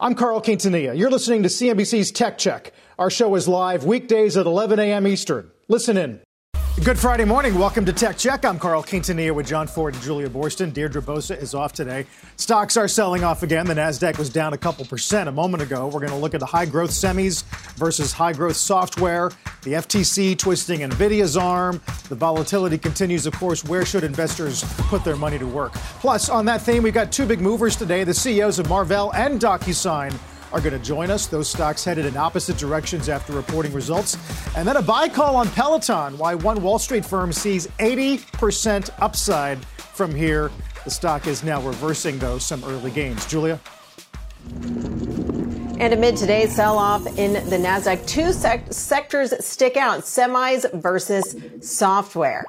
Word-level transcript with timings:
I'm 0.00 0.14
Carl 0.14 0.40
Quintanilla. 0.40 0.96
You're 0.96 1.10
listening 1.10 1.42
to 1.42 1.48
CNBC's 1.48 2.12
Tech 2.12 2.38
Check. 2.38 2.72
Our 3.00 3.10
show 3.10 3.34
is 3.34 3.48
live 3.48 3.82
weekdays 3.82 4.36
at 4.36 4.46
11 4.46 4.78
a.m. 4.78 5.08
Eastern. 5.08 5.50
Listen 5.66 5.96
in. 5.96 6.20
Good 6.84 6.98
Friday 6.98 7.24
morning. 7.24 7.58
Welcome 7.58 7.84
to 7.86 7.92
Tech 7.92 8.16
Check. 8.16 8.44
I'm 8.44 8.58
Carl 8.58 8.84
Quintanilla 8.84 9.34
with 9.34 9.48
Jon 9.48 9.66
Fortt 9.66 9.94
and 9.94 10.02
Julia 10.02 10.28
Boorstin. 10.28 10.72
Deirdre 10.72 11.02
Bosa 11.02 11.36
is 11.36 11.52
off 11.52 11.72
today. 11.72 12.06
Stocks 12.36 12.76
are 12.76 12.86
selling 12.86 13.24
off 13.24 13.42
again. 13.42 13.66
The 13.66 13.74
NASDAQ 13.74 14.16
was 14.16 14.30
down 14.30 14.52
a 14.52 14.58
couple 14.58 14.84
percent 14.84 15.28
a 15.28 15.32
moment 15.32 15.62
ago. 15.62 15.86
We're 15.86 16.00
going 16.00 16.12
to 16.12 16.16
look 16.16 16.34
at 16.34 16.40
the 16.40 16.46
high 16.46 16.66
growth 16.66 16.90
semis 16.90 17.42
versus 17.74 18.12
high 18.12 18.32
growth 18.32 18.56
software, 18.56 19.32
the 19.62 19.72
FTC 19.72 20.38
twisting 20.38 20.80
NVIDIA's 20.80 21.36
arm. 21.36 21.82
The 22.08 22.14
volatility 22.14 22.78
continues, 22.78 23.26
of 23.26 23.34
course. 23.34 23.64
Where 23.64 23.84
should 23.84 24.04
investors 24.04 24.62
put 24.78 25.04
their 25.04 25.16
money 25.16 25.38
to 25.38 25.46
work? 25.46 25.72
Plus, 25.72 26.28
on 26.28 26.44
that 26.46 26.62
theme, 26.62 26.84
we've 26.84 26.94
got 26.94 27.10
two 27.10 27.26
big 27.26 27.40
movers 27.40 27.74
today 27.76 28.04
the 28.04 28.14
CEOs 28.14 28.60
of 28.60 28.68
Marvell 28.68 29.12
and 29.14 29.40
DocuSign 29.40 30.16
are 30.52 30.60
going 30.60 30.72
to 30.72 30.78
join 30.78 31.10
us. 31.10 31.26
Those 31.26 31.48
stocks 31.48 31.84
headed 31.84 32.06
in 32.06 32.16
opposite 32.16 32.56
directions 32.56 33.08
after 33.08 33.32
reporting 33.32 33.72
results. 33.72 34.16
And 34.56 34.66
then 34.66 34.76
a 34.76 34.82
buy 34.82 35.08
call 35.08 35.36
on 35.36 35.48
Peloton, 35.48 36.16
why 36.18 36.34
one 36.34 36.62
Wall 36.62 36.78
Street 36.78 37.04
firm 37.04 37.32
sees 37.32 37.66
80% 37.78 38.90
upside 39.00 39.64
from 39.98 40.14
here. 40.14 40.50
The 40.84 40.90
stock 40.90 41.26
is 41.26 41.42
now 41.42 41.60
reversing, 41.60 42.18
though, 42.18 42.38
some 42.38 42.62
early 42.64 42.90
gains. 42.90 43.26
Julia? 43.26 43.60
And 45.80 45.92
amid 45.92 46.16
today's 46.16 46.54
sell 46.54 46.76
off 46.76 47.06
in 47.18 47.34
the 47.34 47.56
NASDAQ, 47.56 48.06
two 48.06 48.32
sec- 48.32 48.72
sectors 48.72 49.32
stick 49.44 49.76
out 49.76 50.00
semis 50.00 50.68
versus 50.80 51.36
software. 51.60 52.44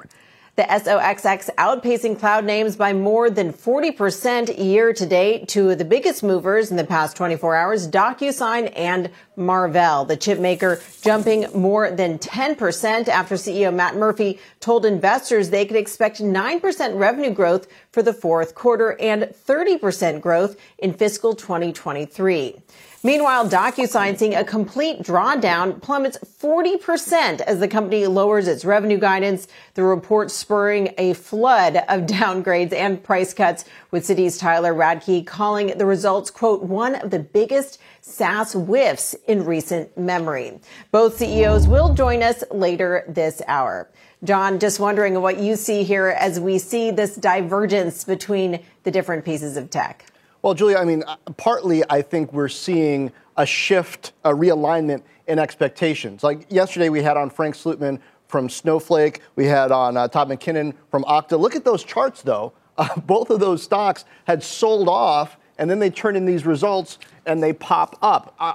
The 0.60 0.66
SOXX 0.66 1.48
outpacing 1.56 2.18
cloud 2.18 2.44
names 2.44 2.76
by 2.76 2.92
more 2.92 3.30
than 3.30 3.50
40% 3.50 4.62
year 4.62 4.92
to 4.92 5.06
date. 5.06 5.48
Two 5.48 5.70
of 5.70 5.78
the 5.78 5.86
biggest 5.86 6.22
movers 6.22 6.70
in 6.70 6.76
the 6.76 6.84
past 6.84 7.16
24 7.16 7.56
hours, 7.56 7.88
DocuSign 7.88 8.70
and 8.76 9.08
Marvell. 9.40 10.04
The 10.04 10.16
chip 10.16 10.38
maker 10.38 10.80
jumping 11.02 11.46
more 11.54 11.90
than 11.90 12.18
10% 12.18 13.08
after 13.08 13.34
CEO 13.34 13.74
Matt 13.74 13.96
Murphy 13.96 14.38
told 14.60 14.86
investors 14.86 15.50
they 15.50 15.66
could 15.66 15.76
expect 15.76 16.20
9% 16.20 16.98
revenue 16.98 17.30
growth 17.30 17.66
for 17.90 18.02
the 18.02 18.12
fourth 18.12 18.54
quarter 18.54 18.96
and 19.00 19.22
30% 19.22 20.20
growth 20.20 20.56
in 20.78 20.92
fiscal 20.92 21.34
2023. 21.34 22.60
Meanwhile, 23.02 23.48
DocuSign 23.48 24.18
seeing 24.18 24.34
a 24.34 24.44
complete 24.44 25.00
drawdown 25.00 25.80
plummets 25.80 26.18
40% 26.18 27.40
as 27.40 27.58
the 27.58 27.66
company 27.66 28.06
lowers 28.06 28.46
its 28.46 28.62
revenue 28.62 28.98
guidance. 28.98 29.48
The 29.72 29.84
report 29.84 30.30
spurring 30.30 30.92
a 30.98 31.14
flood 31.14 31.76
of 31.88 32.02
downgrades 32.06 32.74
and 32.74 33.02
price 33.02 33.32
cuts 33.32 33.64
with 33.90 34.06
Citi's 34.06 34.36
Tyler 34.36 34.74
Radke 34.74 35.26
calling 35.26 35.78
the 35.78 35.86
results, 35.86 36.30
quote, 36.30 36.62
one 36.62 36.94
of 36.96 37.10
the 37.10 37.18
biggest 37.18 37.78
SaaS 38.02 38.52
whiffs 38.52 39.14
in 39.30 39.44
recent 39.44 39.96
memory. 39.96 40.58
Both 40.90 41.18
CEOs 41.18 41.68
will 41.68 41.94
join 41.94 42.20
us 42.20 42.42
later 42.50 43.04
this 43.08 43.40
hour. 43.46 43.88
Jon, 44.24 44.58
just 44.58 44.80
wondering 44.80 45.22
what 45.22 45.38
you 45.38 45.54
see 45.54 45.84
here 45.84 46.08
as 46.08 46.40
we 46.40 46.58
see 46.58 46.90
this 46.90 47.14
divergence 47.14 48.02
between 48.02 48.60
the 48.82 48.90
different 48.90 49.24
pieces 49.24 49.56
of 49.56 49.70
tech. 49.70 50.04
Well, 50.42 50.54
Julia, 50.54 50.78
I 50.78 50.84
mean, 50.84 51.04
partly 51.36 51.84
I 51.88 52.02
think 52.02 52.32
we're 52.32 52.48
seeing 52.48 53.12
a 53.36 53.46
shift, 53.46 54.12
a 54.24 54.30
realignment 54.30 55.02
in 55.28 55.38
expectations. 55.38 56.24
Like 56.24 56.50
yesterday, 56.50 56.88
we 56.88 57.02
had 57.02 57.16
on 57.16 57.30
Frank 57.30 57.54
Slootman 57.54 58.00
from 58.26 58.48
Snowflake, 58.48 59.20
we 59.36 59.46
had 59.46 59.70
on 59.70 59.96
uh, 59.96 60.08
Todd 60.08 60.28
McKinnon 60.28 60.74
from 60.90 61.04
Okta. 61.04 61.38
Look 61.38 61.54
at 61.54 61.64
those 61.64 61.84
charts, 61.84 62.22
though. 62.22 62.52
Uh, 62.76 62.88
both 63.00 63.30
of 63.30 63.38
those 63.38 63.62
stocks 63.62 64.04
had 64.24 64.42
sold 64.42 64.88
off, 64.88 65.36
and 65.58 65.70
then 65.70 65.78
they 65.78 65.90
turn 65.90 66.16
in 66.16 66.24
these 66.24 66.46
results 66.46 66.98
and 67.26 67.42
they 67.42 67.52
pop 67.52 67.96
up. 68.02 68.34
Uh, 68.40 68.54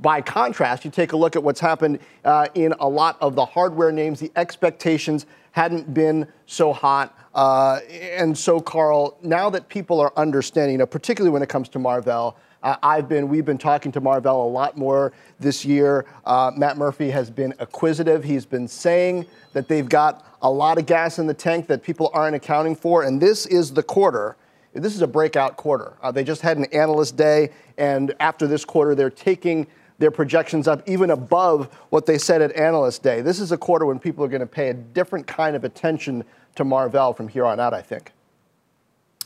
by 0.00 0.20
contrast, 0.20 0.84
you 0.84 0.90
take 0.90 1.12
a 1.12 1.16
look 1.16 1.36
at 1.36 1.42
what's 1.42 1.60
happened 1.60 1.98
uh, 2.24 2.46
in 2.54 2.74
a 2.80 2.88
lot 2.88 3.16
of 3.20 3.34
the 3.34 3.44
hardware 3.44 3.92
names. 3.92 4.20
The 4.20 4.32
expectations 4.36 5.26
hadn't 5.52 5.92
been 5.92 6.26
so 6.46 6.72
hot. 6.72 7.16
Uh, 7.34 7.80
and 7.90 8.36
so, 8.36 8.60
Carl, 8.60 9.16
now 9.22 9.50
that 9.50 9.68
people 9.68 10.00
are 10.00 10.12
understanding, 10.16 10.72
you 10.72 10.78
know, 10.78 10.86
particularly 10.86 11.32
when 11.32 11.42
it 11.42 11.48
comes 11.48 11.68
to 11.70 11.78
Marvell, 11.78 12.36
uh, 12.62 12.76
I've 12.82 13.08
been, 13.08 13.28
we've 13.28 13.44
been 13.44 13.58
talking 13.58 13.90
to 13.92 14.00
Marvell 14.00 14.44
a 14.44 14.48
lot 14.48 14.76
more 14.76 15.12
this 15.40 15.64
year. 15.64 16.06
Uh, 16.24 16.52
Matt 16.56 16.76
Murphy 16.76 17.10
has 17.10 17.28
been 17.28 17.52
acquisitive. 17.58 18.22
He's 18.22 18.46
been 18.46 18.68
saying 18.68 19.26
that 19.52 19.68
they've 19.68 19.88
got 19.88 20.24
a 20.42 20.50
lot 20.50 20.78
of 20.78 20.86
gas 20.86 21.18
in 21.18 21.26
the 21.26 21.34
tank 21.34 21.66
that 21.66 21.82
people 21.82 22.10
aren't 22.14 22.36
accounting 22.36 22.76
for, 22.76 23.02
and 23.02 23.20
this 23.20 23.46
is 23.46 23.72
the 23.72 23.82
quarter. 23.82 24.36
This 24.74 24.94
is 24.94 25.02
a 25.02 25.06
breakout 25.06 25.56
quarter. 25.56 25.94
Uh, 26.02 26.10
they 26.10 26.24
just 26.24 26.40
had 26.40 26.56
an 26.56 26.64
analyst 26.72 27.16
day, 27.16 27.50
and 27.76 28.14
after 28.20 28.46
this 28.46 28.64
quarter, 28.64 28.94
they're 28.94 29.10
taking 29.10 29.66
their 29.98 30.10
projections 30.10 30.66
up 30.66 30.82
even 30.88 31.10
above 31.10 31.72
what 31.90 32.06
they 32.06 32.18
said 32.18 32.42
at 32.42 32.54
analyst 32.56 33.02
day. 33.02 33.20
This 33.20 33.38
is 33.38 33.52
a 33.52 33.56
quarter 33.56 33.86
when 33.86 33.98
people 33.98 34.24
are 34.24 34.28
going 34.28 34.40
to 34.40 34.46
pay 34.46 34.70
a 34.70 34.74
different 34.74 35.26
kind 35.26 35.54
of 35.54 35.64
attention 35.64 36.24
to 36.56 36.64
Marvell 36.64 37.12
from 37.12 37.28
here 37.28 37.44
on 37.44 37.60
out, 37.60 37.74
I 37.74 37.82
think. 37.82 38.12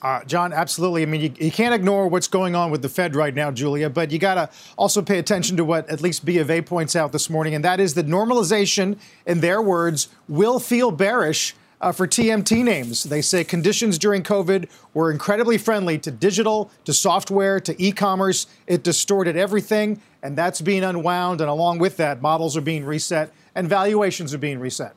Uh, 0.02 0.22
Jon, 0.24 0.52
absolutely. 0.52 1.02
I 1.02 1.06
mean, 1.06 1.22
you, 1.22 1.32
you, 1.38 1.50
can't 1.50 1.74
ignore 1.74 2.06
what's 2.08 2.28
going 2.28 2.54
on 2.54 2.70
with 2.70 2.82
the 2.82 2.88
Fed 2.88 3.16
right 3.16 3.34
now, 3.34 3.50
Julia, 3.50 3.88
but 3.88 4.10
you 4.10 4.18
got 4.18 4.34
to 4.34 4.50
also 4.76 5.00
pay 5.00 5.18
attention 5.18 5.56
to 5.56 5.64
what 5.64 5.88
at 5.88 6.02
least 6.02 6.24
B 6.24 6.38
of 6.38 6.50
A 6.50 6.60
points 6.60 6.94
out 6.94 7.12
this 7.12 7.30
morning, 7.30 7.54
and 7.54 7.64
that 7.64 7.80
is 7.80 7.94
that 7.94 8.06
normalization, 8.06 8.98
in 9.24 9.40
their 9.40 9.62
words, 9.62 10.08
will 10.28 10.58
feel 10.60 10.90
bearish 10.90 11.54
uh, 11.80 11.92
for 11.92 12.06
TMT 12.06 12.64
names. 12.64 13.04
They 13.04 13.22
say 13.22 13.44
conditions 13.44 13.98
during 13.98 14.22
COVID 14.22 14.68
were 14.94 15.10
incredibly 15.10 15.58
friendly 15.58 15.98
to 15.98 16.10
digital, 16.10 16.70
to 16.84 16.92
software, 16.92 17.60
to 17.60 17.80
e 17.82 17.92
commerce. 17.92 18.46
It 18.66 18.82
distorted 18.82 19.36
everything, 19.36 20.00
and 20.22 20.36
that's 20.36 20.60
being 20.60 20.82
unwound. 20.82 21.40
And 21.40 21.50
along 21.50 21.78
with 21.78 21.96
that, 21.98 22.22
models 22.22 22.56
are 22.56 22.62
being 22.62 22.84
reset 22.84 23.32
and 23.54 23.68
valuations 23.68 24.34
are 24.34 24.38
being 24.38 24.58
reset. 24.58 24.95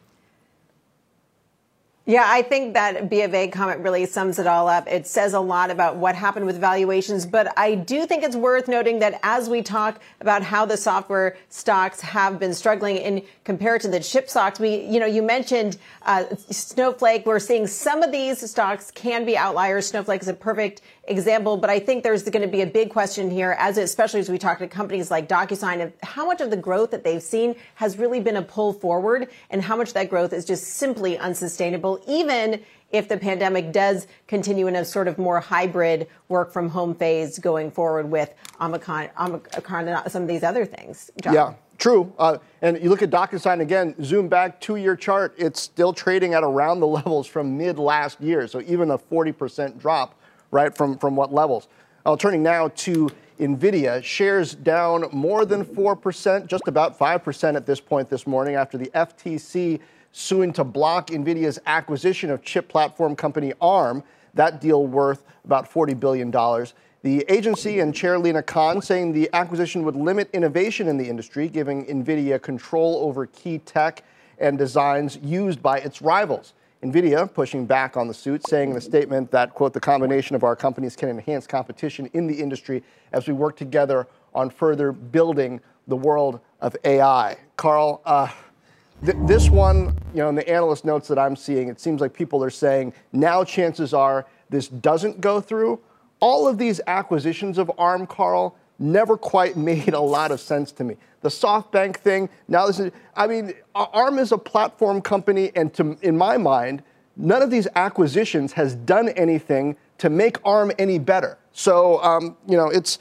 Yeah, 2.09 2.25
I 2.25 2.41
think 2.41 2.73
that 2.73 3.07
B 3.07 3.21
of 3.21 3.35
A 3.35 3.49
comment 3.49 3.81
really 3.81 4.07
sums 4.07 4.39
it 4.39 4.47
all 4.47 4.67
up. 4.67 4.87
It 4.87 5.05
says 5.05 5.35
a 5.35 5.39
lot 5.39 5.69
about 5.69 5.97
what 5.97 6.15
happened 6.15 6.47
with 6.47 6.59
valuations, 6.59 7.23
but 7.23 7.53
I 7.55 7.75
do 7.75 8.07
think 8.07 8.23
it's 8.23 8.35
worth 8.35 8.67
noting 8.67 8.97
that 8.97 9.19
as 9.21 9.47
we 9.47 9.61
talk 9.61 10.01
about 10.19 10.41
how 10.41 10.65
the 10.65 10.75
software 10.75 11.37
stocks 11.49 12.01
have 12.01 12.39
been 12.39 12.55
struggling 12.55 12.97
in 12.97 13.21
compared 13.43 13.81
to 13.81 13.89
the 13.89 13.99
chip 13.99 14.27
stocks, 14.27 14.59
we, 14.59 14.77
you 14.85 14.99
know, 14.99 15.05
you 15.05 15.21
mentioned 15.21 15.77
uh, 16.01 16.23
Snowflake. 16.35 17.27
We're 17.27 17.37
seeing 17.37 17.67
some 17.67 18.01
of 18.01 18.11
these 18.11 18.49
stocks 18.49 18.89
can 18.89 19.23
be 19.23 19.37
outliers. 19.37 19.85
Snowflake 19.85 20.23
is 20.23 20.27
a 20.27 20.33
perfect 20.33 20.81
example, 21.09 21.57
but 21.57 21.69
I 21.69 21.79
think 21.79 22.03
there's 22.03 22.23
going 22.23 22.43
to 22.43 22.47
be 22.47 22.61
a 22.61 22.67
big 22.67 22.91
question 22.91 23.29
here, 23.29 23.55
as 23.59 23.77
especially 23.77 24.19
as 24.19 24.29
we 24.29 24.37
talk 24.37 24.59
to 24.59 24.67
companies 24.67 25.11
like 25.11 25.27
DocuSign, 25.27 25.83
of 25.83 25.93
how 26.03 26.25
much 26.25 26.39
of 26.39 26.51
the 26.51 26.57
growth 26.57 26.91
that 26.91 27.03
they've 27.03 27.21
seen 27.21 27.55
has 27.75 27.97
really 27.97 28.19
been 28.19 28.37
a 28.37 28.41
pull 28.41 28.71
forward, 28.71 29.29
and 29.49 29.61
how 29.61 29.75
much 29.75 29.93
that 29.93 30.09
growth 30.09 30.31
is 30.31 30.45
just 30.45 30.63
simply 30.65 31.17
unsustainable, 31.17 31.99
even 32.07 32.61
if 32.91 33.07
the 33.07 33.17
pandemic 33.17 33.71
does 33.71 34.07
continue 34.27 34.67
in 34.67 34.75
a 34.75 34.85
sort 34.85 35.07
of 35.07 35.17
more 35.17 35.39
hybrid 35.39 36.07
work 36.27 36.51
from 36.51 36.69
home 36.69 36.95
phase 36.95 37.37
going 37.37 37.69
forward 37.69 38.09
with 38.09 38.33
Omicron, 38.61 39.09
Omicron 39.19 39.87
and 39.87 40.11
some 40.11 40.23
of 40.23 40.27
these 40.27 40.43
other 40.43 40.65
things. 40.65 41.11
Jon. 41.21 41.33
Yeah. 41.33 41.53
True. 41.77 42.11
Uh, 42.19 42.39
and 42.61 42.77
you 42.83 42.89
look 42.89 43.01
at 43.01 43.09
DocuSign 43.09 43.61
again, 43.61 43.95
zoom 44.03 44.27
back 44.27 44.59
two 44.59 44.75
year 44.75 44.97
chart, 44.97 45.33
it's 45.37 45.61
still 45.61 45.93
trading 45.93 46.33
at 46.33 46.43
around 46.43 46.81
the 46.81 46.87
levels 46.99 47.25
from 47.25 47.57
mid 47.57 47.79
last 47.79 48.19
year. 48.19 48.47
So 48.47 48.61
even 48.61 48.91
a 48.91 48.97
40% 48.97 49.79
drop 49.79 50.19
right, 50.51 50.75
from, 50.75 50.97
from 50.97 51.15
what 51.15 51.33
levels. 51.33 51.67
Uh, 52.05 52.15
turning 52.15 52.41
now 52.43 52.69
to 52.69 53.09
NVIDIA, 53.39 54.03
shares 54.03 54.53
down 54.53 55.05
more 55.11 55.45
than 55.45 55.63
4%, 55.63 56.47
just 56.47 56.67
about 56.67 56.97
5% 56.97 57.55
at 57.55 57.65
this 57.65 57.79
point 57.79 58.09
this 58.09 58.27
morning 58.27 58.55
after 58.55 58.77
the 58.77 58.87
FTC 58.87 59.79
suing 60.11 60.51
to 60.53 60.63
block 60.63 61.07
NVIDIA's 61.07 61.59
acquisition 61.65 62.29
of 62.31 62.41
chip 62.41 62.67
platform 62.67 63.15
company 63.15 63.53
ARM. 63.61 64.03
That 64.33 64.59
deal 64.59 64.87
worth 64.87 65.25
about 65.45 65.71
$40 65.71 65.99
billion. 65.99 66.31
The 67.01 67.23
agency 67.29 67.79
and 67.79 67.95
Chair 67.95 68.19
Lina 68.19 68.43
Khan 68.43 68.81
saying 68.81 69.13
the 69.13 69.29
acquisition 69.31 69.83
would 69.83 69.95
limit 69.95 70.29
innovation 70.33 70.89
in 70.89 70.97
the 70.97 71.07
industry, 71.07 71.47
giving 71.47 71.85
NVIDIA 71.85 72.41
control 72.41 72.97
over 73.03 73.25
key 73.27 73.59
tech 73.59 74.03
and 74.37 74.57
designs 74.57 75.17
used 75.17 75.61
by 75.61 75.77
its 75.77 76.01
rivals. 76.01 76.53
NVIDIA 76.83 77.31
pushing 77.33 77.65
back 77.65 77.97
on 77.97 78.07
the 78.07 78.13
suit, 78.13 78.47
saying 78.47 78.71
in 78.71 78.77
a 78.77 78.81
statement 78.81 79.31
that, 79.31 79.53
quote, 79.53 79.73
the 79.73 79.81
combination 79.81 80.35
of 80.35 80.43
our 80.43 80.55
companies 80.55 80.95
can 80.95 81.09
enhance 81.09 81.45
competition 81.45 82.09
in 82.13 82.25
the 82.25 82.33
industry 82.33 82.83
as 83.11 83.27
we 83.27 83.33
work 83.33 83.57
together 83.57 84.07
on 84.33 84.49
further 84.49 84.93
building 84.93 85.59
the 85.87 85.95
world 85.95 86.39
of 86.61 86.77
AI. 86.85 87.37
Carl, 87.57 88.01
uh, 88.05 88.29
th- 89.03 89.17
this 89.25 89.49
one, 89.49 89.87
you 90.13 90.21
know, 90.21 90.29
in 90.29 90.35
the 90.35 90.47
analyst 90.47 90.85
notes 90.85 91.09
that 91.09 91.19
I'm 91.19 91.35
seeing, 91.35 91.67
it 91.67 91.81
seems 91.81 91.99
like 91.99 92.13
people 92.13 92.41
are 92.43 92.49
saying 92.49 92.93
now 93.11 93.43
chances 93.43 93.93
are 93.93 94.25
this 94.49 94.69
doesn't 94.69 95.19
go 95.19 95.41
through. 95.41 95.81
All 96.21 96.47
of 96.47 96.57
these 96.57 96.79
acquisitions 96.87 97.57
of 97.57 97.69
ARM, 97.77 98.07
Carl, 98.07 98.55
never 98.77 99.17
quite 99.17 99.57
made 99.71 99.93
a 99.93 99.99
lot 99.99 100.31
of 100.31 100.39
sense 100.39 100.71
to 100.73 100.85
me. 100.85 100.95
The 101.21 101.29
SoftBank 101.29 101.97
thing, 101.97 102.29
now 102.47 102.67
this 102.67 102.79
is, 102.79 102.91
I 103.15 103.27
mean, 103.27 103.53
ARM 103.75 104.19
is 104.19 104.31
a 104.31 104.37
platform 104.37 105.01
company, 105.01 105.51
and 105.55 105.73
to, 105.73 105.97
in 106.01 106.17
my 106.17 106.37
mind, 106.37 106.81
none 107.17 107.41
of 107.41 107.51
these 107.51 107.67
acquisitions 107.75 108.53
has 108.53 108.75
done 108.75 109.09
anything 109.09 109.75
to 109.97 110.09
make 110.09 110.37
ARM 110.45 110.71
any 110.79 110.97
better. 110.97 111.37
So, 111.51 112.01
um, 112.01 112.37
you 112.47 112.55
know, 112.55 112.69
it's, 112.69 112.99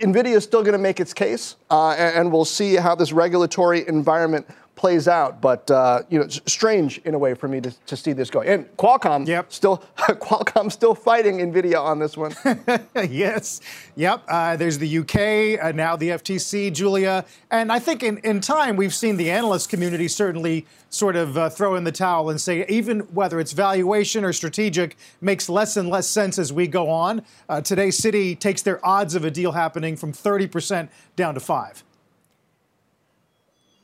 NVIDIA 0.00 0.36
is 0.36 0.44
still 0.44 0.62
going 0.62 0.72
to 0.72 0.78
make 0.78 1.00
its 1.00 1.14
case, 1.14 1.56
uh, 1.70 1.90
and, 1.90 2.16
and, 2.16 2.32
we'll 2.32 2.44
see 2.44 2.74
how 2.74 2.94
this 2.94 3.12
regulatory 3.12 3.86
environment 3.86 4.46
plays 4.78 5.08
out. 5.08 5.42
But 5.42 5.70
uh, 5.70 6.02
you 6.08 6.18
know, 6.18 6.24
it's 6.24 6.40
strange 6.46 6.98
in 6.98 7.14
a 7.14 7.18
way 7.18 7.34
for 7.34 7.48
me 7.48 7.60
to, 7.60 7.70
to 7.70 7.96
see 7.96 8.12
this 8.14 8.30
going. 8.30 8.48
And 8.48 8.76
Qualcomm 8.78 9.26
yep. 9.26 9.52
still 9.52 9.82
Qualcomm 9.98 10.72
still 10.72 10.94
fighting 10.94 11.38
Nvidia 11.38 11.78
on 11.78 11.98
this 11.98 12.16
one. 12.16 12.34
yes, 13.10 13.60
yep. 13.96 14.22
Uh, 14.28 14.56
there's 14.56 14.78
the 14.78 14.98
UK 14.98 15.62
uh, 15.62 15.72
now, 15.72 15.96
the 15.96 16.10
FTC, 16.10 16.72
Julia, 16.72 17.26
and 17.50 17.70
I 17.70 17.78
think 17.78 18.02
in, 18.02 18.18
in 18.18 18.40
time 18.40 18.76
we've 18.76 18.94
seen 18.94 19.16
the 19.16 19.30
analyst 19.30 19.68
community 19.68 20.08
certainly 20.08 20.64
sort 20.90 21.16
of 21.16 21.36
uh, 21.36 21.50
throw 21.50 21.74
in 21.74 21.84
the 21.84 21.92
towel 21.92 22.30
and 22.30 22.40
say 22.40 22.64
even 22.68 23.00
whether 23.12 23.40
it's 23.40 23.52
valuation 23.52 24.24
or 24.24 24.32
strategic 24.32 24.96
makes 25.20 25.48
less 25.48 25.76
and 25.76 25.90
less 25.90 26.06
sense 26.06 26.38
as 26.38 26.52
we 26.52 26.66
go 26.66 26.88
on. 26.88 27.22
Uh, 27.48 27.60
today, 27.60 27.88
Citi 27.88 28.38
takes 28.38 28.62
their 28.62 28.84
odds 28.86 29.14
of 29.14 29.24
a 29.24 29.30
deal 29.30 29.52
happening 29.52 29.96
from 29.96 30.12
30% 30.12 30.88
down 31.16 31.34
to 31.34 31.40
five. 31.40 31.82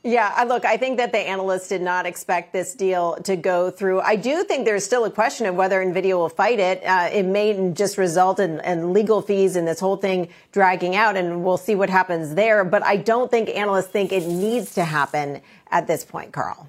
Yeah, 0.06 0.44
look, 0.46 0.66
I 0.66 0.76
think 0.76 0.98
that 0.98 1.12
the 1.12 1.18
analysts 1.18 1.68
did 1.68 1.80
not 1.80 2.04
expect 2.04 2.52
this 2.52 2.74
deal 2.74 3.16
to 3.24 3.36
go 3.36 3.70
through. 3.70 4.02
I 4.02 4.16
do 4.16 4.44
think 4.44 4.66
there's 4.66 4.84
still 4.84 5.06
a 5.06 5.10
question 5.10 5.46
of 5.46 5.54
whether 5.54 5.82
NVIDIA 5.82 6.14
will 6.14 6.28
fight 6.28 6.58
it. 6.58 6.84
Uh, 6.84 7.08
it 7.10 7.22
may 7.24 7.72
just 7.72 7.96
result 7.96 8.38
in, 8.38 8.60
in, 8.60 8.92
legal 8.92 9.22
fees 9.22 9.56
and 9.56 9.66
this 9.66 9.80
whole 9.80 9.96
thing 9.96 10.28
dragging 10.52 10.94
out, 10.94 11.16
and 11.16 11.42
we'll 11.42 11.56
see 11.56 11.74
what 11.74 11.88
happens 11.88 12.34
there. 12.34 12.64
But 12.64 12.84
I 12.84 12.98
don't 12.98 13.30
think 13.30 13.48
analysts 13.48 13.86
think 13.86 14.12
it 14.12 14.26
needs 14.26 14.74
to 14.74 14.84
happen 14.84 15.40
at 15.70 15.86
this 15.86 16.04
point, 16.04 16.34
Carl. 16.34 16.68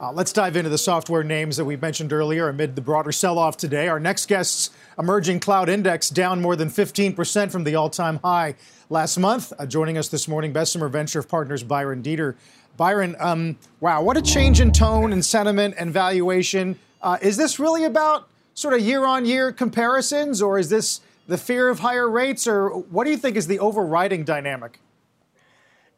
Uh, 0.00 0.10
let's 0.10 0.32
dive 0.32 0.56
into 0.56 0.70
the 0.70 0.78
software 0.78 1.22
names 1.22 1.58
that 1.58 1.64
we 1.66 1.76
mentioned 1.76 2.10
earlier 2.10 2.48
amid 2.48 2.74
the 2.74 2.80
broader 2.80 3.12
sell 3.12 3.38
off 3.38 3.58
today. 3.58 3.86
Our 3.86 4.00
next 4.00 4.28
guest's 4.28 4.70
emerging 4.98 5.40
cloud 5.40 5.68
index 5.68 6.08
down 6.08 6.40
more 6.40 6.56
than 6.56 6.70
15% 6.70 7.52
from 7.52 7.64
the 7.64 7.74
all 7.74 7.90
time 7.90 8.18
high 8.24 8.54
last 8.88 9.18
month. 9.18 9.52
Uh, 9.58 9.66
joining 9.66 9.98
us 9.98 10.08
this 10.08 10.26
morning, 10.26 10.54
Bessemer 10.54 10.88
Venture 10.88 11.22
Partners 11.22 11.62
Byron 11.62 12.00
Deeter. 12.00 12.34
Byron, 12.78 13.14
um, 13.20 13.58
wow, 13.80 14.02
what 14.02 14.16
a 14.16 14.22
change 14.22 14.62
in 14.62 14.72
tone 14.72 15.12
and 15.12 15.22
sentiment 15.22 15.74
and 15.76 15.92
valuation. 15.92 16.78
Uh, 17.02 17.18
is 17.20 17.36
this 17.36 17.58
really 17.58 17.84
about 17.84 18.26
sort 18.54 18.72
of 18.72 18.80
year 18.80 19.04
on 19.04 19.26
year 19.26 19.52
comparisons, 19.52 20.40
or 20.40 20.58
is 20.58 20.70
this 20.70 21.02
the 21.28 21.36
fear 21.36 21.68
of 21.68 21.80
higher 21.80 22.08
rates, 22.08 22.46
or 22.46 22.70
what 22.70 23.04
do 23.04 23.10
you 23.10 23.18
think 23.18 23.36
is 23.36 23.48
the 23.48 23.58
overriding 23.58 24.24
dynamic? 24.24 24.80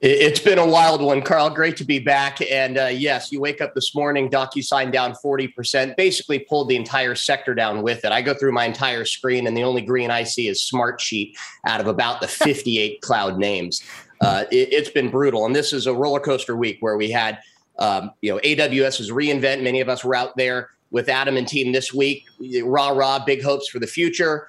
It's 0.05 0.41
been 0.41 0.59
a 0.59 0.67
wild 0.67 1.01
one, 1.01 1.23
Carl. 1.23 1.49
Great 1.49 1.77
to 1.77 1.85
be 1.85 2.01
back. 2.01 2.41
And 2.51 2.77
uh, 2.77 2.87
yes, 2.87 3.31
you 3.31 3.41
wake 3.41 3.61
up 3.61 3.73
this 3.73 3.95
morning, 3.95 4.29
DocuSign 4.29 4.91
down 4.91 5.15
40%, 5.25 5.95
basically 5.97 6.41
pulled 6.41 6.69
the 6.69 6.75
entire 6.75 7.15
sector 7.15 7.55
down 7.55 7.83
with 7.83 8.05
it. 8.05 8.11
I 8.11 8.21
go 8.21 8.35
through 8.35 8.51
my 8.51 8.65
entire 8.65 9.05
screen, 9.05 9.47
and 9.47 9.57
the 9.57 9.63
only 9.63 9.81
green 9.81 10.11
I 10.11 10.25
see 10.25 10.49
is 10.49 10.69
Smartsheet 10.69 11.37
out 11.69 11.81
of 11.81 11.87
about 11.87 12.21
the 12.21 12.27
58 12.29 13.01
cloud 13.01 13.39
names. 13.39 13.81
Uh, 14.21 14.43
it, 14.51 14.77
has 14.77 14.93
been 14.93 15.09
brutal. 15.09 15.47
And 15.47 15.55
this 15.55 15.73
is 15.73 15.87
a 15.87 15.95
roller 15.95 16.19
coaster 16.19 16.57
week 16.57 16.79
where 16.81 16.97
we 16.97 17.09
had, 17.09 17.39
um, 17.79 18.11
you 18.23 18.35
know, 18.35 18.41
AWS's 18.41 19.13
reInvent. 19.13 19.63
Many 19.63 19.81
of 19.81 19.89
us 19.89 20.05
were 20.05 20.17
out 20.17 20.37
there 20.37 20.71
with 20.91 21.09
Adam 21.09 21.37
and 21.37 21.47
team 21.47 21.71
this 21.71 21.95
week. 21.95 22.25
Rah, 22.65 22.89
rah, 22.89 23.25
big 23.25 23.41
hopes 23.41 23.69
for 23.69 23.79
the 23.79 23.87
future 23.87 24.49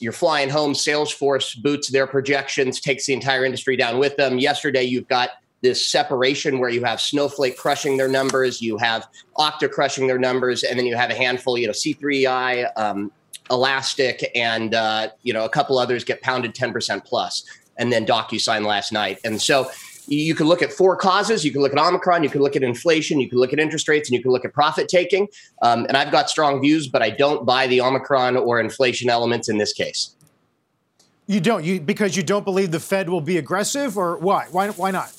you're 0.00 0.12
flying 0.12 0.48
home. 0.48 0.72
Salesforce 0.72 1.60
boots 1.60 1.90
their 1.90 2.06
projections, 2.06 2.80
takes 2.80 3.06
the 3.06 3.12
entire 3.12 3.44
industry 3.44 3.76
down 3.76 3.98
with 3.98 4.16
them. 4.16 4.38
Yesterday, 4.38 4.84
you've 4.84 5.08
got 5.08 5.30
this 5.62 5.84
separation 5.86 6.58
where 6.58 6.70
you 6.70 6.84
have 6.84 7.00
Snowflake 7.00 7.56
crushing 7.56 7.96
their 7.96 8.08
numbers, 8.08 8.60
you 8.60 8.76
have 8.78 9.06
Okta 9.38 9.70
crushing 9.70 10.08
their 10.08 10.18
numbers, 10.18 10.64
and 10.64 10.78
then 10.78 10.86
you 10.86 10.96
have 10.96 11.10
a 11.10 11.14
handful, 11.14 11.56
you 11.56 11.66
know, 11.66 11.72
C3.ai, 11.72 12.64
um, 12.76 13.12
Elastic, 13.50 14.30
and 14.34 14.74
uh, 14.74 15.08
you 15.22 15.32
know 15.32 15.44
a 15.44 15.48
couple 15.48 15.78
others 15.78 16.04
get 16.04 16.20
pounded 16.22 16.54
10% 16.54 17.04
plus, 17.04 17.44
and 17.76 17.92
then 17.92 18.04
DocuSign 18.06 18.64
last 18.64 18.92
night. 18.92 19.18
And 19.24 19.40
so 19.40 19.70
you 20.06 20.34
can 20.34 20.46
look 20.46 20.62
at 20.62 20.72
four 20.72 20.96
causes. 20.96 21.44
You 21.44 21.52
can 21.52 21.60
look 21.60 21.72
at 21.72 21.78
Omicron. 21.78 22.22
You 22.22 22.30
can 22.30 22.40
look 22.40 22.56
at 22.56 22.62
inflation. 22.62 23.20
You 23.20 23.28
can 23.28 23.38
look 23.38 23.52
at 23.52 23.58
interest 23.58 23.88
rates, 23.88 24.08
and 24.08 24.16
you 24.16 24.22
can 24.22 24.32
look 24.32 24.44
at 24.44 24.52
profit 24.52 24.88
taking. 24.88 25.28
Um, 25.62 25.86
and 25.86 25.96
I've 25.96 26.10
got 26.10 26.28
strong 26.28 26.60
views, 26.60 26.88
but 26.88 27.02
I 27.02 27.10
don't 27.10 27.46
buy 27.46 27.66
the 27.66 27.80
Omicron 27.80 28.36
or 28.36 28.60
inflation 28.60 29.08
elements 29.08 29.48
in 29.48 29.58
this 29.58 29.72
case. 29.72 30.14
You 31.26 31.40
don't, 31.40 31.64
you 31.64 31.80
because 31.80 32.16
you 32.16 32.22
don't 32.22 32.44
believe 32.44 32.72
the 32.72 32.80
Fed 32.80 33.08
will 33.08 33.20
be 33.20 33.38
aggressive, 33.38 33.96
or 33.96 34.18
why? 34.18 34.48
Why? 34.50 34.68
Why 34.70 34.90
not? 34.90 35.12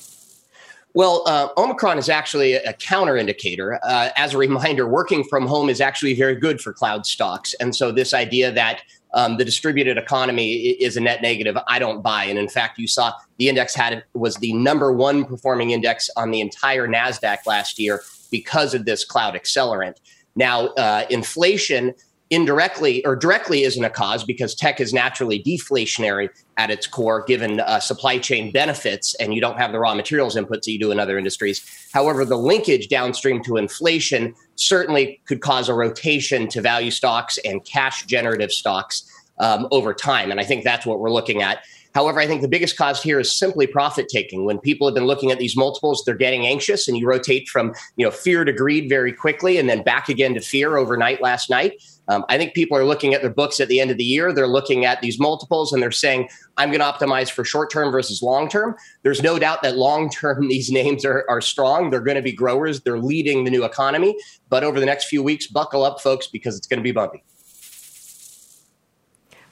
Well, 0.96 1.24
uh, 1.26 1.48
Omicron 1.58 1.98
is 1.98 2.08
actually 2.08 2.54
a 2.54 2.74
counter 2.74 3.18
indicator. 3.18 3.80
Uh, 3.84 4.10
as 4.16 4.36
a 4.36 4.38
reminder, 4.38 4.88
working 4.88 5.24
from 5.24 5.48
home 5.48 5.70
is 5.70 5.82
actually 5.82 6.14
very 6.14 6.36
good 6.36 6.62
for 6.62 6.72
cloud 6.72 7.08
stocks. 7.08 7.56
And 7.56 7.76
so, 7.76 7.92
this 7.92 8.14
idea 8.14 8.52
that 8.52 8.84
um, 9.14 9.38
the 9.38 9.46
distributed 9.46 9.98
economy 9.98 10.54
is 10.54 10.98
a 10.98 11.02
net 11.02 11.22
negative. 11.22 11.58
I 11.68 11.80
don't 11.80 12.02
buy. 12.02 12.26
And 12.26 12.40
in 12.40 12.50
fact, 12.50 12.80
you 12.80 12.88
saw 12.88 13.14
the 13.38 13.50
index 13.50 13.76
had 13.76 14.04
was 14.14 14.36
the 14.38 14.54
number 14.54 14.92
one 14.92 15.26
performing 15.26 15.72
index 15.72 16.10
on 16.18 16.32
the 16.32 16.42
entire 16.42 16.88
Nasdaq 16.88 17.46
last 17.46 17.80
year 17.80 18.02
because 18.32 18.74
of 18.74 18.86
this 18.86 19.06
cloud 19.06 19.36
accelerant. 19.36 19.98
Now, 20.36 20.68
uh, 20.70 21.06
inflation 21.10 21.94
indirectly 22.34 23.06
or 23.06 23.16
directly 23.16 23.64
isn't 23.64 23.84
a 23.84 23.90
cause 23.90 24.24
because 24.24 24.56
tech 24.56 24.80
is 24.80 24.94
naturally 24.94 25.42
deflationary 25.42 26.30
at 26.58 26.72
its 26.72 26.88
core, 26.88 27.24
given 27.24 27.60
uh, 27.60 27.80
supply 27.80 28.18
chain 28.18 28.52
benefits, 28.52 29.16
and 29.16 29.34
you 29.34 29.42
don't 29.42 29.58
have 29.58 29.72
the 29.72 29.80
raw 29.80 29.94
materials 29.94 30.36
inputs 30.36 30.64
that 30.64 30.72
you 30.72 30.80
do 30.80 30.92
in 30.92 31.00
other 31.00 31.18
industries. 31.18 31.64
However, 31.94 32.26
the 32.26 32.38
linkage 32.38 32.88
downstream 32.88 33.44
to 33.44 33.58
inflation 33.58 34.34
certainly 34.56 35.22
could 35.26 35.42
cause 35.42 35.70
a 35.70 35.74
rotation 35.74 36.48
to 36.50 36.62
value 36.62 36.92
stocks 36.92 37.38
and 37.46 37.64
cash 37.66 38.06
generative 38.06 38.52
stocks 38.52 39.10
um, 39.40 39.68
over 39.72 39.94
time. 39.94 40.32
And 40.32 40.40
I 40.40 40.44
think 40.44 40.64
that's 40.64 40.86
what 40.86 41.00
we're 41.00 41.12
looking 41.12 41.42
at. 41.42 41.64
However, 41.94 42.20
I 42.20 42.26
think 42.26 42.42
the 42.42 42.48
biggest 42.48 42.76
cause 42.76 43.04
here 43.04 43.20
is 43.20 43.32
simply 43.32 43.68
profit 43.68 44.08
taking. 44.10 44.46
When 44.46 44.58
people 44.58 44.88
have 44.88 44.96
been 44.96 45.06
looking 45.06 45.32
at 45.32 45.38
these 45.38 45.56
multiples, 45.56 46.04
they're 46.04 46.16
getting 46.16 46.48
anxious, 46.48 46.88
and 46.88 46.98
you 46.98 47.08
rotate 47.08 47.48
from 47.48 47.74
you 47.98 48.06
know 48.06 48.12
fear 48.12 48.44
to 48.44 48.52
greed 48.52 48.90
very 48.90 49.14
quickly, 49.14 49.58
and 49.58 49.70
then 49.70 49.84
back 49.84 50.10
again 50.10 50.34
to 50.34 50.42
fear 50.42 50.78
overnight. 50.78 51.22
Last 51.22 51.52
night, 51.52 51.84
um, 52.08 52.26
I 52.28 52.38
think 52.38 52.54
people 52.54 52.78
are 52.78 52.86
looking 52.86 53.14
at 53.14 53.22
their 53.22 53.30
books 53.30 53.60
at 53.60 53.68
the 53.68 53.80
end 53.80 53.92
of 53.92 53.98
the 53.98 54.04
year. 54.04 54.34
They're 54.34 54.48
looking 54.48 54.86
at 54.86 55.02
these 55.02 55.20
multiples, 55.20 55.72
and 55.72 55.82
they're 55.82 55.92
saying, 55.92 56.30
"I'm 56.58 56.70
going 56.70 56.80
to 56.80 56.86
optimize 56.86 57.30
for 57.30 57.46
short 57.46 57.72
term 57.72 57.92
versus 57.92 58.22
long 58.22 58.50
term." 58.50 58.76
There's 59.04 59.22
no 59.22 59.40
doubt 59.40 59.62
that 59.64 59.78
long 59.78 60.10
term 60.10 60.48
these 60.50 60.70
names 60.70 61.06
are 61.06 61.26
are 61.30 61.42
strong. 61.42 61.90
They're 61.90 62.02
going 62.02 62.18
to 62.18 62.22
be 62.22 62.34
growers. 62.34 62.82
They're 62.82 63.00
leading 63.00 63.46
the 63.46 63.52
new 63.52 63.64
economy. 63.64 64.16
But 64.50 64.64
over 64.64 64.80
the 64.80 64.86
next 64.86 65.06
few 65.06 65.24
weeks, 65.24 65.48
buckle 65.48 65.84
up, 65.84 66.02
folks, 66.02 66.28
because 66.28 66.58
it's 66.58 66.68
going 66.68 66.80
to 66.80 66.84
be 66.84 66.92
bumpy. 66.92 67.24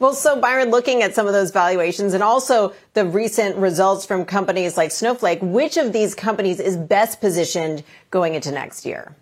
Well, 0.01 0.13
so 0.13 0.41
Byron, 0.41 0.71
looking 0.71 1.03
at 1.03 1.13
some 1.13 1.27
of 1.27 1.33
those 1.33 1.51
valuations 1.51 2.15
and 2.15 2.23
also 2.23 2.73
the 2.95 3.05
recent 3.05 3.55
results 3.57 4.03
from 4.03 4.25
companies 4.25 4.75
like 4.75 4.89
Snowflake, 4.89 5.37
which 5.43 5.77
of 5.77 5.93
these 5.93 6.15
companies 6.15 6.59
is 6.59 6.75
best 6.75 7.21
positioned 7.21 7.83
going 8.09 8.33
into 8.33 8.51
next 8.51 8.83
year? 8.83 9.15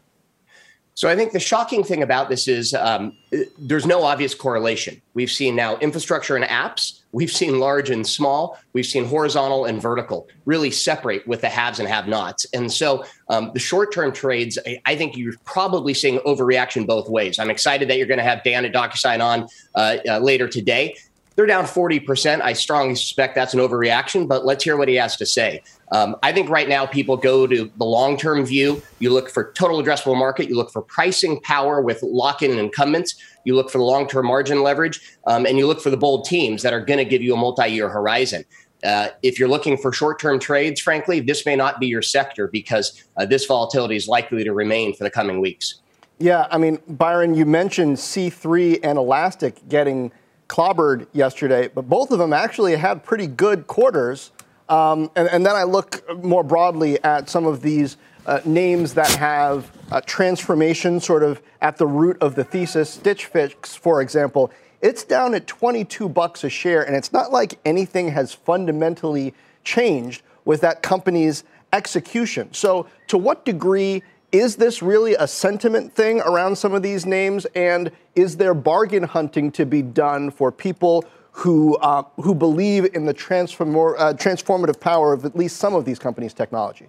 So 0.99 1.07
I 1.07 1.15
think 1.15 1.31
the 1.31 1.39
shocking 1.39 1.81
thing 1.81 2.03
about 2.03 2.27
this 2.27 2.45
is 2.45 2.73
um, 2.73 3.15
there's 3.57 3.85
no 3.85 4.03
obvious 4.03 4.35
correlation. 4.35 5.01
We've 5.13 5.31
seen 5.31 5.55
now 5.55 5.77
infrastructure 5.77 6.35
and 6.35 6.43
apps. 6.43 6.99
We've 7.13 7.31
seen 7.31 7.57
large 7.57 7.89
and 7.89 8.05
small. 8.05 8.59
We've 8.73 8.85
seen 8.85 9.05
horizontal 9.05 9.63
and 9.63 9.81
vertical 9.81 10.27
really 10.43 10.71
separate 10.71 11.25
with 11.25 11.39
the 11.39 11.47
haves 11.47 11.79
and 11.79 11.87
have-nots. 11.87 12.47
And 12.53 12.69
so 12.69 13.05
um, 13.29 13.51
the 13.53 13.61
short-term 13.61 14.11
trades, 14.11 14.59
I, 14.67 14.81
I, 14.85 14.97
think 14.97 15.15
you're 15.15 15.35
probably 15.45 15.93
seeing 15.93 16.19
overreaction 16.25 16.85
both 16.85 17.07
ways. 17.07 17.39
I'm 17.39 17.49
excited 17.49 17.89
that 17.89 17.97
you're 17.97 18.05
going 18.05 18.17
to 18.17 18.23
have 18.25 18.43
Dan 18.43 18.65
at 18.65 18.73
DocuSign 18.73 19.23
on 19.23 19.47
uh, 19.75 19.99
uh, 20.05 20.19
later 20.19 20.49
today. 20.49 20.97
They're 21.37 21.45
down 21.45 21.63
40%. 21.63 22.41
I 22.41 22.51
strongly 22.51 22.95
suspect 22.95 23.35
that's 23.35 23.53
an 23.53 23.61
overreaction, 23.61 24.27
but 24.27 24.45
let's 24.45 24.65
hear 24.65 24.75
what 24.75 24.89
he 24.89 24.95
has 24.95 25.15
to 25.15 25.25
say. 25.25 25.63
Um, 25.91 26.15
I 26.21 26.31
think 26.31 26.49
right 26.49 26.69
now 26.69 26.85
people 26.85 27.17
go 27.17 27.47
to 27.47 27.71
the 27.77 27.85
long 27.85 28.17
term 28.17 28.45
view. 28.45 28.81
You 28.99 29.11
look 29.11 29.29
for 29.29 29.51
total 29.53 29.81
addressable 29.81 30.17
market, 30.17 30.49
you 30.49 30.55
look 30.55 30.71
for 30.71 30.81
pricing 30.81 31.39
power 31.41 31.81
with 31.81 32.03
lock 32.03 32.43
in 32.43 32.57
incumbents, 32.57 33.15
you 33.43 33.55
look 33.55 33.69
for 33.69 33.79
the 33.79 33.83
long 33.83 34.07
term 34.07 34.27
margin 34.27 34.61
leverage, 34.61 35.01
um, 35.25 35.45
and 35.45 35.57
you 35.57 35.67
look 35.67 35.81
for 35.81 35.89
the 35.89 35.97
bold 35.97 36.25
teams 36.25 36.61
that 36.61 36.73
are 36.73 36.83
going 36.83 36.99
to 36.99 37.05
give 37.05 37.21
you 37.21 37.33
a 37.33 37.37
multi 37.37 37.67
year 37.67 37.89
horizon. 37.89 38.45
Uh, 38.83 39.09
if 39.23 39.37
you're 39.37 39.49
looking 39.49 39.77
for 39.77 39.91
short 39.91 40.19
term 40.19 40.39
trades, 40.39 40.79
frankly, 40.79 41.19
this 41.19 41.45
may 41.45 41.55
not 41.55 41.79
be 41.79 41.87
your 41.87 42.01
sector 42.01 42.47
because 42.47 43.03
uh, 43.17 43.25
this 43.25 43.45
volatility 43.45 43.95
is 43.95 44.07
likely 44.07 44.43
to 44.43 44.53
remain 44.53 44.93
for 44.93 45.03
the 45.03 45.11
coming 45.11 45.41
weeks. 45.41 45.81
Yeah, 46.19 46.47
I 46.51 46.57
mean, 46.57 46.79
Byron, 46.87 47.33
you 47.33 47.45
mentioned 47.45 47.97
C3 47.97 48.81
and 48.83 48.97
Elastic 48.97 49.67
getting 49.69 50.11
clobbered 50.49 51.07
yesterday, 51.13 51.69
but 51.73 51.83
both 51.87 52.11
of 52.11 52.19
them 52.19 52.33
actually 52.33 52.75
had 52.75 53.03
pretty 53.03 53.27
good 53.27 53.67
quarters. 53.67 54.31
Um, 54.69 55.09
and, 55.15 55.27
and, 55.29 55.43
then 55.43 55.55
I 55.55 55.63
look 55.63 56.03
more 56.23 56.43
broadly 56.43 57.03
at 57.03 57.27
some 57.27 57.47
of 57.47 57.61
these 57.61 57.97
uh, 58.27 58.39
names 58.45 58.93
that 58.93 59.09
have 59.15 59.71
uh, 59.91 59.99
transformation 60.05 60.99
sort 60.99 61.23
of 61.23 61.41
at 61.59 61.77
the 61.77 61.87
root 61.87 62.17
of 62.21 62.35
the 62.35 62.43
thesis. 62.43 62.91
Stitch 62.91 63.25
Fix, 63.25 63.73
for 63.73 63.99
example, 63.99 64.51
it's 64.81 65.03
down 65.03 65.33
at 65.33 65.47
22 65.47 66.07
bucks 66.07 66.43
a 66.43 66.49
share, 66.49 66.83
and 66.83 66.95
it's 66.95 67.11
not 67.11 67.31
like 67.31 67.59
anything 67.65 68.11
has 68.11 68.31
fundamentally 68.31 69.33
changed 69.63 70.21
with 70.45 70.61
that 70.61 70.83
company's 70.83 71.43
execution. 71.73 72.53
So, 72.53 72.87
to 73.07 73.17
what 73.17 73.45
degree 73.45 74.03
is 74.31 74.55
this 74.55 74.83
really 74.83 75.15
a 75.15 75.27
sentiment 75.27 75.93
thing 75.93 76.21
around 76.21 76.55
some 76.55 76.73
of 76.73 76.83
these 76.83 77.05
names? 77.05 77.45
And 77.55 77.91
is 78.15 78.37
there 78.37 78.53
bargain 78.53 79.03
hunting 79.03 79.51
to 79.53 79.65
be 79.65 79.81
done 79.81 80.29
for 80.29 80.51
people 80.51 81.05
who, 81.39 81.77
uh, 81.77 82.03
who 82.17 82.35
believe 82.35 82.93
in 82.93 83.05
the 83.05 83.13
transform- 83.13 83.75
uh, 83.75 84.13
transformative 84.13 84.79
power 84.79 85.13
of 85.13 85.25
at 85.25 85.35
least 85.35 85.57
some 85.57 85.73
of 85.73 85.85
these 85.85 85.97
companies' 85.97 86.33
technology? 86.33 86.87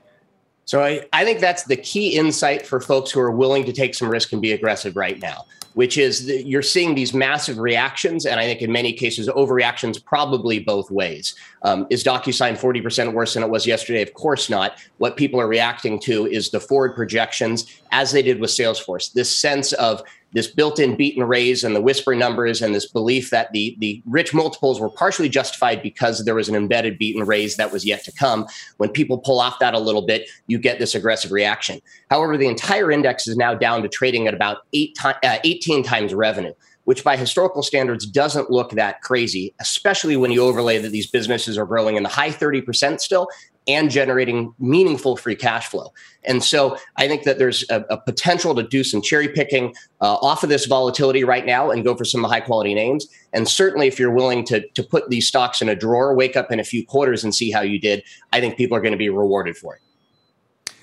So 0.64 0.82
I, 0.82 1.06
I 1.12 1.24
think 1.24 1.40
that's 1.40 1.64
the 1.64 1.76
key 1.76 2.16
insight 2.16 2.66
for 2.66 2.80
folks 2.80 3.10
who 3.10 3.20
are 3.20 3.30
willing 3.30 3.64
to 3.64 3.72
take 3.72 3.94
some 3.94 4.08
risk 4.08 4.32
and 4.32 4.42
be 4.42 4.52
aggressive 4.52 4.96
right 4.96 5.18
now 5.20 5.44
which 5.74 5.98
is 5.98 6.26
that 6.26 6.46
you're 6.46 6.62
seeing 6.62 6.94
these 6.94 7.14
massive 7.14 7.58
reactions, 7.58 8.26
and 8.26 8.40
I 8.40 8.44
think 8.44 8.60
in 8.62 8.72
many 8.72 8.92
cases 8.92 9.28
overreactions, 9.28 10.04
probably 10.04 10.58
both 10.58 10.90
ways. 10.90 11.34
Um, 11.62 11.86
is 11.90 12.02
DocuSign 12.02 12.58
40% 12.58 13.12
worse 13.12 13.34
than 13.34 13.42
it 13.42 13.50
was 13.50 13.66
yesterday? 13.66 14.02
Of 14.02 14.14
course 14.14 14.50
not. 14.50 14.78
What 14.98 15.16
people 15.16 15.40
are 15.40 15.46
reacting 15.46 16.00
to 16.00 16.26
is 16.26 16.50
the 16.50 16.60
forward 16.60 16.94
projections, 16.94 17.80
as 17.92 18.12
they 18.12 18.22
did 18.22 18.40
with 18.40 18.50
Salesforce. 18.50 19.12
This 19.12 19.30
sense 19.30 19.72
of 19.74 20.02
this 20.32 20.46
built-in 20.46 20.96
beat 20.96 21.16
and 21.16 21.28
raise 21.28 21.64
and 21.64 21.74
the 21.74 21.80
whisper 21.80 22.14
numbers 22.14 22.62
and 22.62 22.74
this 22.74 22.86
belief 22.86 23.30
that 23.30 23.52
the 23.52 23.76
the 23.80 24.02
rich 24.06 24.32
multiples 24.32 24.80
were 24.80 24.90
partially 24.90 25.28
justified 25.28 25.82
because 25.82 26.24
there 26.24 26.34
was 26.34 26.48
an 26.48 26.54
embedded 26.54 26.98
beat 26.98 27.16
and 27.16 27.26
raise 27.26 27.56
that 27.56 27.72
was 27.72 27.84
yet 27.84 28.04
to 28.04 28.12
come. 28.12 28.46
When 28.76 28.90
people 28.90 29.18
pull 29.18 29.40
off 29.40 29.58
that 29.58 29.74
a 29.74 29.78
little 29.78 30.02
bit, 30.02 30.28
you 30.46 30.58
get 30.58 30.78
this 30.78 30.94
aggressive 30.94 31.32
reaction. 31.32 31.80
However, 32.10 32.36
the 32.36 32.48
entire 32.48 32.90
index 32.90 33.26
is 33.26 33.36
now 33.36 33.54
down 33.54 33.82
to 33.82 33.88
trading 33.88 34.26
at 34.26 34.34
about 34.34 34.58
eight 34.72 34.96
uh, 35.04 35.38
18 35.44 35.82
times 35.82 36.14
revenue 36.14 36.52
which 36.84 37.04
by 37.04 37.16
historical 37.16 37.62
standards 37.62 38.04
doesn't 38.06 38.50
look 38.50 38.70
that 38.72 39.00
crazy, 39.00 39.54
especially 39.60 40.16
when 40.16 40.32
you 40.32 40.42
overlay 40.42 40.78
that 40.78 40.88
these 40.88 41.08
businesses 41.08 41.56
are 41.56 41.66
growing 41.66 41.96
in 41.96 42.02
the 42.02 42.08
high 42.08 42.30
30% 42.30 42.98
still 43.00 43.28
and 43.68 43.90
generating 43.90 44.54
meaningful 44.58 45.16
free 45.16 45.36
cash 45.36 45.68
flow. 45.68 45.92
And 46.24 46.42
so 46.42 46.76
I 46.96 47.06
think 47.08 47.24
that 47.24 47.38
there's 47.38 47.64
a, 47.70 47.84
a 47.90 47.96
potential 47.98 48.54
to 48.54 48.62
do 48.62 48.82
some 48.82 49.02
cherry 49.02 49.28
picking 49.28 49.74
uh, 50.00 50.14
off 50.14 50.42
of 50.42 50.48
this 50.48 50.66
volatility 50.66 51.24
right 51.24 51.44
now 51.44 51.70
and 51.70 51.84
go 51.84 51.94
for 51.94 52.04
some 52.04 52.24
high 52.24 52.40
quality 52.40 52.74
names. 52.74 53.06
And 53.32 53.48
certainly, 53.48 53.86
if 53.86 53.98
you're 53.98 54.10
willing 54.10 54.44
to, 54.46 54.66
to 54.68 54.82
put 54.82 55.08
these 55.10 55.28
stocks 55.28 55.62
in 55.62 55.68
a 55.68 55.76
drawer, 55.76 56.14
wake 56.14 56.36
up 56.36 56.50
in 56.50 56.58
a 56.58 56.64
few 56.64 56.84
quarters 56.84 57.22
and 57.22 57.34
see 57.34 57.50
how 57.50 57.60
you 57.60 57.78
did, 57.78 58.02
I 58.32 58.40
think 58.40 58.56
people 58.56 58.76
are 58.76 58.80
going 58.80 58.92
to 58.92 58.98
be 58.98 59.08
rewarded 59.08 59.56
for 59.56 59.76
it. 59.76 59.82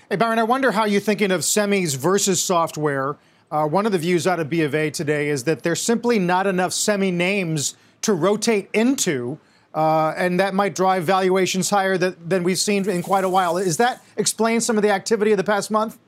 Hey, 0.10 0.16
Byron, 0.16 0.40
I 0.40 0.44
wonder 0.44 0.72
how 0.72 0.86
you're 0.86 1.02
thinking 1.02 1.32
of 1.32 1.42
semis 1.42 1.98
versus 1.98 2.42
software. 2.42 3.18
Uh, 3.52 3.68
one 3.68 3.86
of 3.86 3.92
the 3.92 3.98
views 3.98 4.28
out 4.28 4.40
of 4.40 4.50
B 4.50 4.62
of 4.62 4.74
A 4.74 4.90
today 4.90 5.30
is 5.30 5.44
that 5.46 5.64
there's 5.64 5.82
simply 5.82 6.20
not 6.20 6.48
enough 6.48 6.74
semi 6.74 7.12
names 7.12 7.76
to 8.02 8.14
rotate 8.14 8.70
into 8.74 9.40
uh, 9.78 10.12
and 10.18 10.40
that 10.40 10.56
might 10.56 10.74
drive 10.74 11.04
valuations 11.04 11.70
higher 11.70 12.00
that, 12.00 12.28
than 12.28 12.42
we've 12.42 12.58
seen 12.58 12.90
in 12.90 13.04
quite 13.04 13.24
a 13.24 13.30
while. 13.30 13.58
Is 13.58 13.78
that 13.78 14.04
explain 14.18 14.60
some 14.60 14.76
of 14.76 14.82
the 14.82 14.90
activity 14.90 15.32
of 15.32 15.38
the 15.38 15.44
past 15.44 15.70
month? 15.70 16.00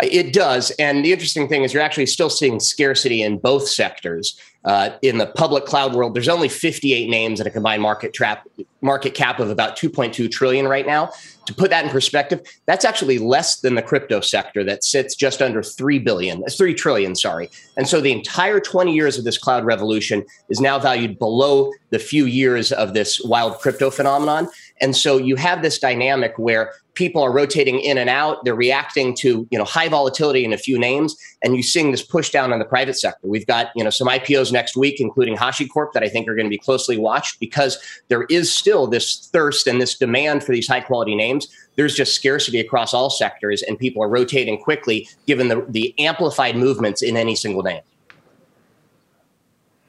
Uh, 0.00 0.06
it 0.08 0.32
does. 0.32 0.70
And 0.78 1.04
the 1.04 1.12
interesting 1.12 1.48
thing 1.48 1.64
is, 1.64 1.74
you're 1.74 1.82
actually 1.82 2.06
still 2.06 2.30
seeing 2.30 2.60
scarcity 2.60 3.22
in 3.24 3.38
both 3.38 3.66
sectors. 3.66 4.38
Uh, 4.64 4.90
in 5.00 5.16
the 5.16 5.26
public 5.26 5.64
cloud 5.64 5.94
world, 5.94 6.14
there's 6.14 6.28
only 6.28 6.48
58 6.48 7.08
names 7.08 7.40
at 7.40 7.46
a 7.46 7.50
combined 7.50 7.80
market 7.80 8.12
trap 8.12 8.46
market 8.82 9.14
cap 9.14 9.40
of 9.40 9.50
about 9.50 9.76
2.2 9.76 10.30
trillion 10.30 10.68
right 10.68 10.86
now. 10.86 11.10
To 11.46 11.54
put 11.54 11.70
that 11.70 11.84
in 11.84 11.90
perspective, 11.90 12.40
that's 12.66 12.84
actually 12.84 13.18
less 13.18 13.60
than 13.60 13.74
the 13.74 13.82
crypto 13.82 14.20
sector 14.20 14.62
that 14.64 14.84
sits 14.84 15.14
just 15.14 15.42
under 15.42 15.62
3 15.62 15.98
billion, 15.98 16.44
3 16.44 16.74
trillion, 16.74 17.16
sorry. 17.16 17.50
And 17.76 17.88
so 17.88 18.00
the 18.00 18.12
entire 18.12 18.60
20 18.60 18.94
years 18.94 19.18
of 19.18 19.24
this 19.24 19.38
cloud 19.38 19.64
revolution 19.64 20.24
is 20.48 20.60
now 20.60 20.78
valued 20.78 21.18
below 21.18 21.72
the 21.90 21.98
few 21.98 22.26
years 22.26 22.70
of 22.70 22.94
this 22.94 23.20
wild 23.24 23.58
crypto 23.58 23.90
phenomenon. 23.90 24.48
And 24.80 24.94
so 24.94 25.16
you 25.16 25.36
have 25.36 25.62
this 25.62 25.78
dynamic 25.78 26.38
where 26.38 26.74
people 27.00 27.22
are 27.22 27.32
rotating 27.32 27.80
in 27.80 27.96
and 27.96 28.10
out. 28.10 28.44
They're 28.44 28.54
reacting 28.54 29.16
to 29.16 29.48
you 29.50 29.58
know 29.58 29.64
high 29.64 29.88
volatility 29.88 30.44
in 30.44 30.52
a 30.52 30.58
few 30.58 30.78
names, 30.78 31.16
and 31.42 31.54
you're 31.54 31.62
seeing 31.62 31.92
this 31.92 32.02
push 32.02 32.28
down 32.28 32.52
on 32.52 32.58
the 32.58 32.64
private 32.66 32.98
sector. 32.98 33.26
We've 33.26 33.46
got 33.46 33.68
you 33.74 33.82
know 33.82 33.88
some 33.88 34.06
IPOs 34.06 34.52
next 34.52 34.76
week, 34.76 35.00
including 35.00 35.34
HashiCorp, 35.34 35.92
that 35.94 36.02
I 36.02 36.08
think 36.08 36.28
are 36.28 36.34
going 36.34 36.44
to 36.44 36.50
be 36.50 36.58
closely 36.58 36.98
watched 36.98 37.40
because 37.40 37.78
there 38.08 38.24
is 38.24 38.52
still 38.52 38.86
this 38.86 39.30
thirst 39.32 39.66
and 39.66 39.80
this 39.80 39.96
demand 39.96 40.44
for 40.44 40.52
these 40.52 40.68
high 40.68 40.82
quality 40.82 41.14
names. 41.14 41.48
There's 41.76 41.94
just 41.94 42.14
scarcity 42.14 42.60
across 42.60 42.92
all 42.92 43.08
sectors, 43.08 43.62
and 43.62 43.78
people 43.78 44.02
are 44.02 44.08
rotating 44.08 44.58
quickly 44.58 45.08
given 45.26 45.48
the, 45.48 45.64
the 45.70 45.98
amplified 45.98 46.54
movements 46.54 47.00
in 47.00 47.16
any 47.16 47.34
single 47.34 47.62
name. 47.62 47.80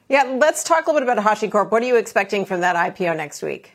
Yeah, 0.08 0.22
let's 0.40 0.64
talk 0.64 0.86
a 0.86 0.90
little 0.90 1.06
bit 1.06 1.18
about 1.18 1.36
HashiCorp. 1.36 1.70
What 1.70 1.82
are 1.82 1.86
you 1.86 1.96
expecting 1.96 2.46
from 2.46 2.60
that 2.60 2.74
IPO 2.74 3.16
next 3.18 3.42
week? 3.42 3.72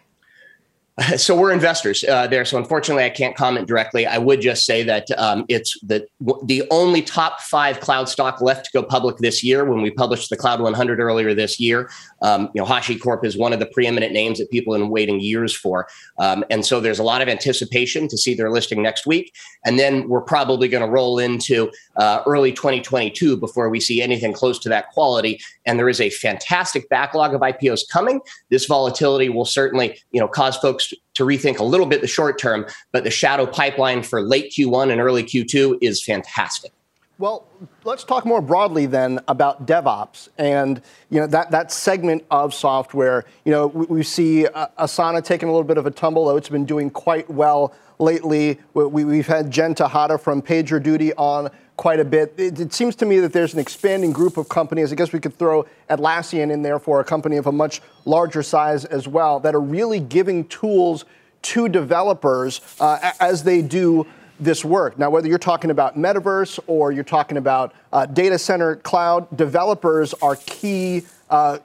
So 1.18 1.36
we're 1.36 1.52
investors 1.52 2.04
uh, 2.04 2.28
there. 2.28 2.44
So 2.46 2.58
unfortunately, 2.58 3.04
I 3.04 3.10
can't 3.10 3.36
comment 3.36 3.68
directly. 3.68 4.06
I 4.06 4.18
would 4.18 4.42
just 4.42 4.66
say 4.66 4.84
that 4.84 5.06
um, 5.18 5.46
it's 5.48 5.80
the 5.82 6.08
the 6.46 6.64
only 6.72 7.02
top 7.02 7.40
five 7.42 7.80
cloud 7.80 8.10
stock 8.10 8.42
left 8.42 8.66
to 8.66 8.72
go 8.74 8.84
public 8.84 9.18
this 9.18 9.44
year. 9.44 9.64
When 9.66 9.82
we 9.82 9.92
published 9.92 10.30
the 10.30 10.38
Cloud 10.38 10.60
100 10.60 11.00
earlier 11.00 11.34
this 11.34 11.60
year, 11.60 11.90
um, 12.22 12.50
you 12.54 12.62
know, 12.62 12.68
HashiCorp 12.68 13.26
is 13.26 13.38
one 13.38 13.54
of 13.54 13.60
the 13.60 13.66
preeminent 13.66 14.14
names 14.14 14.40
that 14.40 14.50
people 14.52 14.74
have 14.74 14.82
been 14.82 14.90
waiting 14.90 15.20
years 15.20 15.56
for, 15.56 15.88
um, 16.20 16.44
and 16.50 16.66
so 16.66 16.80
there's 16.80 17.00
a 17.00 17.04
lot 17.04 17.22
of 17.22 17.28
anticipation 17.28 18.08
to 18.08 18.18
see 18.18 18.34
their 18.34 18.52
listing 18.52 18.82
next 18.82 19.06
week. 19.06 19.34
And 19.66 19.80
then 19.80 20.08
we're 20.08 20.22
probably 20.22 20.68
going 20.68 20.84
to 20.84 20.90
roll 20.90 21.20
into 21.20 21.72
uh, 21.98 22.22
early 22.26 22.52
2022 22.52 23.38
before 23.38 23.70
we 23.70 23.80
see 23.80 24.02
anything 24.02 24.34
close 24.34 24.60
to 24.60 24.70
that 24.70 24.90
quality. 24.90 25.40
And 25.66 25.78
there 25.80 25.90
is 25.90 26.02
a 26.02 26.10
fantastic 26.10 26.90
backlog 26.90 27.34
of 27.34 27.42
IPOs 27.42 27.82
coming. 27.92 28.22
This 28.50 28.66
volatility 28.66 29.30
will 29.30 29.46
certainly, 29.46 30.00
you 30.12 30.20
know, 30.20 30.28
cause 30.28 30.58
folks 30.58 30.94
to 31.16 31.24
rethink 31.24 31.60
a 31.60 31.64
little 31.64 31.88
bit 31.88 32.02
the 32.02 32.08
short 32.08 32.40
term, 32.40 32.66
but 32.92 33.04
the 33.04 33.12
shadow 33.12 33.46
pipeline 33.46 34.04
for 34.04 34.22
late 34.22 34.54
Q1 34.58 34.92
and 34.92 35.02
early 35.02 35.24
Q2 35.24 35.80
is 35.82 36.04
fantastic. 36.04 36.72
Well, 37.20 37.48
let's 37.84 38.04
talk 38.04 38.28
more 38.28 38.42
broadly 38.42 38.86
then 38.86 39.20
about 39.28 39.66
DevOps 39.66 40.30
and 40.38 40.80
you 41.10 41.20
know 41.20 41.26
that, 41.26 41.50
that 41.50 41.72
segment 41.72 42.24
of 42.30 42.54
software. 42.54 43.26
You 43.44 43.54
know, 43.54 43.68
we, 43.68 43.86
we 43.88 44.04
see 44.04 44.46
uh, 44.46 44.68
Asana 44.78 45.24
taking 45.24 45.50
a 45.50 45.52
little 45.52 45.68
bit 45.68 45.80
of 45.80 45.88
a 45.88 45.92
tumble, 45.92 46.26
though 46.26 46.38
it's 46.38 46.50
been 46.50 46.66
doing 46.66 46.92
quite 46.92 47.28
well 47.28 47.74
lately. 47.98 48.60
We, 48.76 49.18
have 49.18 49.26
had 49.26 49.50
Jen 49.50 49.74
Tejada 49.74 50.20
from 50.20 50.44
PagerDuty 50.44 51.14
on 51.18 51.50
quite 51.76 52.00
a 52.00 52.06
bit. 52.06 52.36
It, 52.38 52.60
it, 52.60 52.74
seems 52.74 52.96
to 52.98 53.06
me 53.08 53.20
that 53.20 53.34
there's 53.34 53.56
an 53.56 53.60
expanding 53.60 54.12
group 54.12 54.38
of 54.38 54.48
companies. 54.48 54.92
I 54.92 54.96
guess 54.96 55.12
we 55.12 55.20
could 55.20 55.40
throw 55.40 55.66
Atlassian 55.90 56.52
in 56.52 56.62
there 56.62 56.78
for 56.78 57.00
a 57.00 57.04
company 57.04 57.38
of 57.38 57.48
a 57.48 57.52
much 57.52 57.82
larger 58.06 58.44
size 58.44 58.86
as 58.86 59.08
well 59.08 59.40
that 59.40 59.56
are 59.56 59.62
really 59.62 60.00
giving 60.00 60.48
tools 60.50 61.04
to 61.42 61.68
developers 61.68 62.62
uh, 62.80 63.12
as 63.20 63.44
they 63.44 63.64
do 63.64 64.06
this 64.40 64.64
work. 64.64 64.98
Now, 64.98 65.10
whether 65.10 65.28
you're 65.28 65.38
talking 65.38 65.72
about 65.72 65.98
metaverse 65.98 66.60
or 66.68 66.92
you're 66.92 67.04
talking 67.04 67.38
about 67.38 67.74
uh, 67.92 68.06
data 68.06 68.38
center 68.38 68.76
cloud, 68.76 69.28
developers 69.36 70.14
are 70.16 70.36
key 70.46 71.04
uh, 71.30 71.60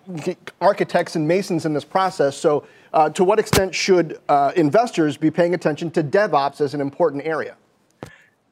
architects 0.60 1.16
and 1.16 1.26
masons 1.26 1.66
in 1.66 1.72
this 1.72 1.84
process. 1.84 2.36
So, 2.36 2.64
uh, 2.92 3.08
to 3.10 3.24
what 3.24 3.38
extent 3.38 3.74
should 3.74 4.20
uh, 4.28 4.52
investors 4.56 5.16
be 5.16 5.30
paying 5.30 5.54
attention 5.54 5.90
to 5.92 6.02
DevOps 6.02 6.60
as 6.60 6.74
an 6.74 6.80
important 6.80 7.24
area? 7.24 7.56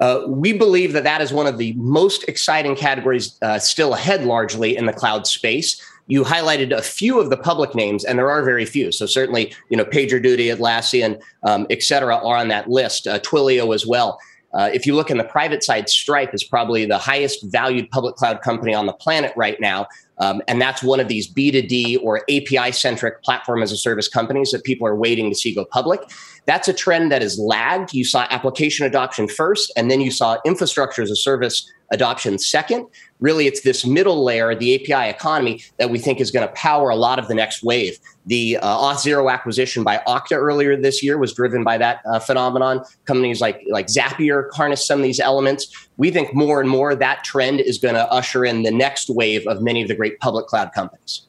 Uh, 0.01 0.25
we 0.27 0.55
believe 0.55 0.95
that 0.95 1.05
that 1.05 1.21
is 1.21 1.31
one 1.31 1.47
of 1.47 1.59
the 1.59 1.75
most 1.75 2.25
exciting 2.27 2.75
categories 2.75 3.39
uh, 3.43 3.59
still 3.59 3.93
ahead, 3.93 4.25
largely 4.25 4.77
in 4.77 4.87
the 4.87 4.93
cloud 4.95 5.27
space. 5.27 5.83
You 6.11 6.25
highlighted 6.25 6.77
a 6.77 6.83
few 6.83 7.21
of 7.21 7.31
the 7.31 7.37
public 7.37 7.75
names, 7.75 8.05
and 8.05 8.19
there 8.19 8.31
are 8.35 8.43
very 8.43 8.67
few. 8.67 8.91
So 8.91 9.07
certainly, 9.07 9.55
you 9.71 9.77
know, 9.77 9.85
PagerDuty, 9.85 10.47
Atlassian, 10.55 11.21
um, 11.45 11.67
et 11.71 11.83
cetera, 11.83 12.17
are 12.17 12.37
on 12.37 12.49
that 12.49 12.69
list. 12.69 13.07
Uh, 13.07 13.21
Twilio 13.21 13.75
as 13.75 13.87
well. 13.87 14.19
Uh, 14.53 14.69
if 14.75 14.85
you 14.87 14.97
look 14.97 15.11
in 15.11 15.19
the 15.19 15.31
private 15.39 15.63
side, 15.63 15.89
Stripe 15.89 16.35
is 16.35 16.43
probably 16.43 16.85
the 16.85 16.99
highest 16.99 17.39
valued 17.45 17.89
public 17.91 18.17
cloud 18.17 18.43
company 18.43 18.75
on 18.75 18.87
the 18.87 18.93
planet 18.93 19.33
right 19.37 19.61
now. 19.61 19.87
Um, 20.21 20.43
and 20.47 20.61
that's 20.61 20.83
one 20.83 21.01
of 21.01 21.09
these 21.09 21.33
B2D 21.33 21.99
or 22.03 22.23
API 22.31 22.73
centric 22.73 23.23
platform 23.23 23.63
as 23.63 23.73
a 23.73 23.77
service 23.77 24.07
companies 24.07 24.51
that 24.51 24.65
people 24.65 24.87
are 24.87 24.95
waiting 24.95 25.31
to 25.31 25.35
see 25.35 25.55
go 25.55 25.65
public. 25.65 26.01
That's 26.47 26.69
a 26.69 26.73
trend 26.73 27.11
that 27.11 27.23
has 27.23 27.39
lagged. 27.39 27.93
You 27.95 28.05
saw 28.05 28.27
application 28.31 28.87
adoption 28.87 29.29
first, 29.29 29.73
and 29.77 29.91
then 29.91 30.01
you 30.01 30.11
saw 30.11 30.39
infrastructure 30.45 31.03
as 31.03 31.11
a 31.11 31.17
service 31.17 31.71
adoption 31.91 32.39
second. 32.39 32.87
Really, 33.21 33.47
it's 33.47 33.61
this 33.63 33.85
middle 33.85 34.25
layer, 34.25 34.55
the 34.55 34.75
API 34.75 35.11
economy, 35.11 35.63
that 35.79 35.91
we 35.91 35.99
think 35.99 36.21
is 36.21 36.31
going 36.31 36.47
to 36.47 36.53
power 36.55 36.89
a 36.89 36.97
lot 36.97 37.19
of 37.19 37.29
the 37.29 37.35
next 37.35 37.63
wave. 37.63 37.99
The 38.27 38.57
uh, 38.59 38.67
Auth0 38.67 39.31
acquisition 39.31 39.85
by 39.85 39.99
Okta 40.07 40.33
earlier 40.33 40.77
this 40.77 41.03
year 41.03 41.19
was 41.19 41.35
driven 41.35 41.63
by 41.63 41.77
that 41.79 42.01
uh, 42.07 42.19
phenomenon. 42.19 42.85
Companies 43.05 43.41
like 43.41 43.63
like 43.69 43.89
Zapier 43.89 44.49
harness 44.53 44.87
some 44.87 45.01
of 45.01 45.03
these 45.03 45.21
elements. 45.21 45.89
We 46.01 46.11
think 46.11 46.33
more 46.33 46.63
and 46.63 46.71
more 46.71 46.95
that 46.95 47.25
trend 47.25 47.61
is 47.61 47.77
going 47.77 47.93
to 47.93 48.11
usher 48.11 48.43
in 48.43 48.63
the 48.63 48.71
next 48.71 49.11
wave 49.11 49.47
of 49.47 49.61
many 49.61 49.83
of 49.83 49.89
the 49.89 49.95
great 49.95 50.19
public 50.19 50.47
cloud 50.47 50.73
companies. 50.73 51.27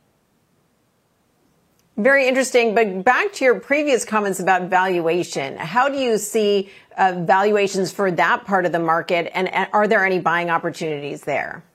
Very 1.97 2.25
interesting. 2.25 2.73
But 2.73 3.03
back 3.03 3.33
to 3.33 3.43
your 3.43 3.59
previous 3.59 4.05
comments 4.05 4.39
about 4.39 4.69
valuation, 4.69 5.57
how 5.57 5.89
do 5.89 5.97
you 5.97 6.17
see 6.17 6.69
uh, 6.97 7.15
valuations 7.19 7.91
for 7.91 8.11
that 8.11 8.45
part 8.45 8.65
of 8.65 8.71
the 8.71 8.79
market? 8.79 9.29
And, 9.35 9.53
and 9.53 9.67
are 9.73 9.89
there 9.89 10.05
any 10.05 10.19
buying 10.19 10.49
opportunities 10.49 11.23
there? 11.23 11.65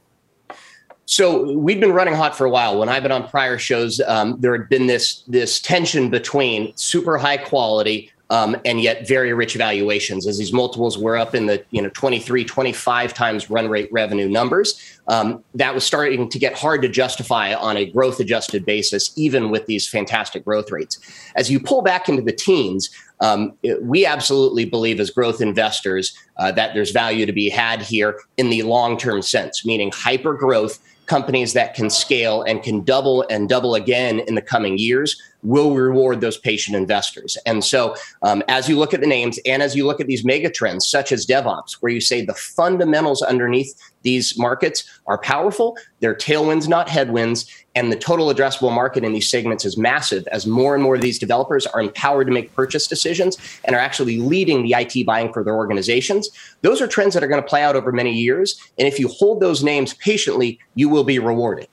So 1.04 1.52
we've 1.52 1.78
been 1.78 1.92
running 1.92 2.14
hot 2.14 2.34
for 2.34 2.46
a 2.46 2.50
while. 2.50 2.78
When 2.78 2.88
I've 2.88 3.02
been 3.02 3.12
on 3.12 3.28
prior 3.28 3.58
shows, 3.58 4.00
um, 4.06 4.40
there 4.40 4.56
had 4.56 4.70
been 4.70 4.86
this 4.86 5.22
this 5.28 5.60
tension 5.60 6.08
between 6.08 6.74
super 6.76 7.18
high 7.18 7.36
quality 7.36 8.10
um, 8.30 8.56
and 8.64 8.80
yet 8.80 9.06
very 9.06 9.32
rich 9.32 9.54
valuations 9.54 10.26
as 10.26 10.38
these 10.38 10.52
multiples 10.52 10.98
were 10.98 11.16
up 11.16 11.34
in 11.34 11.46
the 11.46 11.64
you 11.70 11.80
know 11.80 11.88
23 11.90 12.44
25 12.44 13.14
times 13.14 13.50
run 13.50 13.68
rate 13.68 13.88
revenue 13.92 14.28
numbers. 14.28 14.80
Um, 15.08 15.44
that 15.54 15.72
was 15.72 15.84
starting 15.84 16.28
to 16.28 16.38
get 16.38 16.54
hard 16.54 16.82
to 16.82 16.88
justify 16.88 17.54
on 17.54 17.76
a 17.76 17.86
growth 17.86 18.18
adjusted 18.18 18.66
basis 18.66 19.12
even 19.16 19.50
with 19.50 19.66
these 19.66 19.88
fantastic 19.88 20.44
growth 20.44 20.70
rates. 20.72 20.98
As 21.36 21.50
you 21.50 21.60
pull 21.60 21.82
back 21.82 22.08
into 22.08 22.22
the 22.22 22.32
teens 22.32 22.90
um, 23.20 23.54
it, 23.62 23.82
we 23.82 24.04
absolutely 24.04 24.64
believe 24.64 25.00
as 25.00 25.10
growth 25.10 25.40
investors 25.40 26.16
uh, 26.36 26.52
that 26.52 26.74
there's 26.74 26.90
value 26.90 27.24
to 27.26 27.32
be 27.32 27.48
had 27.48 27.80
here 27.80 28.20
in 28.36 28.50
the 28.50 28.62
long 28.62 28.98
term 28.98 29.22
sense 29.22 29.64
meaning 29.64 29.90
hyper 29.94 30.34
growth 30.34 30.78
companies 31.06 31.52
that 31.52 31.74
can 31.74 31.88
scale 31.88 32.42
and 32.42 32.62
can 32.62 32.82
double 32.82 33.24
and 33.30 33.48
double 33.48 33.74
again 33.74 34.20
in 34.20 34.34
the 34.34 34.42
coming 34.42 34.76
years 34.76 35.20
will 35.42 35.74
reward 35.74 36.20
those 36.20 36.38
patient 36.38 36.76
investors. 36.76 37.36
And 37.46 37.64
so, 37.64 37.94
um, 38.22 38.42
as 38.48 38.68
you 38.68 38.78
look 38.78 38.94
at 38.94 39.00
the 39.00 39.06
names 39.06 39.38
and 39.46 39.62
as 39.62 39.76
you 39.76 39.86
look 39.86 40.00
at 40.00 40.06
these 40.06 40.24
mega 40.24 40.50
trends, 40.50 40.86
such 40.88 41.12
as 41.12 41.26
DevOps, 41.26 41.74
where 41.80 41.92
you 41.92 42.00
say 42.00 42.24
the 42.24 42.34
fundamentals 42.34 43.22
underneath 43.22 43.74
these 44.02 44.38
markets 44.38 44.84
are 45.06 45.18
powerful, 45.18 45.76
they're 46.00 46.14
tailwinds, 46.14 46.68
not 46.68 46.88
headwinds, 46.88 47.46
and 47.74 47.92
the 47.92 47.96
total 47.96 48.32
addressable 48.32 48.72
market 48.72 49.04
in 49.04 49.12
these 49.12 49.28
segments 49.28 49.64
is 49.64 49.76
massive 49.76 50.26
as 50.28 50.46
more 50.46 50.74
and 50.74 50.82
more 50.82 50.94
of 50.94 51.02
these 51.02 51.18
developers 51.18 51.66
are 51.66 51.80
empowered 51.80 52.26
to 52.26 52.32
make 52.32 52.54
purchase 52.54 52.86
decisions 52.86 53.36
and 53.64 53.76
are 53.76 53.80
actually 53.80 54.18
leading 54.18 54.62
the 54.62 54.74
IT 54.76 55.04
buying 55.06 55.32
for 55.32 55.44
their 55.44 55.56
organizations. 55.56 56.30
Those 56.62 56.80
are 56.80 56.86
trends 56.86 57.14
that 57.14 57.22
are 57.22 57.28
going 57.28 57.42
to 57.42 57.48
play 57.48 57.62
out 57.62 57.76
over 57.76 57.92
many 57.92 58.12
years. 58.12 58.60
And 58.78 58.88
if 58.88 58.98
you 58.98 59.08
hold 59.08 59.40
those 59.40 59.62
names 59.62 59.92
patiently, 59.94 60.58
you 60.74 60.88
will 60.88 61.04
be 61.04 61.18
rewarded. 61.18 61.68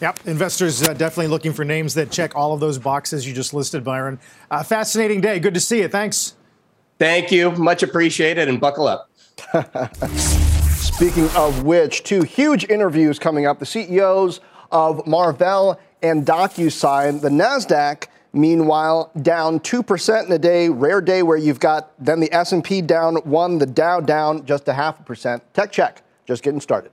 Yep, 0.00 0.26
investors 0.26 0.82
uh, 0.82 0.92
definitely 0.92 1.28
looking 1.28 1.54
for 1.54 1.64
names 1.64 1.94
that 1.94 2.10
check 2.10 2.36
all 2.36 2.52
of 2.52 2.60
those 2.60 2.78
boxes 2.78 3.26
you 3.26 3.32
just 3.32 3.54
listed, 3.54 3.82
Byron. 3.82 4.18
Uh, 4.50 4.62
fascinating 4.62 5.22
day. 5.22 5.38
Good 5.38 5.54
to 5.54 5.60
see 5.60 5.80
you. 5.80 5.88
Thanks. 5.88 6.34
Thank 6.98 7.32
you. 7.32 7.50
Much 7.52 7.82
appreciated 7.82 8.48
and 8.48 8.60
buckle 8.60 8.86
up. 8.86 9.10
Speaking 10.76 11.28
of 11.30 11.64
which, 11.64 12.02
two 12.02 12.22
huge 12.22 12.68
interviews 12.68 13.18
coming 13.18 13.46
up. 13.46 13.58
The 13.58 13.66
CEOs 13.66 14.40
of 14.70 15.06
Marvell 15.06 15.80
and 16.02 16.26
DocuSign. 16.26 17.20
The 17.22 17.28
NASDAQ, 17.28 18.06
meanwhile, 18.32 19.10
down 19.22 19.60
2% 19.60 20.26
in 20.26 20.32
a 20.32 20.38
day. 20.38 20.68
Rare 20.68 21.00
day 21.00 21.22
where 21.22 21.38
you've 21.38 21.60
got 21.60 21.92
then 22.02 22.20
the 22.20 22.32
S&P 22.32 22.82
down 22.82 23.16
one, 23.24 23.58
the 23.58 23.66
Dow 23.66 24.00
down 24.00 24.44
just 24.44 24.68
a 24.68 24.74
half 24.74 25.00
a 25.00 25.02
percent. 25.02 25.42
Tech 25.54 25.72
check, 25.72 26.02
just 26.26 26.42
getting 26.42 26.60
started. 26.60 26.92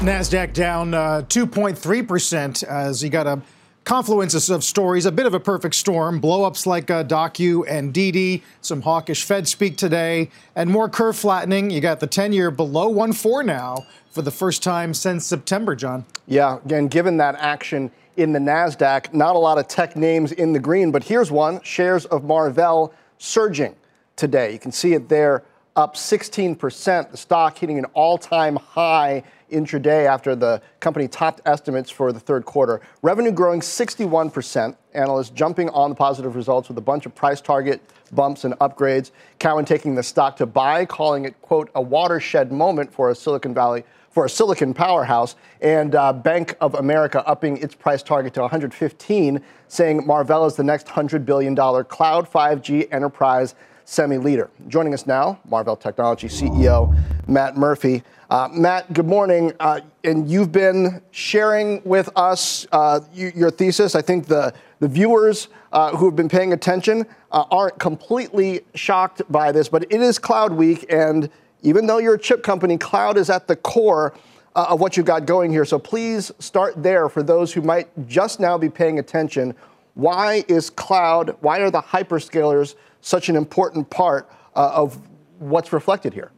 NASDAQ 0.00 0.52
down 0.52 0.92
uh, 0.92 1.22
2.3% 1.26 2.62
as 2.64 3.02
you 3.02 3.08
got 3.08 3.26
a 3.26 3.40
confluence 3.84 4.50
of 4.50 4.62
stories, 4.62 5.06
a 5.06 5.12
bit 5.12 5.24
of 5.24 5.32
a 5.32 5.40
perfect 5.40 5.74
storm. 5.74 6.20
Blowups 6.20 6.66
like 6.66 6.90
uh, 6.90 7.02
Docu 7.02 7.64
and 7.66 7.94
DD, 7.94 8.42
some 8.60 8.82
hawkish 8.82 9.24
Fed 9.24 9.48
speak 9.48 9.78
today, 9.78 10.28
and 10.54 10.68
more 10.68 10.90
curve 10.90 11.16
flattening. 11.16 11.70
You 11.70 11.80
got 11.80 12.00
the 12.00 12.06
10 12.06 12.34
year 12.34 12.50
below 12.50 12.92
1.4 12.92 13.46
now 13.46 13.78
for 14.10 14.20
the 14.20 14.30
first 14.30 14.62
time 14.62 14.92
since 14.92 15.24
September, 15.24 15.74
Jon. 15.74 16.04
Yeah, 16.26 16.58
again, 16.66 16.88
given 16.88 17.16
that 17.16 17.36
action 17.36 17.90
in 18.18 18.32
the 18.32 18.38
NASDAQ, 18.38 19.14
not 19.14 19.34
a 19.34 19.38
lot 19.38 19.56
of 19.56 19.66
tech 19.66 19.96
names 19.96 20.32
in 20.32 20.52
the 20.52 20.60
green, 20.60 20.90
but 20.90 21.04
here's 21.04 21.30
one 21.30 21.62
shares 21.62 22.04
of 22.06 22.22
Marvell 22.22 22.92
surging 23.16 23.74
today. 24.14 24.52
You 24.52 24.58
can 24.58 24.72
see 24.72 24.92
it 24.92 25.08
there 25.08 25.42
up 25.74 25.94
16%. 25.94 27.10
The 27.10 27.16
stock 27.16 27.56
hitting 27.56 27.78
an 27.78 27.84
all 27.86 28.18
time 28.18 28.56
high 28.56 29.22
intraday 29.50 30.06
after 30.06 30.34
the 30.34 30.60
company 30.80 31.08
topped 31.08 31.40
estimates 31.46 31.90
for 31.90 32.12
the 32.12 32.20
third 32.20 32.44
quarter. 32.44 32.80
Revenue 33.02 33.32
growing 33.32 33.60
61%. 33.60 34.76
Analysts 34.94 35.30
jumping 35.30 35.68
on 35.70 35.90
the 35.90 35.96
positive 35.96 36.36
results 36.36 36.68
with 36.68 36.78
a 36.78 36.82
bunch 36.82 37.06
of 37.06 37.14
price 37.14 37.40
target 37.40 37.80
bumps 38.12 38.44
and 38.44 38.54
upgrades. 38.54 39.10
Cowen 39.38 39.64
taking 39.64 39.94
the 39.94 40.02
stock 40.02 40.36
to 40.36 40.46
buy, 40.46 40.84
calling 40.84 41.24
it, 41.24 41.40
quote, 41.42 41.70
a 41.74 41.82
watershed 41.82 42.52
moment 42.52 42.92
for 42.92 43.10
a 43.10 43.14
Silicon 43.14 43.54
Valley. 43.54 43.84
For 44.10 44.24
a 44.24 44.30
silicon 44.30 44.72
powerhouse, 44.72 45.36
and 45.60 45.94
uh, 45.94 46.10
Bank 46.10 46.56
of 46.62 46.74
America 46.76 47.22
upping 47.26 47.58
its 47.58 47.74
price 47.74 48.02
target 48.02 48.32
to 48.32 48.40
115, 48.40 49.42
saying 49.68 50.06
Marvell 50.06 50.46
is 50.46 50.56
the 50.56 50.64
next 50.64 50.86
$100 50.86 51.26
billion 51.26 51.54
cloud 51.54 52.26
5G 52.26 52.88
enterprise 52.90 53.54
semi 53.86 54.18
leader. 54.18 54.50
Joining 54.66 54.92
us 54.92 55.06
now, 55.06 55.38
Marvell 55.48 55.76
Technology 55.76 56.26
CEO 56.26 56.94
Matt 57.28 57.56
Murphy. 57.56 58.02
Uh, 58.28 58.48
Matt, 58.52 58.92
good 58.92 59.06
morning. 59.06 59.52
Uh, 59.60 59.80
and 60.02 60.28
you've 60.28 60.50
been 60.50 61.00
sharing 61.12 61.80
with 61.84 62.10
us 62.16 62.66
uh, 62.72 63.00
your 63.14 63.50
thesis. 63.50 63.94
I 63.94 64.02
think 64.02 64.26
the, 64.26 64.52
the 64.80 64.88
viewers 64.88 65.48
uh, 65.72 65.96
who 65.96 66.06
have 66.06 66.16
been 66.16 66.28
paying 66.28 66.52
attention 66.52 67.06
uh, 67.30 67.44
aren't 67.50 67.78
completely 67.78 68.62
shocked 68.74 69.22
by 69.30 69.52
this, 69.52 69.68
but 69.68 69.84
it 69.84 70.02
is 70.02 70.18
Cloud 70.18 70.52
Week. 70.52 70.84
And 70.90 71.30
even 71.62 71.86
though 71.86 71.98
you're 71.98 72.14
a 72.14 72.18
chip 72.18 72.42
company, 72.42 72.76
cloud 72.76 73.16
is 73.16 73.30
at 73.30 73.46
the 73.46 73.54
core 73.54 74.14
uh, 74.56 74.66
of 74.70 74.80
what 74.80 74.96
you've 74.96 75.06
got 75.06 75.26
going 75.26 75.52
here. 75.52 75.64
So 75.64 75.78
please 75.78 76.32
start 76.40 76.82
there 76.82 77.08
for 77.08 77.22
those 77.22 77.52
who 77.52 77.62
might 77.62 77.88
just 78.08 78.40
now 78.40 78.58
be 78.58 78.68
paying 78.68 78.98
attention. 78.98 79.54
Why 79.94 80.44
is 80.48 80.70
cloud, 80.70 81.36
why 81.40 81.60
are 81.60 81.70
the 81.70 81.82
hyperscalers 81.82 82.74
such 83.06 83.28
an 83.28 83.36
important 83.36 83.88
part 83.88 84.28
of 84.54 84.98
what's 85.38 85.72
reflected 85.72 86.12
here? 86.12 86.32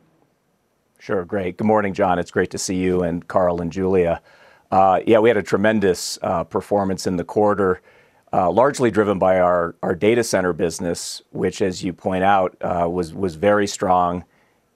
Sure, 0.99 1.25
great. 1.25 1.57
Good 1.57 1.67
morning, 1.67 1.95
Jon. 1.95 2.19
It's 2.19 2.31
great 2.31 2.51
to 2.51 2.59
see 2.59 2.77
you 2.77 3.03
and 3.03 3.27
Carl 3.27 3.63
and 3.63 3.73
Julia. 3.73 4.21
Uh, 4.71 5.01
yeah, 5.07 5.19
we 5.19 5.31
had 5.31 5.39
a 5.39 5.43
tremendous 5.43 6.19
uh, 6.21 6.45
performance 6.45 7.07
in 7.07 7.17
the 7.17 7.25
quarter, 7.25 7.81
uh, 8.35 8.51
largely 8.51 8.91
driven 8.91 9.19
by 9.19 9.41
our, 9.41 9.77
our 9.83 9.95
data 9.95 10.23
center 10.23 10.53
business, 10.53 11.23
which, 11.31 11.63
as 11.63 11.83
you 11.83 11.95
point 11.95 12.23
out, 12.23 12.55
uh, 12.61 12.87
was, 12.87 13.15
was 13.15 13.37
very 13.37 13.67
strong. 13.67 14.25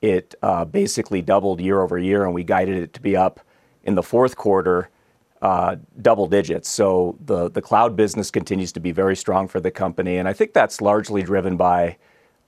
It 0.01 0.35
uh, 0.43 0.65
basically 0.65 1.21
doubled 1.21 1.61
year 1.61 1.83
over 1.83 1.99
year, 1.99 2.25
and 2.25 2.33
we 2.33 2.43
guided 2.43 2.79
it 2.79 2.95
to 2.95 3.03
be 3.03 3.17
up 3.17 3.41
in 3.85 3.97
the 3.97 4.03
fourth 4.03 4.35
quarter 4.35 4.85
uh, 4.85 4.89
double 6.01 6.29
digits. 6.29 6.69
So 6.69 7.19
the, 7.25 7.51
the 7.51 7.61
cloud 7.61 7.97
business 7.97 8.31
continues 8.31 8.73
to 8.73 8.81
be 8.81 8.93
very 8.93 9.17
strong 9.17 9.49
for 9.49 9.61
the 9.61 9.71
company, 9.71 10.19
and 10.19 10.29
I 10.29 10.33
think 10.33 10.53
that's 10.53 10.81
largely 10.81 11.23
driven 11.23 11.57
by 11.57 11.97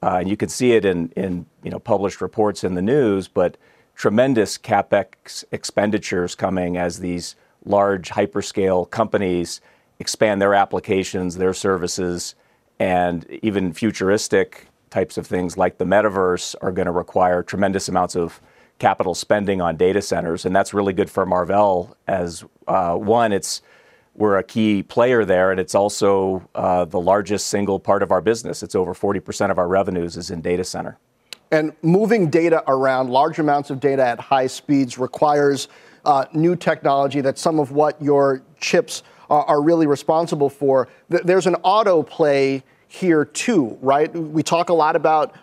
uh, 0.05 0.19
and 0.19 0.29
you 0.29 0.37
can 0.37 0.51
see 0.51 0.73
it 0.73 0.85
in, 0.85 1.09
in 1.17 1.47
you 1.63 1.71
know, 1.71 1.79
published 1.79 2.21
reports 2.21 2.63
in 2.63 2.75
the 2.75 2.83
news, 2.83 3.27
but 3.27 3.57
tremendous 3.95 4.59
capex 4.59 5.45
expenditures 5.51 6.35
coming 6.35 6.77
as 6.77 7.01
these 7.01 7.37
large 7.65 8.11
hyperscale 8.11 8.91
companies 8.91 9.63
expand 9.99 10.43
their 10.43 10.53
applications, 10.53 11.37
their 11.37 11.55
services, 11.55 12.35
and 12.79 13.25
even 13.41 13.73
futuristic 13.73 14.67
types 14.91 15.17
of 15.17 15.27
things 15.27 15.57
like 15.57 15.79
the 15.79 15.87
metaverse 15.87 16.55
are 16.61 16.71
going 16.71 16.85
to 16.85 16.93
require 16.93 17.43
tremendous 17.43 17.89
amounts 17.89 18.15
of 18.15 18.43
capital 18.79 19.15
spending 19.15 19.61
on 19.61 19.77
data 19.77 20.03
centers, 20.03 20.45
and 20.45 20.55
that's 20.55 20.75
really 20.75 20.93
good 20.93 21.11
for 21.11 21.25
Marvell 21.25 21.97
as 22.07 22.45
uh, 22.67 22.95
one, 22.95 23.33
it's 23.33 23.63
we're 24.15 24.39
a 24.39 24.45
key 24.45 24.83
player 24.83 25.25
there, 25.25 25.51
and 25.51 25.59
it's 25.59 25.75
also 25.75 26.49
uh, 26.55 26.85
the 26.85 27.01
largest 27.01 27.49
single 27.49 27.81
part 27.81 28.03
of 28.03 28.13
our 28.13 28.21
business. 28.21 28.63
It's 28.63 28.75
over 28.75 28.95
40% 28.95 29.51
of 29.51 29.59
our 29.59 29.67
revenues 29.67 30.17
is 30.17 30.31
in 30.31 30.41
data 30.41 30.63
center. 30.63 30.99
And 31.51 31.73
moving 31.83 32.31
data 32.31 32.63
around, 32.69 33.11
large 33.11 33.39
amounts 33.39 33.71
of 33.71 33.81
data 33.81 34.05
at 34.07 34.21
high 34.21 34.47
speeds 34.47 34.99
requires 34.99 35.69
uh, 36.05 36.27
new 36.33 36.55
technology. 36.55 37.21
That's 37.21 37.41
some 37.41 37.59
of 37.59 37.73
what 37.73 38.01
your 38.01 38.43
chips 38.61 39.03
are 39.31 39.63
really 39.63 39.87
responsible 39.87 40.51
for. 40.51 40.89
There's 41.09 41.47
an 41.47 41.55
autoplay 41.65 42.63
here 42.87 43.25
too, 43.25 43.79
right? 43.81 44.15
We 44.15 44.43
talk 44.43 44.69
a 44.69 44.75
lot 44.75 44.97
about 44.97 45.35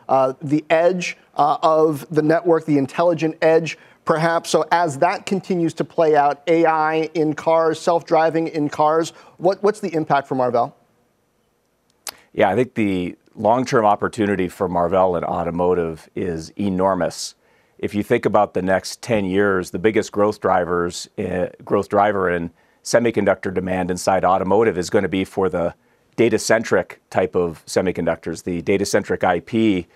the 0.41 0.63
edge 0.69 1.17
Uh, 1.33 1.57
of 1.63 2.05
the 2.13 2.21
network, 2.21 2.65
the 2.65 2.77
intelligent 2.77 3.37
edge, 3.41 3.77
perhaps. 4.03 4.49
So 4.49 4.65
as 4.69 4.97
that 4.97 5.25
continues 5.25 5.73
to 5.75 5.85
play 5.85 6.13
out, 6.13 6.43
AI 6.45 7.09
in 7.13 7.33
cars, 7.35 7.79
self-driving 7.79 8.49
in 8.49 8.67
cars, 8.67 9.13
what's 9.37 9.79
the 9.79 9.93
impact 9.93 10.27
for 10.27 10.35
Marvell? 10.35 10.75
Yeah, 12.33 12.49
I 12.49 12.55
think 12.55 12.73
the 12.75 13.15
long-term 13.35 13.85
opportunity 13.85 14.47
for 14.47 14.67
Marvell 14.67 15.15
in 15.15 15.23
automotive 15.23 16.09
is 16.15 16.49
enormous. 16.57 17.35
If 17.77 17.95
you 17.95 18.03
think 18.03 18.25
about 18.25 18.53
the 18.53 18.61
next 18.61 19.01
10 19.01 19.25
years, 19.25 19.71
the 19.71 19.79
biggest 19.79 20.11
growth 20.11 20.39
drivers, 20.39 21.09
eh, 21.17 21.49
growth 21.63 21.89
driver 21.89 22.29
in 22.29 22.51
semiconductor 22.83 23.53
demand 23.53 23.89
inside 23.91 24.23
automotive 24.23 24.77
is 24.77 24.89
going 24.89 25.03
to 25.03 25.09
be 25.09 25.23
for 25.23 25.49
the 25.49 25.73
data-centric 26.15 27.01
type 27.09 27.35
of 27.35 27.65
semiconductors, 27.65 28.43
the 28.43 28.61
data-centric 28.61 29.23
IP 29.23 29.87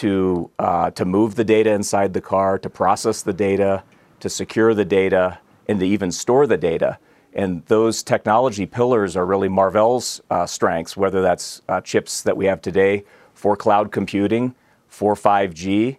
to 0.00 0.50
uh, 0.58 0.90
to 0.92 1.04
move 1.04 1.34
the 1.34 1.44
data 1.44 1.70
inside 1.70 2.14
the 2.14 2.20
car, 2.22 2.58
to 2.58 2.70
process 2.70 3.20
the 3.22 3.34
data, 3.34 3.82
to 4.20 4.30
secure 4.30 4.72
the 4.72 4.84
data, 4.84 5.38
and 5.68 5.78
to 5.80 5.86
even 5.86 6.10
store 6.10 6.46
the 6.46 6.56
data. 6.56 6.98
And 7.34 7.64
those 7.66 8.02
technology 8.02 8.64
pillars 8.64 9.14
are 9.14 9.26
really 9.26 9.48
Marvell's 9.48 10.22
uh, 10.30 10.46
strengths, 10.46 10.96
whether 10.96 11.20
that's 11.20 11.60
uh, 11.68 11.82
chips 11.82 12.22
that 12.22 12.36
we 12.36 12.46
have 12.46 12.62
today 12.62 13.04
for 13.34 13.56
cloud 13.56 13.92
computing, 13.92 14.54
for 14.88 15.14
5G, 15.14 15.98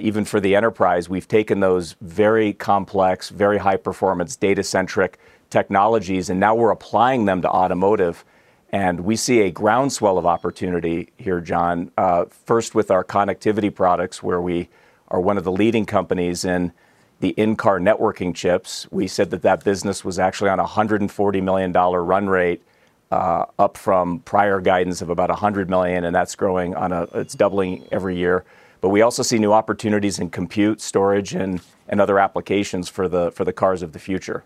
even 0.00 0.24
for 0.24 0.38
the 0.38 0.54
enterprise. 0.54 1.08
We've 1.08 1.26
taken 1.26 1.60
those 1.60 1.96
very 2.00 2.52
complex, 2.52 3.30
very 3.30 3.58
high-performance 3.58 4.36
data-centric 4.36 5.18
technologies, 5.50 6.30
and 6.30 6.38
now 6.38 6.54
we're 6.54 6.70
applying 6.70 7.24
them 7.24 7.42
to 7.42 7.48
automotive. 7.48 8.24
And 8.72 9.00
we 9.00 9.16
see 9.16 9.40
a 9.40 9.50
groundswell 9.50 10.16
of 10.16 10.24
opportunity 10.24 11.12
here, 11.18 11.40
Jon, 11.40 11.90
uh, 11.98 12.24
first 12.46 12.74
with 12.74 12.90
our 12.90 13.04
connectivity 13.04 13.72
products, 13.74 14.22
where 14.22 14.40
we 14.40 14.70
are 15.08 15.20
one 15.20 15.36
of 15.36 15.44
the 15.44 15.52
leading 15.52 15.84
companies 15.84 16.44
in 16.44 16.72
the 17.20 17.30
in-car 17.30 17.78
networking 17.78 18.34
chips. 18.34 18.86
We 18.90 19.06
said 19.06 19.30
that 19.30 19.42
that 19.42 19.62
business 19.62 20.04
was 20.04 20.18
actually 20.18 20.50
on 20.50 20.58
a 20.58 20.64
$140 20.64 21.42
million 21.42 21.72
run 21.72 22.28
rate, 22.28 22.62
uh, 23.10 23.44
up 23.58 23.76
from 23.76 24.20
prior 24.20 24.58
guidance 24.58 25.02
of 25.02 25.10
about 25.10 25.28
100 25.28 25.68
million, 25.68 26.04
and 26.04 26.16
that's 26.16 26.34
growing 26.34 26.74
on 26.74 26.92
a, 26.92 27.02
it's 27.12 27.34
doubling 27.34 27.86
every 27.92 28.16
year. 28.16 28.42
But 28.80 28.88
we 28.88 29.02
also 29.02 29.22
see 29.22 29.38
new 29.38 29.52
opportunities 29.52 30.18
in 30.18 30.30
compute, 30.30 30.80
storage, 30.80 31.34
and 31.34 31.60
and 31.88 32.00
other 32.00 32.18
applications 32.18 32.88
for 32.88 33.06
the, 33.06 33.30
for 33.32 33.44
the 33.44 33.52
cars 33.52 33.82
of 33.82 33.92
the 33.92 33.98
future. 33.98 34.44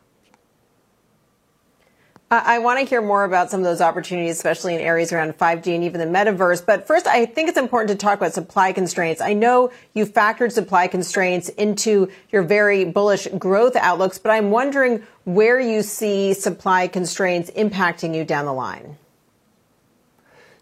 I 2.28 2.58
want 2.58 2.80
to 2.80 2.84
hear 2.84 3.00
more 3.00 3.22
about 3.22 3.52
some 3.52 3.60
of 3.60 3.64
those 3.64 3.80
opportunities, 3.80 4.34
especially 4.34 4.74
in 4.74 4.80
areas 4.80 5.12
around 5.12 5.38
5G 5.38 5.76
and 5.76 5.84
even 5.84 6.00
the 6.00 6.18
metaverse. 6.18 6.64
But 6.64 6.84
first, 6.84 7.06
I 7.06 7.24
think 7.24 7.48
it's 7.48 7.58
important 7.58 7.88
to 7.90 8.04
talk 8.04 8.18
about 8.18 8.32
supply 8.32 8.72
constraints. 8.72 9.20
I 9.20 9.32
know 9.32 9.70
you 9.94 10.06
factored 10.06 10.50
supply 10.50 10.88
constraints 10.88 11.50
into 11.50 12.10
your 12.32 12.42
very 12.42 12.84
bullish 12.84 13.28
growth 13.38 13.76
outlooks, 13.76 14.18
but 14.18 14.30
I'm 14.30 14.50
wondering 14.50 15.04
where 15.24 15.60
you 15.60 15.82
see 15.82 16.34
supply 16.34 16.88
constraints 16.88 17.48
impacting 17.52 18.12
you 18.12 18.24
down 18.24 18.44
the 18.44 18.52
line. 18.52 18.96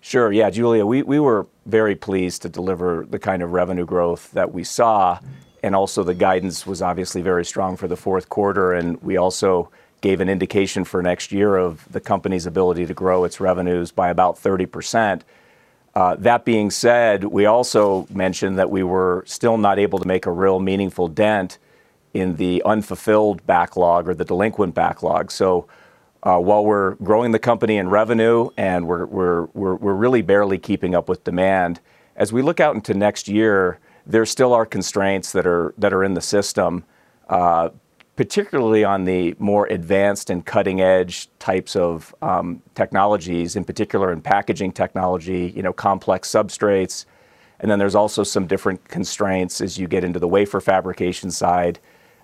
Sure. 0.03 0.31
Yeah, 0.31 0.51
Julia, 0.51 0.85
we 0.85 1.03
we 1.03 1.19
were 1.19 1.47
very 1.65 1.95
pleased 1.95 2.43
to 2.43 2.51
deliver 2.51 3.07
the 3.09 3.19
kind 3.19 3.43
of 3.43 3.53
revenue 3.53 3.87
growth 3.87 4.31
that 4.33 4.53
we 4.53 4.65
saw, 4.65 5.19
and 5.63 5.75
also 5.75 6.03
the 6.03 6.13
guidance 6.13 6.67
was 6.67 6.83
obviously 6.83 7.23
very 7.23 7.47
strong 7.47 7.79
for 7.79 7.89
the 7.89 7.97
fourth 7.97 8.29
quarter, 8.29 8.75
and 8.75 9.01
we 9.01 9.17
also 9.17 9.71
gave 10.05 10.21
an 10.21 10.29
indication 10.29 10.85
for 10.85 11.03
next 11.03 11.33
year 11.33 11.57
of 11.57 11.91
the 11.91 11.99
company's 11.99 12.45
ability 12.45 12.85
to 12.85 12.93
grow 12.93 13.25
its 13.25 13.41
revenues 13.41 13.91
by 13.91 14.11
about 14.11 14.37
30%. 14.37 15.23
Uh, 15.95 16.15
that 16.17 16.45
being 16.45 16.71
said, 16.71 17.25
we 17.25 17.47
also 17.47 18.07
mentioned 18.11 18.59
that 18.59 18.71
we 18.71 18.83
were 18.83 19.25
still 19.27 19.57
not 19.57 19.79
able 19.79 19.99
to 19.99 20.07
make 20.07 20.27
a 20.27 20.31
real 20.31 20.61
meaningful 20.61 21.09
dent 21.09 21.57
in 22.13 22.37
the 22.37 22.63
unfulfilled 22.67 23.47
backlog 23.47 24.07
or 24.07 24.13
the 24.13 24.27
delinquent 24.27 24.75
backlog. 24.75 25.31
So 25.31 25.67
uh, 26.23 26.39
while 26.39 26.63
we're 26.63 26.97
growing 26.97 27.33
the 27.33 27.39
company 27.39 27.79
in 27.79 27.89
revenue 27.89 28.51
and 28.59 28.87
we're 28.87 29.47
really 29.55 30.21
barely 30.21 30.59
keeping 30.59 30.95
up 30.95 31.09
with 31.09 31.25
demand, 31.25 31.81
as 32.15 32.31
we 32.31 32.43
look 32.43 32.61
out 32.61 32.75
into 32.75 32.93
next 32.93 33.27
year, 33.27 33.79
there 34.05 34.27
still 34.27 34.53
are 34.53 34.67
constraints 34.67 35.33
that 35.33 35.47
are 35.47 36.05
in 36.05 36.13
the 36.13 36.21
system, 36.21 36.85
uh, 37.31 37.71
particularly 38.17 38.85
on 38.85 39.05
the 39.05 39.35
more 39.39 39.67
advanced 39.67 40.31
and 40.31 40.47
cutting-edge 40.47 41.29
types 41.39 41.75
of 41.75 42.15
um, 42.23 42.63
technologies, 42.75 43.57
in 43.57 43.65
particular 43.65 44.13
in 44.13 44.21
packaging 44.21 44.73
technology, 44.73 45.53
you 45.57 45.63
know, 45.63 45.73
complex 45.73 46.31
substrates. 46.31 47.07
And 47.59 47.71
then 47.71 47.79
there's 47.79 47.95
also 47.95 48.23
some 48.23 48.47
different 48.47 48.89
constraints 48.89 49.61
as 49.61 49.79
you 49.79 49.89
get 49.89 50.05
into 50.05 50.21
the 50.21 50.29
wafer 50.29 50.61
fabrication 50.61 51.31
side. 51.31 51.81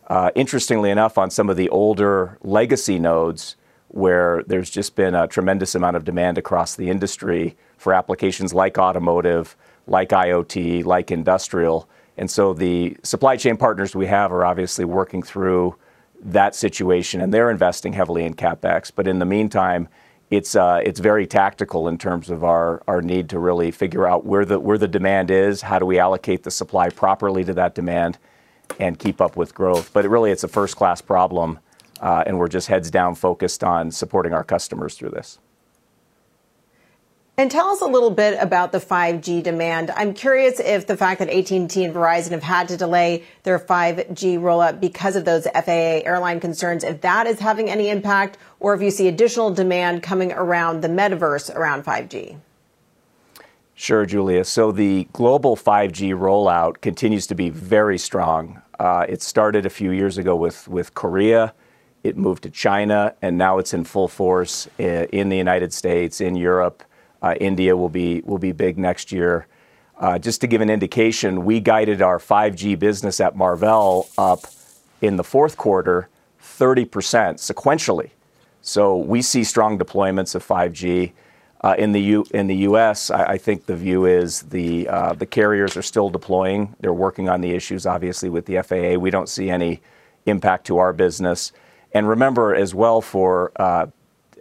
Uh, 0.07 0.31
interestingly 0.35 0.90
enough, 0.90 1.18
on 1.18 1.31
some 1.31 1.48
of 1.48 1.57
the 1.57 1.68
older 1.70 2.38
legacy 2.42 2.98
nodes, 2.98 3.57
where 3.88 4.44
there's 4.46 4.70
just 4.70 4.94
been 4.94 5.14
a 5.14 5.26
tremendous 5.26 5.74
amount 5.74 5.96
of 5.96 6.05
demand 6.05 6.38
across 6.38 6.76
the 6.76 6.88
industry 6.88 7.57
for 7.76 7.92
applications 7.92 8.55
like 8.55 8.79
automotive, 8.79 9.57
like 9.88 10.11
IoT, 10.11 10.85
like 10.85 11.11
industrial. 11.11 11.88
And 12.20 12.30
so 12.30 12.52
the 12.52 12.98
supply 13.02 13.38
chain 13.38 13.56
partners 13.56 13.96
we 13.96 14.06
have 14.06 14.30
are 14.30 14.44
obviously 14.44 14.85
working 14.85 15.22
through 15.22 15.74
that 16.22 16.54
situation, 16.54 17.22
and 17.22 17.33
they're 17.33 17.50
investing 17.50 17.94
heavily 17.94 18.24
in 18.24 18.35
CapEx. 18.35 18.92
But 18.94 19.09
in 19.09 19.20
the 19.20 19.24
meantime, 19.24 19.88
it's 20.28 20.54
uh, 20.54 20.83
very 20.98 21.26
tactical 21.26 21.88
in 21.88 21.96
terms 21.96 22.28
of 22.28 22.44
our 22.44 23.00
need 23.02 23.30
to 23.30 23.38
really 23.38 23.70
figure 23.70 24.06
out 24.06 24.26
where 24.26 24.44
the 24.44 24.87
demand 24.87 25.30
is, 25.30 25.62
how 25.62 25.78
do 25.78 25.87
we 25.87 25.98
allocate 25.98 26.42
the 26.42 26.50
supply 26.50 26.90
properly 26.90 27.42
to 27.42 27.54
that 27.54 27.74
demand, 27.74 28.18
and 28.78 28.98
keep 28.98 29.22
up 29.22 29.35
with 29.38 29.54
growth. 29.54 29.90
But 29.94 30.06
really, 30.06 30.30
it's 30.30 30.44
a 30.44 30.48
first-class 30.48 31.00
problem, 31.00 31.59
uh, 32.02 32.24
and 32.26 32.38
we're 32.38 32.48
just 32.48 32.68
heads 32.68 32.90
down 32.90 33.14
focused 33.14 33.64
on 33.64 33.90
supporting 33.90 34.35
our 34.35 34.44
customers 34.44 34.94
through 34.94 35.11
this. 35.11 35.38
And 37.40 37.50
tell 37.50 37.68
us 37.68 37.81
a 37.81 37.87
little 37.87 38.11
bit 38.11 38.38
about 38.38 38.70
the 38.70 38.81
5G 38.81 39.42
demand. 39.42 39.90
I'm 39.92 40.12
curious 40.12 40.61
if 40.61 40.87
the 40.87 40.94
fact 40.94 41.20
that 41.20 41.31
AT&T 41.31 41.59
and 41.59 41.70
Verizon 41.70 42.33
have 42.33 42.42
had 42.42 42.68
to 42.68 42.76
delay 42.76 43.24
their 43.44 43.59
5G 43.59 44.38
rollout 44.38 44.79
because 44.79 45.16
of 45.16 45.24
those 45.24 45.46
FAA 45.46 46.05
airline 46.05 46.38
concerns, 46.38 46.85
if 46.85 47.00
that 47.00 47.26
is 47.26 47.38
having 47.38 47.70
any 47.70 47.88
impact, 47.88 48.37
or 48.59 48.74
if 48.74 48.83
you 48.83 48.90
see 48.90 49.09
additional 49.09 49.50
demand 49.50 50.03
coming 50.03 50.33
around 50.33 50.83
the 50.83 50.88
metaverse 50.88 51.50
around 51.57 51.83
5G. 51.83 52.37
Sure, 53.72 54.05
Julia. 54.05 54.44
So 54.44 54.70
the 54.70 55.09
global 55.14 55.57
5G 55.57 56.12
rollout 56.12 56.83
continues 56.83 57.26
to 57.29 57.35
be 57.35 57.48
very 57.48 57.96
strong. 57.96 58.61
Uh, 58.79 59.07
it 59.09 59.22
started 59.22 59.64
a 59.64 59.70
few 59.70 59.92
years 59.92 60.18
ago 60.18 60.37
with 60.37 60.94
Korea. 60.94 61.55
It 62.05 62.18
moved 62.18 62.42
to 62.42 62.50
China, 62.50 63.14
and 63.22 63.38
now 63.38 63.57
it's 63.57 63.72
in 63.72 63.85
full 63.85 64.09
force 64.09 64.68
uh, 64.79 65.07
in 65.11 65.31
the 65.31 65.38
United 65.38 65.72
States, 65.72 66.20
in 66.20 66.37
Europe. 66.37 66.83
Uh, 67.22 67.35
India 67.40 67.76
will 67.76 67.88
be 67.88 68.52
big 68.52 68.78
next 68.78 69.12
year. 69.12 69.46
Uh, 69.98 70.18
just 70.18 70.40
to 70.40 70.46
give 70.46 70.62
an 70.62 70.70
indication, 70.70 71.44
we 71.44 71.61
guided 71.61 72.00
our 72.00 72.18
5G 72.18 72.78
business 72.78 73.20
at 73.20 73.37
Marvell 73.37 74.09
up 74.16 74.40
in 75.02 75.16
the 75.16 75.24
fourth 75.24 75.59
quarter 75.59 76.09
30% 76.42 76.87
sequentially. 77.37 78.11
So 78.62 78.96
we 78.96 79.20
see 79.20 79.44
strong 79.44 79.78
deployments 79.78 80.35
of 80.35 80.46
5G. 80.46 81.12
Uh, 81.62 81.74
in 81.78 81.92
the 81.92 82.56
U.S., 82.56 83.11
I 83.11 83.37
think 83.37 83.66
the 83.66 83.76
view 83.76 84.06
is 84.06 84.40
the 84.40 84.87
carriers 85.30 85.76
are 85.76 85.83
still 85.83 86.09
deploying. 86.09 86.74
They're 86.80 86.94
working 86.94 87.28
on 87.28 87.42
the 87.42 87.52
issues, 87.52 87.85
obviously, 87.85 88.30
with 88.30 88.46
the 88.46 88.62
FAA. 88.62 88.98
We 88.98 89.11
don't 89.11 89.28
see 89.28 89.50
any 89.50 89.83
impact 90.24 90.66
to 90.68 90.78
our 90.78 90.94
business. 90.94 91.52
And 91.92 92.09
remember 92.09 92.54
as 92.54 92.74
well, 92.74 93.02
for 93.02 93.52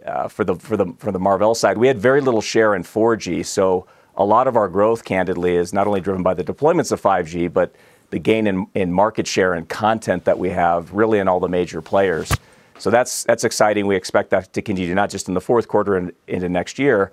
Uh, 0.04 0.28
the 0.28 0.56
for 0.56 0.76
the 0.76 0.86
for 0.98 1.12
the 1.12 1.18
Marvell 1.18 1.54
side, 1.54 1.78
we 1.78 1.86
had 1.86 1.98
very 1.98 2.20
little 2.20 2.40
share 2.40 2.74
in 2.74 2.82
4G. 2.82 3.44
So 3.44 3.86
a 4.16 4.24
lot 4.24 4.46
of 4.46 4.56
our 4.56 4.68
growth, 4.68 5.04
candidly, 5.04 5.56
is 5.56 5.72
not 5.72 5.86
only 5.86 6.00
driven 6.00 6.22
by 6.22 6.34
the 6.34 6.44
deployments 6.44 6.92
of 6.92 7.00
5G, 7.00 7.52
but 7.52 7.74
the 8.10 8.18
gain 8.18 8.46
in 8.46 8.66
in 8.74 8.92
market 8.92 9.26
share 9.26 9.54
and 9.54 9.68
content 9.68 10.24
that 10.24 10.38
we 10.38 10.50
have 10.50 10.92
really 10.92 11.18
in 11.18 11.28
all 11.28 11.40
the 11.40 11.48
major 11.48 11.82
players. 11.82 12.32
So 12.78 12.90
that's 12.90 13.24
that's 13.24 13.44
exciting. 13.44 13.86
We 13.86 13.96
expect 13.96 14.30
that 14.30 14.52
to 14.54 14.62
continue, 14.62 14.94
not 14.94 15.10
just 15.10 15.28
in 15.28 15.34
the 15.34 15.40
fourth 15.40 15.68
quarter 15.68 15.96
and 15.96 16.12
into 16.26 16.48
next 16.48 16.78
year. 16.78 17.12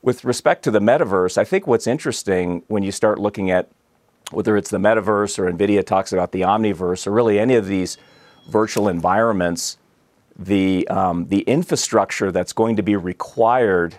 With 0.00 0.24
respect 0.24 0.62
to 0.62 0.70
the 0.70 0.78
metaverse, 0.78 1.36
I 1.36 1.44
think 1.44 1.66
what's 1.66 1.88
interesting 1.88 2.62
when 2.68 2.84
you 2.84 2.92
start 2.92 3.18
looking 3.18 3.50
at 3.50 3.68
whether 4.30 4.56
it's 4.56 4.70
the 4.70 4.78
metaverse 4.78 5.38
or 5.38 5.50
NVIDIA 5.50 5.84
talks 5.84 6.12
about 6.12 6.32
the 6.32 6.42
omniverse 6.42 7.06
or 7.06 7.10
really 7.10 7.38
any 7.38 7.54
of 7.54 7.66
these 7.66 7.96
virtual 8.48 8.88
environments, 8.88 9.77
the, 10.38 10.86
um, 10.88 11.26
the 11.26 11.40
infrastructure 11.40 12.30
that's 12.30 12.52
going 12.52 12.76
to 12.76 12.82
be 12.82 12.96
required 12.96 13.96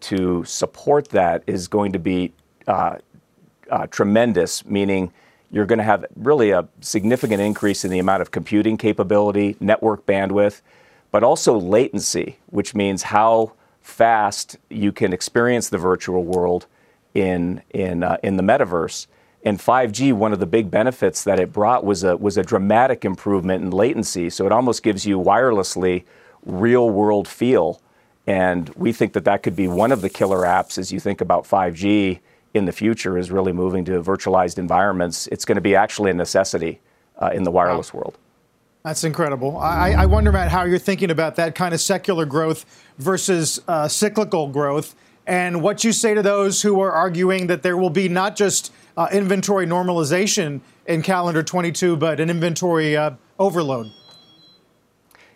to 0.00 0.44
support 0.44 1.08
that 1.10 1.42
is 1.46 1.68
going 1.68 1.92
to 1.92 1.98
be 1.98 2.32
uh, 2.66 2.98
uh, 3.70 3.86
tremendous, 3.86 4.64
meaning 4.64 5.12
you're 5.50 5.66
going 5.66 5.78
to 5.78 5.84
have 5.84 6.04
really 6.16 6.50
a 6.50 6.68
significant 6.80 7.40
increase 7.40 7.84
in 7.84 7.90
the 7.90 7.98
amount 7.98 8.22
of 8.22 8.30
computing 8.30 8.76
capability, 8.76 9.56
network 9.60 10.04
bandwidth, 10.06 10.60
but 11.10 11.24
also 11.24 11.58
latency, 11.58 12.38
which 12.46 12.74
means 12.74 13.04
how 13.04 13.52
fast 13.80 14.58
you 14.68 14.92
can 14.92 15.12
experience 15.12 15.70
the 15.70 15.78
virtual 15.78 16.22
world 16.22 16.66
in, 17.14 17.62
in, 17.70 18.02
uh, 18.02 18.18
in 18.22 18.36
the 18.36 18.42
metaverse. 18.42 19.06
And 19.44 19.58
5G, 19.58 20.12
one 20.12 20.32
of 20.32 20.40
the 20.40 20.46
big 20.46 20.70
benefits 20.70 21.24
that 21.24 21.38
it 21.38 21.52
brought 21.52 21.84
was 21.84 22.02
a, 22.02 22.16
was 22.16 22.36
a 22.36 22.42
dramatic 22.42 23.04
improvement 23.04 23.62
in 23.62 23.70
latency. 23.70 24.30
So 24.30 24.46
it 24.46 24.52
almost 24.52 24.82
gives 24.82 25.06
you 25.06 25.18
wirelessly 25.18 26.04
real 26.44 26.90
world 26.90 27.28
feel. 27.28 27.80
And 28.26 28.68
we 28.70 28.92
think 28.92 29.12
that 29.12 29.24
that 29.24 29.42
could 29.42 29.56
be 29.56 29.68
one 29.68 29.92
of 29.92 30.00
the 30.00 30.10
killer 30.10 30.40
apps 30.40 30.76
as 30.76 30.92
you 30.92 31.00
think 31.00 31.20
about 31.20 31.44
5G 31.44 32.20
in 32.54 32.64
the 32.64 32.72
future 32.72 33.16
is 33.16 33.30
really 33.30 33.52
moving 33.52 33.84
to 33.86 34.02
virtualized 34.02 34.58
environments. 34.58 35.26
It's 35.28 35.44
going 35.44 35.56
to 35.56 35.62
be 35.62 35.74
actually 35.74 36.10
a 36.10 36.14
necessity 36.14 36.80
uh, 37.18 37.30
in 37.32 37.44
the 37.44 37.50
wireless 37.50 37.92
wow. 37.92 38.00
world. 38.00 38.18
That's 38.84 39.04
incredible. 39.04 39.58
I, 39.58 39.92
I, 39.92 40.06
wonder, 40.06 40.32
Matt, 40.32 40.50
how 40.50 40.64
you're 40.64 40.78
thinking 40.78 41.10
about 41.10 41.36
that 41.36 41.54
kind 41.54 41.74
of 41.74 41.80
secular 41.80 42.24
growth 42.24 42.64
versus 42.98 43.60
uh, 43.68 43.88
cyclical 43.88 44.48
growth, 44.48 44.94
and 45.28 45.62
what 45.62 45.84
you 45.84 45.92
say 45.92 46.14
to 46.14 46.22
those 46.22 46.62
who 46.62 46.80
are 46.80 46.90
arguing 46.90 47.48
that 47.48 47.62
there 47.62 47.76
will 47.76 47.90
be 47.90 48.08
not 48.08 48.34
just 48.34 48.72
uh, 48.96 49.08
inventory 49.12 49.66
normalization 49.66 50.62
in 50.86 51.02
calendar 51.02 51.42
22, 51.42 51.96
but 51.96 52.18
an 52.18 52.30
inventory 52.30 52.96
uh, 52.96 53.10
overload. 53.38 53.92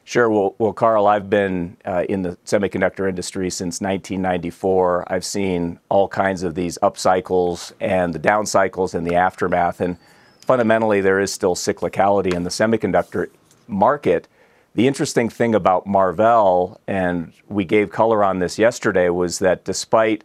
Sure. 0.04 0.30
Well, 0.30 0.56
well, 0.58 0.72
Carl, 0.72 1.06
I've 1.06 1.30
been 1.30 1.76
uh, 1.84 2.04
in 2.08 2.22
the 2.22 2.36
semiconductor 2.46 3.08
industry 3.08 3.50
since 3.50 3.80
1994. 3.80 5.12
I've 5.12 5.24
seen 5.24 5.78
all 5.90 6.08
kinds 6.08 6.42
of 6.42 6.54
these 6.54 6.78
up 6.82 6.96
cycles 6.96 7.72
and 7.78 8.14
the 8.14 8.18
down 8.18 8.46
cycles 8.46 8.94
and 8.94 9.06
the 9.06 9.14
aftermath. 9.14 9.80
And 9.80 9.98
fundamentally, 10.40 11.02
there 11.02 11.20
is 11.20 11.32
still 11.32 11.54
cyclicality 11.54 12.34
in 12.34 12.44
the 12.44 12.50
semiconductor 12.50 13.28
market. 13.68 14.26
The 14.74 14.86
interesting 14.86 15.28
thing 15.28 15.54
about 15.54 15.86
Marvell, 15.86 16.80
and 16.86 17.34
we 17.46 17.66
gave 17.66 17.90
color 17.90 18.24
on 18.24 18.38
this 18.38 18.58
yesterday, 18.58 19.10
was 19.10 19.38
that 19.40 19.64
despite 19.64 20.24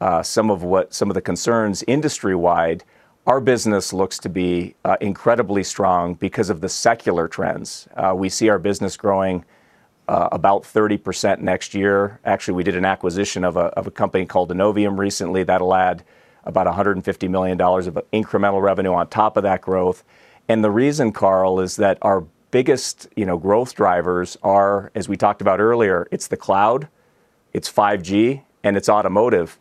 uh, 0.00 0.22
some 0.22 0.48
of 0.48 0.62
what 0.62 0.94
some 0.94 1.10
of 1.10 1.14
the 1.14 1.20
concerns 1.20 1.82
industry 1.88 2.36
wide, 2.36 2.84
our 3.26 3.40
business 3.40 3.92
looks 3.92 4.18
to 4.20 4.28
be 4.28 4.76
uh, 4.84 4.96
incredibly 5.00 5.64
strong 5.64 6.14
because 6.14 6.50
of 6.50 6.60
the 6.60 6.68
secular 6.68 7.26
trends. 7.26 7.88
Uh, 7.96 8.14
we 8.16 8.28
see 8.28 8.48
our 8.48 8.60
business 8.60 8.96
growing 8.96 9.44
uh, 10.06 10.28
about 10.30 10.62
30% 10.62 11.40
next 11.40 11.74
year. 11.74 12.20
Actually, 12.24 12.54
we 12.54 12.62
did 12.62 12.76
an 12.76 12.84
acquisition 12.84 13.44
of 13.44 13.56
a, 13.56 13.66
of 13.76 13.88
a 13.88 13.90
company 13.90 14.24
called 14.24 14.50
Innovium 14.50 14.98
recently 14.98 15.42
that'll 15.42 15.74
add 15.74 16.04
about 16.44 16.68
$150 16.68 17.28
million 17.28 17.60
of 17.60 17.98
incremental 18.12 18.62
revenue 18.62 18.92
on 18.92 19.08
top 19.08 19.36
of 19.36 19.42
that 19.42 19.60
growth. 19.60 20.04
And 20.48 20.64
the 20.64 20.70
reason, 20.70 21.12
Carl, 21.12 21.60
is 21.60 21.76
that 21.76 21.98
our 22.02 22.24
biggest 22.50 23.08
you 23.16 23.26
know, 23.26 23.38
growth 23.38 23.74
drivers 23.74 24.36
are, 24.42 24.90
as 24.94 25.08
we 25.08 25.16
talked 25.16 25.40
about 25.40 25.60
earlier, 25.60 26.08
it's 26.10 26.28
the 26.28 26.36
cloud, 26.36 26.88
it's 27.52 27.70
5G, 27.70 28.42
and 28.62 28.76
it's 28.76 28.88
automotive. 28.88 29.58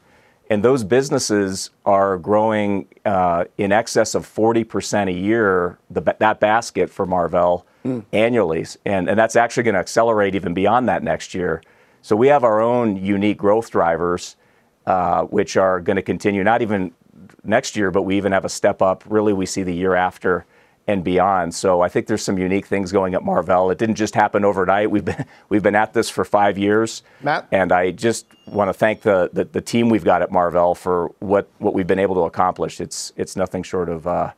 And 0.50 0.64
those 0.64 0.84
businesses 0.84 1.70
are 1.86 2.18
growing 2.18 2.88
uh, 3.06 3.46
in 3.58 3.72
excess 3.72 4.16
of 4.16 4.26
40% 4.26 5.08
a 5.08 5.12
year, 5.12 5.78
the, 5.92 6.02
that 6.02 6.40
basket 6.40 6.90
for 6.90 7.06
Marvell 7.06 7.66
mm. 7.86 8.04
annually. 8.12 8.66
And, 8.84 9.10
and 9.10 9.18
that's 9.18 9.36
actually 9.36 9.64
going 9.64 9.76
to 9.76 9.80
accelerate 9.80 10.34
even 10.34 10.56
beyond 10.56 10.90
that 10.90 11.04
next 11.04 11.36
year. 11.36 11.62
So 12.02 12.16
we 12.16 12.28
have 12.28 12.44
our 12.44 12.60
own 12.60 12.96
unique 12.98 13.38
growth 13.38 13.70
drivers, 13.70 14.38
uh, 14.88 15.24
which 15.24 15.56
are 15.56 15.80
going 15.80 15.98
to 15.98 16.02
continue 16.02 16.44
not 16.44 16.64
even 16.64 16.94
next 17.44 17.76
year, 17.76 17.92
but 17.92 18.04
we 18.04 18.18
even 18.18 18.32
have 18.32 18.46
a 18.46 18.50
step 18.50 18.82
up. 18.82 19.04
Really, 19.08 19.34
we 19.34 19.46
see 19.46 19.62
the 19.62 19.74
year 19.74 19.94
after 19.94 20.46
and 20.90 21.04
beyond. 21.04 21.54
So 21.54 21.82
I 21.82 21.88
think 21.88 22.08
there's 22.08 22.24
some 22.24 22.40
unique 22.40 22.66
things 22.66 22.92
going 22.92 23.14
at 23.14 23.24
Marvell. 23.24 23.70
It 23.70 23.78
didn't 23.78 23.96
just 23.96 24.16
happen 24.16 24.44
overnight. 24.44 24.90
We've 24.90 25.06
been 25.06 25.24
we've 25.50 25.62
been 25.62 25.76
at 25.76 25.94
this 25.94 26.10
for 26.10 26.26
five 26.26 26.58
years, 26.58 27.04
Matt. 27.22 27.48
And 27.52 27.72
I 27.72 27.92
just 27.92 28.26
want 28.48 28.70
to 28.70 28.74
thank 28.74 29.02
the, 29.02 29.30
the, 29.32 29.46
the 29.46 29.62
team 29.62 29.90
we've 29.90 30.04
got 30.04 30.24
at 30.24 30.32
Marvell 30.32 30.74
for 30.74 31.10
what 31.20 31.48
what 31.60 31.76
we've 31.76 31.86
been 31.86 32.00
able 32.00 32.16
to 32.16 32.22
accomplish. 32.22 32.82
It's 32.82 33.14
it's 33.16 33.36
nothing 33.36 33.62
short 33.62 33.88
of 33.88 34.08
uh, 34.08 34.32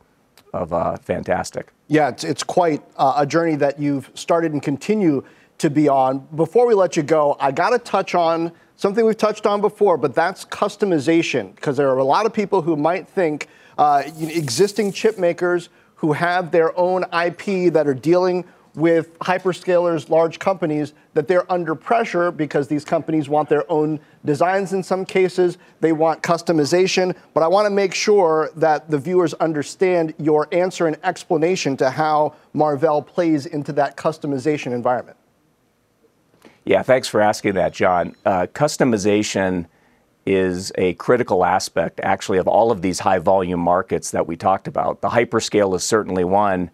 of 0.53 0.73
uh, 0.73 0.97
fantastic. 0.97 1.71
Yeah, 1.87 2.09
it's 2.09 2.25
it's 2.25 2.43
quite 2.43 2.83
uh, 2.97 3.13
a 3.15 3.25
journey 3.25 3.55
that 3.55 3.79
you've 3.79 4.11
started 4.13 4.51
and 4.51 4.61
continue 4.61 5.23
to 5.59 5.69
be 5.69 5.87
on. 5.87 6.27
Before 6.35 6.67
we 6.67 6.73
let 6.73 6.97
you 6.97 7.03
go, 7.03 7.37
I 7.39 7.51
got 7.51 7.69
to 7.69 7.79
touch 7.79 8.13
on 8.13 8.51
something 8.75 9.05
we've 9.05 9.15
touched 9.15 9.45
on 9.45 9.61
before, 9.61 9.95
but 9.95 10.13
that's 10.13 10.43
customization 10.43 11.55
because 11.55 11.77
there 11.77 11.89
are 11.89 11.99
a 11.99 12.03
lot 12.03 12.25
of 12.25 12.33
people 12.33 12.61
who 12.61 12.75
might 12.75 13.07
think 13.07 13.47
uh, 13.77 14.03
existing 14.19 14.91
chip 14.91 15.17
makers 15.17 15.69
who 16.01 16.13
have 16.13 16.49
their 16.49 16.75
own 16.79 17.03
IP 17.13 17.71
that 17.71 17.85
are 17.85 17.93
dealing 17.93 18.43
with 18.73 19.17
hyperscalers, 19.19 20.09
large 20.09 20.39
companies, 20.39 20.93
that 21.13 21.27
they're 21.27 21.49
under 21.51 21.75
pressure 21.75 22.31
because 22.31 22.67
these 22.67 22.83
companies 22.83 23.29
want 23.29 23.47
their 23.49 23.69
own 23.71 23.99
designs 24.25 24.73
in 24.73 24.81
some 24.81 25.05
cases. 25.05 25.59
They 25.79 25.91
want 25.91 26.23
customization. 26.23 27.15
But 27.35 27.43
I 27.43 27.47
want 27.47 27.67
to 27.67 27.69
make 27.69 27.93
sure 27.93 28.49
that 28.55 28.89
the 28.89 28.97
viewers 28.97 29.35
understand 29.35 30.15
your 30.17 30.47
answer 30.51 30.87
and 30.87 30.97
explanation 31.03 31.77
to 31.77 31.91
how 31.91 32.33
Marvell 32.53 33.03
plays 33.03 33.45
into 33.45 33.71
that 33.73 33.95
customization 33.95 34.73
environment. 34.73 35.17
Yeah, 36.65 36.81
thanks 36.81 37.07
for 37.07 37.21
asking 37.21 37.53
that, 37.55 37.73
Jon. 37.73 38.15
Uh, 38.25 38.47
customization 38.47 39.67
is 40.25 40.71
a 40.75 40.93
critical 40.93 41.43
aspect, 41.43 41.99
actually, 42.03 42.37
of 42.37 42.47
all 42.47 42.71
of 42.71 42.81
these 42.81 42.99
high 42.99 43.19
volume 43.19 43.59
markets 43.59 44.11
that 44.11 44.27
we 44.27 44.35
talked 44.35 44.67
about. 44.67 45.01
The 45.01 45.09
hyperscale 45.09 45.75
is 45.75 45.83
certainly 45.83 46.23
one. 46.23 46.69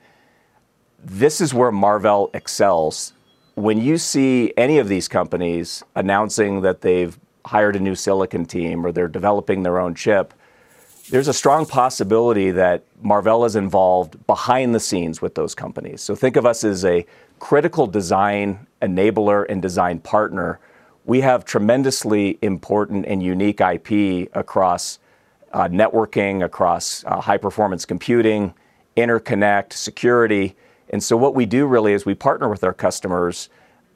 This 1.04 1.40
is 1.40 1.54
where 1.54 1.72
Marvell 1.72 2.30
excels. 2.34 3.14
When 3.56 3.82
you 3.82 3.98
see 3.98 4.54
any 4.58 4.78
of 4.80 4.88
these 4.88 5.08
companies 5.08 5.84
announcing 5.96 6.62
that 6.62 6.82
they've 6.82 7.18
hired 7.46 7.76
a 7.76 7.80
new 7.80 7.96
silicon 7.96 8.46
team 8.46 8.86
or 8.86 8.92
they're 8.92 9.08
developing 9.08 9.64
their 9.64 9.80
own 9.80 9.96
chip, 9.96 10.34
there's 11.10 11.30
a 11.30 11.34
strong 11.34 11.66
possibility 11.66 12.52
that 12.52 12.84
Marvell 13.02 13.46
is 13.46 13.56
involved 13.56 14.28
behind 14.28 14.76
the 14.76 14.80
scenes 14.80 15.22
with 15.22 15.36
those 15.36 15.56
companies. 15.56 16.02
So 16.02 16.16
think 16.16 16.36
of 16.36 16.46
us 16.46 16.66
as 16.66 16.84
a 16.84 17.06
critical 17.40 17.88
design 17.88 18.68
enabler 18.82 19.46
and 19.48 19.62
design 19.62 20.00
partner 20.00 20.60
we 21.08 21.22
have 21.22 21.46
tremendously 21.46 22.38
important 22.42 23.06
and 23.06 23.24
unique 23.24 23.62
IP 23.62 24.30
across 24.36 25.00
uh, 25.54 25.68
networking, 25.70 26.44
across 26.44 27.04
uh, 27.06 27.22
high 27.22 27.38
performance 27.38 27.86
computing, 27.86 28.54
interconnect, 28.98 29.72
security. 29.72 30.56
And 30.90 31.02
so, 31.02 31.16
what 31.16 31.34
we 31.34 31.46
do 31.46 31.66
really 31.66 31.94
is 31.94 32.06
we 32.06 32.14
partner 32.14 32.50
with 32.50 32.62
our 32.62 32.74
customers 32.74 33.48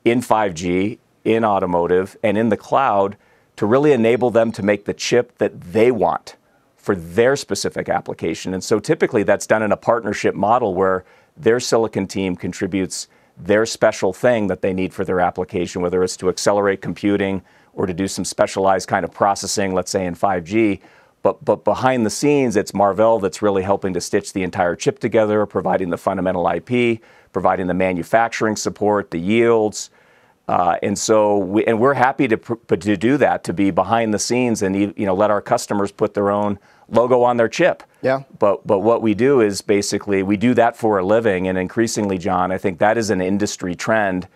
in 0.06 0.22
5G, 0.22 1.00
in 1.26 1.44
automotive, 1.44 2.16
and 2.24 2.38
in 2.38 2.48
the 2.48 2.58
cloud 2.58 3.18
to 3.58 3.66
really 3.66 3.92
enable 3.92 4.32
them 4.32 4.54
to 4.54 4.64
make 4.64 4.86
the 4.86 4.94
chip 4.94 5.38
that 5.38 5.60
they 5.60 5.92
want 5.92 6.38
for 6.78 6.96
their 6.96 7.36
specific 7.36 7.90
application. 7.90 8.54
And 8.54 8.64
so, 8.64 8.80
typically, 8.80 9.24
that's 9.24 9.46
done 9.46 9.64
in 9.64 9.74
a 9.74 9.78
partnership 9.78 10.34
model 10.34 10.74
where 10.74 11.04
their 11.36 11.60
silicon 11.60 12.08
team 12.08 12.38
contributes 12.38 13.10
their 13.44 13.66
special 13.66 14.14
thing 14.14 14.48
that 14.48 14.62
they 14.62 14.74
need 14.74 14.94
for 14.94 15.04
their 15.04 15.20
application, 15.20 15.82
whether 15.82 16.04
it's 16.04 16.18
to 16.18 16.30
accelerate 16.30 16.82
computing 16.82 17.42
or 17.74 17.86
to 17.86 17.94
do 17.94 18.08
some 18.08 18.26
specialized 18.26 18.88
kind 18.88 19.04
of 19.04 19.12
processing, 19.12 19.74
let's 19.74 19.92
say 19.92 20.06
in 20.06 20.16
5G. 20.16 20.80
But, 21.24 21.44
but 21.44 21.64
behind 21.64 22.06
the 22.06 22.10
scenes, 22.10 22.56
it's 22.56 22.74
Marvell 22.74 23.20
that's 23.20 23.42
really 23.42 23.64
helping 23.64 23.94
to 23.94 24.02
stitch 24.02 24.34
the 24.34 24.44
entire 24.44 24.76
chip 24.76 25.00
together, 25.00 25.46
providing 25.46 25.90
the 25.90 25.98
fundamental 25.98 26.48
IP, 26.48 27.00
providing 27.32 27.68
the 27.68 27.74
manufacturing 27.74 28.56
support, 28.56 29.12
the 29.12 29.20
yields. 29.20 29.92
Uh, 30.48 30.78
and 30.82 30.98
so, 30.98 31.38
we, 31.38 31.64
and 31.66 31.80
we're 31.80 31.94
happy 31.94 32.28
to, 32.28 32.38
to 32.38 32.98
do 32.98 33.18
that, 33.18 33.44
to 33.44 33.54
be 33.54 33.72
behind 33.72 34.14
the 34.14 34.20
scenes 34.20 34.62
and 34.64 34.76
you 34.76 35.06
know 35.06 35.14
let 35.14 35.32
our 35.32 35.42
customers 35.42 35.92
put 35.92 36.14
their 36.14 36.32
own 36.32 36.60
logo 36.92 37.24
on 37.24 37.38
their 37.38 37.50
chip. 37.50 37.84
Yeah. 38.02 38.24
But 38.38 38.66
but 38.68 38.80
what 38.80 39.02
we 39.02 39.14
do 39.14 39.42
is 39.42 39.62
basically 39.62 40.22
we 40.22 40.38
do 40.38 40.54
that 40.54 40.78
for 40.78 41.00
a 41.00 41.06
living, 41.06 41.48
and 41.48 41.58
increasingly, 41.58 42.18
Jon, 42.18 42.52
I 42.52 42.58
think 42.58 42.80
that 42.80 42.98
is 42.98 43.10
an 43.10 43.22
industry 43.22 43.74
trend, 43.74 44.28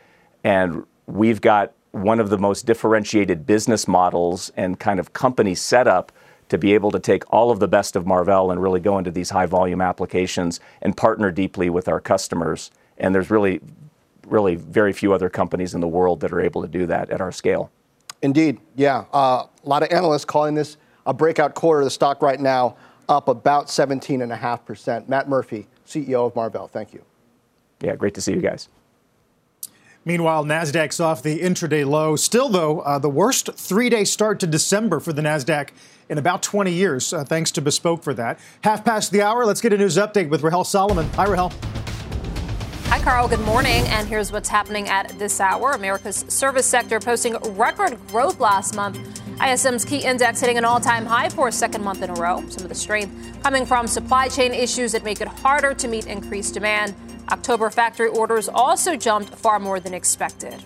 and 0.43 0.85
we've 1.05 1.41
got 1.41 1.73
one 1.91 2.19
of 2.19 2.29
the 2.29 2.37
most 2.37 2.65
differentiated 2.65 3.45
business 3.45 3.87
models 3.87 4.51
and 4.57 4.79
kind 4.79 4.99
of 4.99 5.13
company 5.13 5.55
setup 5.55 6.11
to 6.49 6.57
be 6.57 6.73
able 6.73 6.91
to 6.91 6.99
take 6.99 7.23
all 7.33 7.51
of 7.51 7.59
the 7.59 7.67
best 7.67 7.95
of 7.95 8.05
Marvell 8.05 8.51
and 8.51 8.61
really 8.61 8.79
go 8.79 8.97
into 8.97 9.11
these 9.11 9.29
high 9.29 9.45
volume 9.45 9.81
applications 9.81 10.59
and 10.81 10.95
partner 10.95 11.31
deeply 11.31 11.69
with 11.69 11.87
our 11.87 11.99
customers. 11.99 12.69
And 12.97 13.15
there's 13.15 13.31
really, 13.31 13.61
really 14.27 14.55
very 14.55 14.93
few 14.93 15.13
other 15.13 15.29
companies 15.29 15.73
in 15.73 15.81
the 15.81 15.87
world 15.87 16.19
that 16.19 16.31
are 16.31 16.41
able 16.41 16.61
to 16.61 16.67
do 16.67 16.85
that 16.85 17.09
at 17.09 17.21
our 17.21 17.31
scale. 17.31 17.71
Indeed, 18.21 18.59
yeah. 18.75 19.05
Uh, 19.13 19.45
a 19.63 19.69
lot 19.69 19.81
of 19.81 19.91
analysts 19.91 20.25
calling 20.25 20.53
this 20.53 20.77
a 21.05 21.13
breakout 21.13 21.55
quarter. 21.55 21.81
Of 21.81 21.85
the 21.85 21.91
stock 21.91 22.21
right 22.21 22.39
now 22.39 22.75
up 23.09 23.27
about 23.27 23.67
17.5%. 23.67 25.07
Matt 25.07 25.29
Murphy, 25.29 25.67
CEO 25.85 26.27
of 26.27 26.35
Marvell, 26.35 26.67
thank 26.67 26.93
you. 26.93 27.03
Yeah, 27.81 27.95
great 27.95 28.13
to 28.15 28.21
see 28.21 28.33
you 28.33 28.41
guys. 28.41 28.69
Meanwhile, 30.05 30.45
Nasdaq's 30.45 30.99
off 30.99 31.23
the 31.23 31.39
intraday 31.39 31.85
low. 31.85 32.15
Still, 32.15 32.47
though, 32.47 32.81
uh, 32.81 32.99
the 32.99 33.09
worst 33.09 33.49
three-day 33.55 34.03
start 34.03 34.39
to 34.41 34.47
December 34.47 34.99
for 34.99 35.11
the 35.13 35.21
Nasdaq 35.23 35.69
in 36.09 36.19
about 36.19 36.43
20 36.43 36.71
years. 36.71 37.11
Uh, 37.11 37.23
thanks 37.23 37.51
to 37.51 37.61
Bespoke 37.61 38.03
for 38.03 38.13
that. 38.13 38.39
Half 38.63 38.85
past 38.85 39.11
the 39.11 39.23
hour. 39.23 39.45
Let's 39.45 39.61
get 39.61 39.73
a 39.73 39.77
news 39.77 39.97
update 39.97 40.29
with 40.29 40.43
Rahel 40.43 40.63
Solomon. 40.63 41.09
Hi, 41.15 41.25
Rahel. 41.25 41.51
Hi, 42.85 42.99
Carl. 42.99 43.27
Good 43.27 43.39
morning. 43.41 43.83
And 43.87 44.07
here's 44.07 44.31
what's 44.31 44.47
happening 44.47 44.87
at 44.89 45.09
this 45.17 45.39
hour. 45.39 45.71
America's 45.71 46.23
service 46.27 46.67
sector 46.67 46.99
posting 46.99 47.35
record 47.55 47.97
growth 48.07 48.39
last 48.39 48.75
month. 48.75 49.24
ISM's 49.37 49.83
key 49.83 49.99
index 49.99 50.39
hitting 50.39 50.57
an 50.57 50.63
all 50.63 50.79
time 50.79 51.05
high 51.05 51.27
for 51.27 51.49
a 51.49 51.51
second 51.51 51.83
month 51.83 52.01
in 52.01 52.09
a 52.09 52.13
row. 52.13 52.41
Some 52.47 52.63
of 52.63 52.69
the 52.69 52.75
strength 52.75 53.41
coming 53.43 53.65
from 53.65 53.85
supply 53.85 54.29
chain 54.29 54.53
issues 54.53 54.93
that 54.93 55.03
make 55.03 55.19
it 55.19 55.27
harder 55.27 55.73
to 55.73 55.87
meet 55.87 56.07
increased 56.07 56.53
demand. 56.53 56.95
October 57.31 57.69
factory 57.69 58.07
orders 58.07 58.47
also 58.47 58.95
jumped 58.95 59.35
far 59.35 59.59
more 59.59 59.79
than 59.79 59.93
expected. 59.93 60.63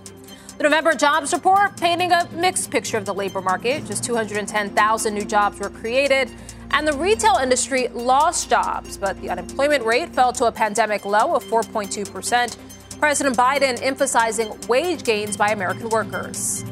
The 0.58 0.64
November 0.64 0.94
jobs 0.94 1.34
report 1.34 1.78
painting 1.78 2.12
a 2.12 2.30
mixed 2.34 2.70
picture 2.70 2.98
of 2.98 3.06
the 3.06 3.14
labor 3.14 3.42
market. 3.42 3.86
Just 3.86 4.04
210,000 4.04 5.14
new 5.14 5.26
jobs 5.26 5.60
were 5.60 5.70
created, 5.70 6.30
and 6.72 6.88
the 6.88 6.94
retail 6.94 7.36
industry 7.36 7.88
lost 7.88 8.50
jobs, 8.50 8.98
but 8.98 9.20
the 9.22 9.30
unemployment 9.30 9.84
rate 9.84 10.10
fell 10.10 10.32
to 10.34 10.46
a 10.46 10.52
pandemic 10.52 11.06
low 11.06 11.34
of 11.34 11.44
4.2%. 11.46 12.58
President 13.00 13.38
Biden 13.38 13.82
emphasizing 13.82 14.54
wage 14.68 15.04
gains 15.04 15.38
by 15.38 15.52
American 15.52 15.90
workers. 15.90 16.66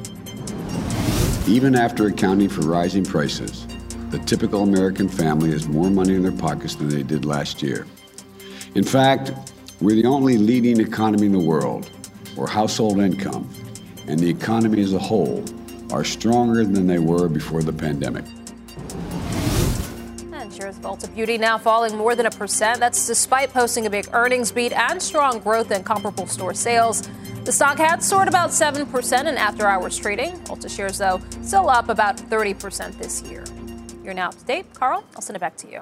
Even 1.47 1.75
after 1.75 2.07
accounting 2.07 2.49
for 2.49 2.60
rising 2.62 3.05
prices, 3.05 3.65
the 4.10 4.19
typical 4.19 4.63
American 4.63 5.07
family 5.07 5.49
has 5.51 5.65
more 5.65 5.89
money 5.89 6.13
in 6.13 6.21
their 6.21 6.33
pockets 6.33 6.75
than 6.75 6.89
they 6.89 7.03
did 7.03 7.23
last 7.23 7.63
year. 7.63 7.88
In 8.75 8.83
fact, 8.83 9.31
we're 9.79 9.95
the 9.95 10.05
only 10.05 10.38
leading 10.38 10.81
economy 10.81 11.27
in 11.27 11.31
the 11.31 11.39
world 11.39 11.89
where 12.36 12.47
household 12.47 12.99
income 12.99 13.49
and 14.07 14.19
the 14.19 14.29
economy 14.29 14.81
as 14.81 14.91
a 14.91 14.99
whole 14.99 15.41
are 15.89 16.03
stronger 16.03 16.65
than 16.65 16.86
they 16.86 16.99
were 16.99 17.29
before 17.29 17.63
the 17.63 17.71
pandemic. 17.71 18.25
Shares 20.57 20.77
of 20.77 20.83
Ulta 20.83 21.13
Beauty 21.13 21.37
now 21.37 21.59
falling 21.59 21.95
more 21.95 22.15
than 22.15 22.25
a 22.25 22.31
percent. 22.31 22.79
That's 22.79 23.05
despite 23.05 23.53
posting 23.53 23.85
a 23.85 23.91
big 23.91 24.07
earnings 24.11 24.51
beat 24.51 24.73
and 24.73 24.99
strong 24.99 25.37
growth 25.39 25.69
in 25.69 25.83
comparable 25.83 26.25
store 26.25 26.55
sales. 26.55 27.07
The 27.43 27.51
stock 27.51 27.77
had 27.77 28.01
soared 28.01 28.27
about 28.27 28.49
7% 28.49 29.19
in 29.27 29.37
after 29.37 29.67
hours 29.67 29.97
trading. 29.97 30.31
Ulta 30.45 30.75
shares, 30.75 30.97
though, 30.97 31.21
still 31.43 31.69
up 31.69 31.89
about 31.89 32.17
30% 32.17 32.97
this 32.97 33.21
year. 33.21 33.43
You're 34.03 34.15
now 34.15 34.29
up 34.29 34.37
to 34.39 34.45
date. 34.45 34.65
Carl, 34.73 35.03
I'll 35.15 35.21
send 35.21 35.35
it 35.35 35.41
back 35.41 35.57
to 35.57 35.69
you. 35.69 35.81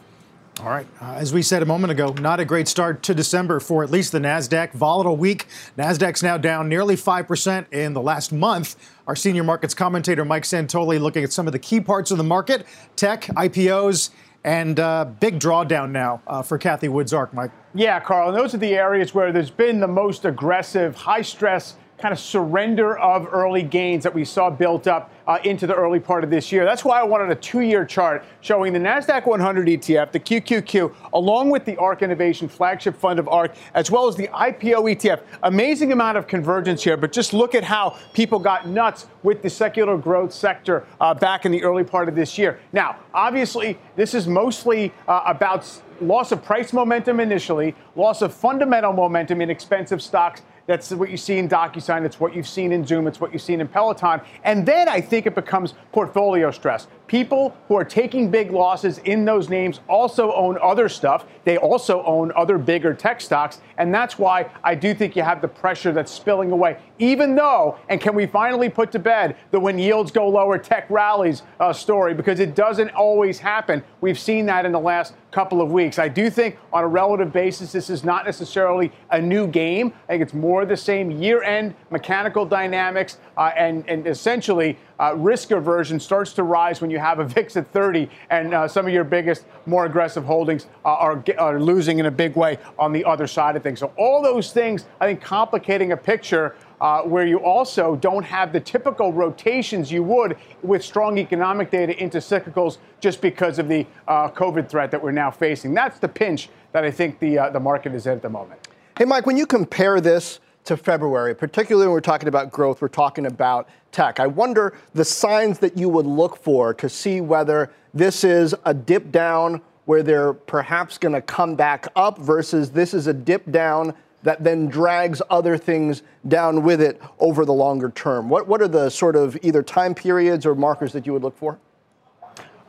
All 0.59 0.69
right. 0.69 0.87
Uh, 1.01 1.15
as 1.15 1.33
we 1.33 1.41
said 1.41 1.61
a 1.61 1.65
moment 1.65 1.91
ago, 1.91 2.13
not 2.13 2.39
a 2.39 2.45
great 2.45 2.67
start 2.67 3.03
to 3.03 3.13
December 3.13 3.59
for 3.59 3.83
at 3.83 3.91
least 3.91 4.11
the 4.11 4.19
NASDAQ. 4.19 4.73
Volatile 4.73 5.15
week. 5.15 5.47
NASDAQ's 5.77 6.23
now 6.23 6.37
down 6.37 6.67
nearly 6.67 6.95
5% 6.95 7.71
in 7.71 7.93
the 7.93 8.01
last 8.01 8.33
month. 8.33 8.75
Our 9.07 9.15
senior 9.15 9.43
markets 9.43 9.73
commentator, 9.73 10.25
Mike 10.25 10.43
Santoli, 10.43 10.99
looking 10.99 11.23
at 11.23 11.31
some 11.31 11.45
of 11.47 11.53
the 11.53 11.59
key 11.59 11.79
parts 11.79 12.11
of 12.11 12.17
the 12.17 12.23
market 12.23 12.65
tech, 12.95 13.23
IPOs, 13.23 14.11
and 14.45 14.79
uh, 14.79 15.05
big 15.19 15.39
drawdown 15.39 15.89
now 15.89 16.21
uh, 16.27 16.43
for 16.43 16.59
Cathie 16.59 16.87
Wood's 16.87 17.13
ARK, 17.13 17.33
Mike. 17.33 17.49
Yeah, 17.73 17.99
Carl. 17.99 18.29
And 18.29 18.37
those 18.37 18.53
are 18.53 18.59
the 18.59 18.75
areas 18.75 19.13
where 19.13 19.31
there's 19.31 19.49
been 19.49 19.79
the 19.79 19.87
most 19.87 20.23
aggressive, 20.23 20.95
high 20.95 21.23
stress 21.23 21.75
kind 21.97 22.11
of 22.11 22.19
surrender 22.19 22.97
of 22.99 23.27
early 23.31 23.63
gains 23.63 24.03
that 24.03 24.13
we 24.13 24.25
saw 24.25 24.49
built 24.49 24.87
up 24.87 25.11
uh, 25.27 25.39
into 25.43 25.65
the 25.65 25.73
early 25.73 25.99
part 25.99 26.23
of 26.23 26.29
this 26.29 26.51
year. 26.51 26.65
That's 26.65 26.83
why 26.83 26.99
I 26.99 27.03
wanted 27.03 27.31
a 27.31 27.35
two 27.35 27.61
year 27.61 27.85
chart 27.85 28.23
showing 28.41 28.73
the 28.73 28.79
NASDAQ 28.79 29.25
100 29.25 29.67
ETF, 29.67 30.11
the 30.11 30.19
QQQ, 30.19 30.93
along 31.13 31.49
with 31.49 31.65
the 31.65 31.77
ARK 31.77 32.01
Innovation 32.01 32.47
flagship 32.47 32.95
fund 32.95 33.17
of 33.17 33.27
ARK, 33.27 33.55
as 33.73 33.89
well 33.89 34.07
as 34.07 34.15
the 34.15 34.27
IPO 34.27 34.95
ETF. 34.95 35.21
Amazing 35.43 35.91
amount 35.91 36.17
of 36.17 36.27
convergence 36.27 36.83
here, 36.83 36.97
but 36.97 37.11
just 37.11 37.33
look 37.33 37.55
at 37.55 37.63
how 37.63 37.97
people 38.13 38.39
got 38.39 38.67
nuts 38.67 39.07
with 39.23 39.41
the 39.41 39.49
secular 39.49 39.97
growth 39.97 40.33
sector 40.33 40.85
uh, 40.99 41.13
back 41.13 41.45
in 41.45 41.51
the 41.51 41.63
early 41.63 41.83
part 41.83 42.09
of 42.09 42.15
this 42.15 42.37
year. 42.37 42.59
Now, 42.73 42.97
obviously, 43.13 43.77
this 43.95 44.13
is 44.13 44.27
mostly 44.27 44.93
uh, 45.07 45.23
about 45.25 45.65
loss 46.01 46.31
of 46.31 46.43
price 46.43 46.73
momentum 46.73 47.19
initially, 47.19 47.73
loss 47.95 48.21
of 48.21 48.33
fundamental 48.33 48.91
momentum 48.91 49.41
in 49.41 49.49
expensive 49.49 50.01
stocks 50.01 50.41
that's 50.67 50.91
what 50.91 51.09
you 51.09 51.17
see 51.17 51.37
in 51.37 51.47
DocuSign. 51.47 52.05
It's 52.05 52.19
what 52.19 52.35
you've 52.35 52.47
seen 52.47 52.71
in 52.71 52.85
Zoom. 52.85 53.07
It's 53.07 53.21
what 53.21 53.31
you've 53.31 53.41
seen 53.41 53.61
in 53.61 53.67
Peloton. 53.67 54.21
And 54.43 54.65
then 54.65 54.89
I 54.89 54.99
think 54.99 55.25
it 55.25 55.35
becomes 55.35 55.75
portfolio 55.91 56.51
stress. 56.51 56.87
People 57.07 57.55
who 57.67 57.75
are 57.75 57.85
taking 57.85 58.31
big 58.31 58.51
losses 58.51 58.97
in 58.99 59.25
those 59.25 59.49
names 59.49 59.79
also 59.87 60.33
own 60.33 60.57
other 60.61 60.89
stuff. 60.89 61.25
They 61.43 61.57
also 61.57 62.03
own 62.03 62.31
other 62.35 62.57
bigger 62.57 62.93
tech 62.93 63.21
stocks. 63.21 63.61
And 63.77 63.93
that's 63.93 64.17
why 64.17 64.49
I 64.63 64.73
do 64.73 64.93
think 64.95 65.15
you 65.15 65.21
have 65.21 65.41
the 65.41 65.47
pressure 65.47 65.91
that's 65.91 66.11
spilling 66.11 66.51
away. 66.51 66.77
Even 66.97 67.35
though, 67.35 67.77
and 67.89 68.01
can 68.01 68.15
we 68.15 68.25
finally 68.25 68.69
put 68.69 68.91
to 68.93 68.99
bed 68.99 69.35
the 69.51 69.59
when 69.59 69.77
yields 69.77 70.11
go 70.11 70.27
lower, 70.27 70.57
tech 70.57 70.89
rallies 70.89 71.43
uh, 71.59 71.71
story? 71.71 72.13
Because 72.13 72.39
it 72.39 72.55
doesn't 72.55 72.89
always 72.91 73.37
happen. 73.37 73.83
We've 74.01 74.19
seen 74.19 74.45
that 74.47 74.65
in 74.65 74.71
the 74.71 74.79
last 74.79 75.13
couple 75.31 75.61
of 75.61 75.71
weeks. 75.71 75.99
I 75.99 76.07
do 76.07 76.29
think 76.29 76.57
on 76.71 76.83
a 76.83 76.87
relative 76.87 77.31
basis, 77.33 77.71
this 77.73 77.89
is 77.89 78.03
not 78.03 78.25
necessarily 78.25 78.91
a 79.11 79.21
new 79.21 79.45
game. 79.47 79.93
I 80.05 80.13
think 80.13 80.23
it's 80.23 80.33
more 80.33 80.65
the 80.65 80.77
same 80.77 81.11
year 81.11 81.43
end 81.43 81.75
mechanical 81.91 82.45
dynamics 82.45 83.17
uh, 83.37 83.51
and, 83.55 83.87
and 83.87 84.07
essentially 84.07 84.77
uh, 84.99 85.15
risk 85.15 85.51
aversion 85.51 85.99
starts 85.99 86.33
to 86.33 86.43
rise 86.43 86.81
when 86.81 86.89
you 86.89 86.99
have 86.99 87.19
a 87.19 87.25
VIX 87.35 87.57
at 87.57 87.67
30 87.67 88.09
and 88.29 88.53
uh, 88.53 88.67
some 88.67 88.85
of 88.87 88.93
your 88.93 89.03
biggest, 89.03 89.45
more 89.65 89.85
aggressive 89.85 90.25
holdings 90.25 90.67
uh, 90.83 90.89
are, 90.89 91.23
are 91.37 91.59
losing 91.59 91.99
in 91.99 92.05
a 92.05 92.11
big 92.11 92.35
way 92.35 92.57
on 92.79 92.93
the 92.93 93.03
other 93.05 93.27
side 93.27 93.55
of 93.55 93.63
things. 93.63 93.79
So, 93.79 93.91
all 93.97 94.21
those 94.21 94.51
things, 94.51 94.85
I 94.99 95.07
think, 95.07 95.21
complicating 95.21 95.91
a 95.91 95.97
picture. 95.97 96.55
Uh, 96.81 97.03
where 97.03 97.25
you 97.25 97.37
also 97.37 97.95
don't 97.95 98.25
have 98.25 98.51
the 98.51 98.59
typical 98.59 99.13
rotations 99.13 99.89
you 99.89 100.03
would 100.03 100.35
with 100.61 100.83
strong 100.83 101.17
economic 101.17 101.71
data 101.71 101.97
into 102.03 102.17
cyclicals 102.17 102.79
just 102.99 103.21
because 103.21 103.59
of 103.59 103.69
the 103.69 103.87
uh, 104.09 104.27
COVID 104.31 104.67
threat 104.67 104.91
that 104.91 105.01
we're 105.01 105.13
now 105.13 105.31
facing. 105.31 105.73
That's 105.73 105.99
the 105.99 106.09
pinch 106.09 106.49
that 106.73 106.83
I 106.83 106.91
think 106.91 107.19
the, 107.19 107.39
uh, 107.39 107.49
the 107.49 107.61
market 107.61 107.95
is 107.95 108.05
at 108.07 108.21
the 108.21 108.29
moment. 108.29 108.59
Hey, 108.97 109.05
Mike, 109.05 109.25
when 109.25 109.37
you 109.37 109.45
compare 109.45 110.01
this 110.01 110.41
to 110.65 110.75
February, 110.75 111.35
particularly 111.35 111.87
when 111.87 111.93
we're 111.93 112.01
talking 112.01 112.27
about 112.27 112.51
growth, 112.51 112.81
we're 112.81 112.87
talking 112.87 113.25
about 113.25 113.69
tech. 113.91 114.19
I 114.19 114.27
wonder 114.27 114.77
the 114.93 115.05
signs 115.05 115.59
that 115.59 115.77
you 115.77 115.89
would 115.89 116.05
look 116.05 116.37
for 116.37 116.73
to 116.73 116.89
see 116.89 117.21
whether 117.21 117.71
this 117.93 118.23
is 118.23 118.53
a 118.65 118.73
dip 118.73 119.11
down 119.11 119.61
where 119.85 120.03
they're 120.03 120.33
perhaps 120.33 120.97
going 120.97 121.13
to 121.13 121.21
come 121.21 121.55
back 121.55 121.87
up 121.95 122.17
versus 122.17 122.71
this 122.71 122.93
is 122.93 123.07
a 123.07 123.13
dip 123.13 123.49
down 123.51 123.93
that 124.23 124.43
then 124.43 124.67
drags 124.67 125.21
other 125.29 125.55
things 125.55 126.01
down 126.27 126.63
with 126.63 126.81
it 126.81 126.99
over 127.19 127.45
the 127.45 127.53
longer 127.53 127.91
term. 127.91 128.27
What, 128.27 128.47
what 128.47 128.59
are 128.61 128.67
the 128.67 128.89
sort 128.89 129.15
of 129.15 129.37
either 129.43 129.61
time 129.61 129.93
periods 129.93 130.47
or 130.47 130.55
markers 130.55 130.93
that 130.93 131.05
you 131.05 131.13
would 131.13 131.21
look 131.21 131.37
for? 131.37 131.59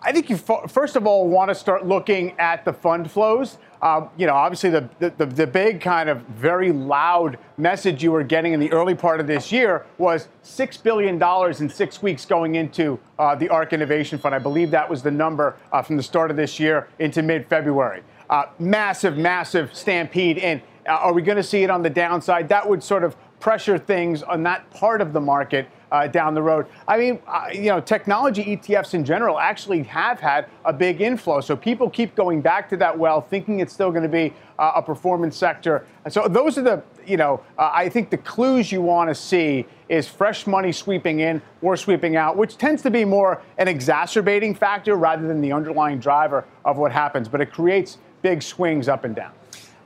I 0.07 0.13
think 0.13 0.31
you 0.31 0.37
first 0.37 0.95
of 0.95 1.05
all 1.05 1.27
want 1.27 1.49
to 1.49 1.55
start 1.57 1.85
looking 1.85 2.39
at 2.39 2.65
the 2.65 2.73
fund 2.73 3.11
flows. 3.11 3.59
Uh, 3.83 4.07
you 4.17 4.29
know, 4.29 4.35
obviously 4.35 4.71
the, 4.71 4.89
the, 5.01 5.27
the 5.27 5.49
big 5.49 5.81
kind 5.81 6.09
of 6.09 6.21
very 6.29 6.71
loud 6.71 7.37
message 7.57 8.05
you 8.05 8.13
were 8.13 8.23
getting 8.23 8.53
in 8.53 8.61
the 8.61 8.71
early 8.71 8.95
part 8.95 9.19
of 9.19 9.27
this 9.27 9.51
year 9.51 9.85
was 9.99 10.29
$6 10.45 10.83
billion 10.85 11.21
in 11.61 11.69
six 11.69 12.03
weeks 12.03 12.25
going 12.25 12.55
into 12.55 13.01
uh, 13.19 13.35
the 13.35 13.49
ARK 13.49 13.73
Innovation 13.73 14.17
Fund. 14.17 14.33
I 14.33 14.39
believe 14.39 14.71
that 14.71 14.89
was 14.89 15.03
the 15.03 15.11
number 15.11 15.57
uh, 15.73 15.83
from 15.83 15.97
the 15.97 16.05
start 16.05 16.31
of 16.31 16.37
this 16.37 16.61
year 16.61 16.87
into 17.01 17.21
mid 17.21 17.49
February. 17.49 18.05
Uh, 18.31 18.45
massive, 18.61 19.17
massive 19.19 19.75
stampede 19.75 20.39
in. 20.39 20.63
Uh, 20.89 20.93
are 20.93 21.13
we 21.13 21.21
going 21.21 21.37
to 21.37 21.43
see 21.43 21.65
it 21.65 21.71
on 21.71 21.83
the 21.83 21.91
downside? 21.91 22.49
That 22.49 22.69
would 22.69 22.81
sort 22.81 23.03
of 23.03 23.17
pressure 23.41 23.77
things 23.77 24.23
on 24.23 24.45
that 24.45 24.71
part 24.71 25.01
of 25.01 25.13
the 25.13 25.21
market 25.21 25.69
uh, 25.93 26.07
down 26.07 26.35
the 26.35 26.43
road. 26.43 26.67
I 26.89 26.99
mean, 26.99 27.19
uh, 27.27 27.49
you 27.53 27.69
know, 27.69 27.81
technology 27.81 28.45
ETFs 28.57 28.95
in 28.95 29.05
general 29.05 29.39
actually 29.39 29.83
have 29.85 30.21
had 30.21 30.47
a 30.65 30.73
big 30.73 31.01
inflow. 31.01 31.41
So 31.41 31.57
people 31.57 31.89
keep 31.89 32.15
going 32.15 32.41
back 32.41 32.69
to 32.71 32.77
that 32.79 32.97
well, 32.97 33.21
thinking 33.21 33.61
it's 33.61 33.73
still 33.73 33.91
going 33.91 34.03
to 34.03 34.09
be 34.09 34.33
uh, 34.59 34.73
a 34.77 34.83
performance 34.83 35.37
sector. 35.37 35.87
And 36.05 36.13
so 36.13 36.29
those 36.29 36.59
are 36.59 36.63
the, 36.63 36.83
you 37.07 37.17
know, 37.17 37.43
uh, 37.59 37.71
I 37.73 37.89
think 37.89 38.11
the 38.11 38.19
clues 38.19 38.73
you 38.73 38.83
want 38.83 39.11
to 39.11 39.15
see 39.15 39.67
is 39.89 40.09
fresh 40.09 40.47
money 40.47 40.73
sweeping 40.73 41.21
in 41.21 41.41
or 41.63 41.77
sweeping 41.77 42.17
out, 42.17 42.37
which 42.37 42.57
tends 42.57 42.83
to 42.83 42.91
be 42.91 43.05
more 43.05 43.43
an 43.59 43.69
exacerbating 43.69 44.55
factor 44.55 44.97
rather 44.97 45.27
than 45.27 45.41
the 45.41 45.53
underlying 45.53 45.99
driver 45.99 46.45
of 46.65 46.79
what 46.79 46.93
happens. 46.93 47.29
But 47.29 47.41
it 47.41 47.53
creates 47.53 47.99
big 48.23 48.43
swings 48.43 48.89
up 48.89 49.05
and 49.05 49.15
down. 49.15 49.33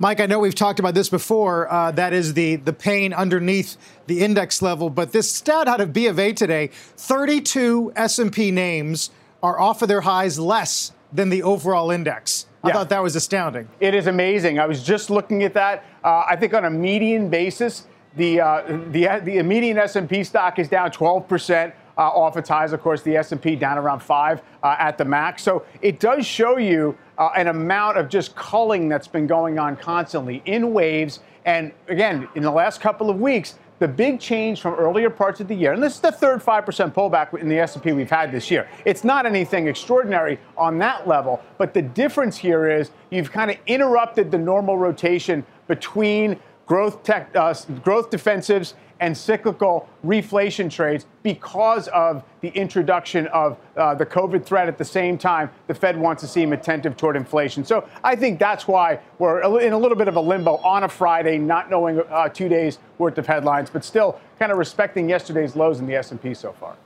Mike, 0.03 0.19
I 0.19 0.25
know 0.25 0.39
we've 0.39 0.55
talked 0.55 0.79
about 0.81 0.95
this 0.95 1.11
before. 1.11 1.71
Uh, 1.71 1.91
that 1.91 2.15
is 2.15 2.33
the, 2.33 2.57
the 2.57 2.73
pain 2.73 3.13
underneath 3.13 3.77
the 4.07 4.21
index 4.21 4.63
level. 4.63 4.89
But 4.89 5.13
this 5.13 5.31
stat 5.31 5.69
out 5.69 5.83
of 5.83 5.93
B 5.93 6.07
of 6.07 6.19
A 6.19 6.33
today, 6.33 6.69
32 6.97 7.93
S&P 7.95 8.51
names 8.51 9.11
are 9.43 9.61
off 9.61 9.83
of 9.83 9.89
their 9.89 10.01
highs 10.01 10.39
less 10.39 10.93
than 11.13 11.29
the 11.29 11.43
overall 11.43 11.91
index. 11.91 12.47
I 12.65 12.69
yeah. 12.69 12.75
thought 12.75 12.89
that 12.89 13.03
was 13.03 13.15
astounding. 13.15 13.69
It 13.79 13.95
is 13.95 14.07
amazing. 14.07 14.59
I 14.59 14.65
was 14.65 14.83
just 14.83 15.11
looking 15.11 15.43
at 15.43 15.53
that. 15.53 15.85
Uh, 16.03 16.25
I 16.27 16.35
think 16.35 16.55
on 16.55 16.65
a 16.65 16.71
median 16.71 17.29
basis, 17.29 17.87
the, 18.17 18.41
uh, 18.41 18.63
the, 18.91 19.21
the 19.23 19.43
median 19.43 19.77
S&P 19.77 20.25
stock 20.25 20.59
is 20.59 20.69
down 20.69 20.93
12 20.93 21.29
percent. 21.29 21.75
Uh, 22.01 22.05
off 22.05 22.39
its 22.39 22.49
highs. 22.49 22.73
Of 22.73 22.81
course, 22.81 23.03
the 23.03 23.17
S&P 23.17 23.55
down 23.57 23.77
around 23.77 24.01
five 24.01 24.43
uh, 24.63 24.75
at 24.79 24.97
the 24.97 25.05
max. 25.05 25.43
So 25.43 25.65
it 25.83 26.01
does 26.01 26.27
show 26.27 26.57
you 26.57 26.97
uh, 27.19 27.29
an 27.37 27.49
amount 27.49 27.99
of 27.99 28.09
just 28.09 28.35
culling 28.35 28.89
that's 28.89 29.07
been 29.07 29.27
going 29.27 29.59
on 29.59 29.77
constantly 29.77 30.43
in 30.47 30.73
waves. 30.73 31.21
And 31.45 31.73
again, 31.89 32.27
in 32.35 32.43
the 32.43 32.51
last 32.51 32.81
couple 32.81 33.11
of 33.11 33.21
weeks, 33.21 33.59
the 33.81 33.89
big 33.89 34.19
change 34.19 34.61
from 34.61 34.75
earlier 34.75 35.09
parts 35.09 35.41
of 35.41 35.49
the 35.49 35.55
year, 35.55 35.73
and 35.73 35.83
this 35.83 35.95
is 35.95 36.01
the 36.01 36.13
third 36.13 36.41
5% 36.41 36.93
pullback 36.93 37.39
in 37.39 37.49
the 37.49 37.59
S&P 37.59 37.93
we've 37.93 38.11
had 38.11 38.31
this 38.31 38.51
year. 38.51 38.69
It's 38.85 39.05
not 39.05 39.25
anything 39.25 39.69
extraordinary 39.69 40.39
on 40.57 40.79
that 40.79 41.09
level, 41.09 41.43
but 41.57 41.73
the 41.73 41.81
difference 41.81 42.37
here 42.37 42.69
is 42.69 42.91
you've 43.11 43.33
kind 43.33 43.51
of 43.51 43.57
interrupted 43.67 44.31
the 44.31 44.39
normal 44.39 44.77
rotation 44.77 45.45
between 45.67 46.39
growth 46.67 47.03
tech, 47.03 47.35
uh, 47.35 47.55
growth 47.83 48.11
defensives 48.11 48.75
and 49.01 49.17
cyclical 49.17 49.89
reflation 50.05 50.71
trades 50.71 51.07
because 51.23 51.89
of 51.89 52.23
the 52.43 52.49
introduction 52.49 53.27
of 53.29 53.59
uh, 53.77 53.95
the 53.95 54.07
COVID 54.07 54.45
threat 54.45 54.69
at 54.69 54.79
the 54.79 54.85
same 54.85 55.19
time. 55.19 55.51
The 55.67 55.75
Fed 55.75 55.99
wants 55.99 56.23
to 56.23 56.29
seem 56.29 56.53
attentive 56.53 56.97
toward 56.97 57.17
inflation. 57.17 57.65
So 57.65 57.89
I 58.05 58.15
think 58.15 58.39
that's 58.39 58.69
why 58.69 59.01
we're 59.19 59.61
in 59.61 59.73
a 59.73 59.79
little 59.79 59.97
bit 59.97 60.09
of 60.09 60.17
a 60.17 60.21
limbo 60.21 60.57
on 60.59 60.85
a 60.85 60.89
Friday, 60.89 61.39
not 61.39 61.71
knowing 61.71 62.01
uh, 62.11 62.29
two 62.29 62.49
days 62.49 62.79
worth 62.99 63.19
of 63.19 63.27
headlines, 63.27 63.71
but 63.71 63.85
still 63.85 64.21
kind 64.39 64.53
of 64.53 64.59
respecting 64.59 65.09
yesterday's 65.09 65.57
lows 65.57 65.81
in 65.81 65.87
the 65.87 65.95
S&P 65.95 66.35
so 66.35 66.53
far. 66.53 66.77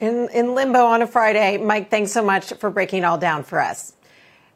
In, 0.00 0.28
in 0.34 0.54
limbo 0.54 0.84
on 0.84 1.02
a 1.02 1.06
Friday. 1.06 1.56
Mike, 1.56 1.90
thanks 1.90 2.12
so 2.12 2.22
much 2.22 2.52
for 2.54 2.68
breaking 2.68 3.00
it 3.00 3.04
all 3.06 3.16
down 3.18 3.42
for 3.42 3.60
us. 3.60 3.93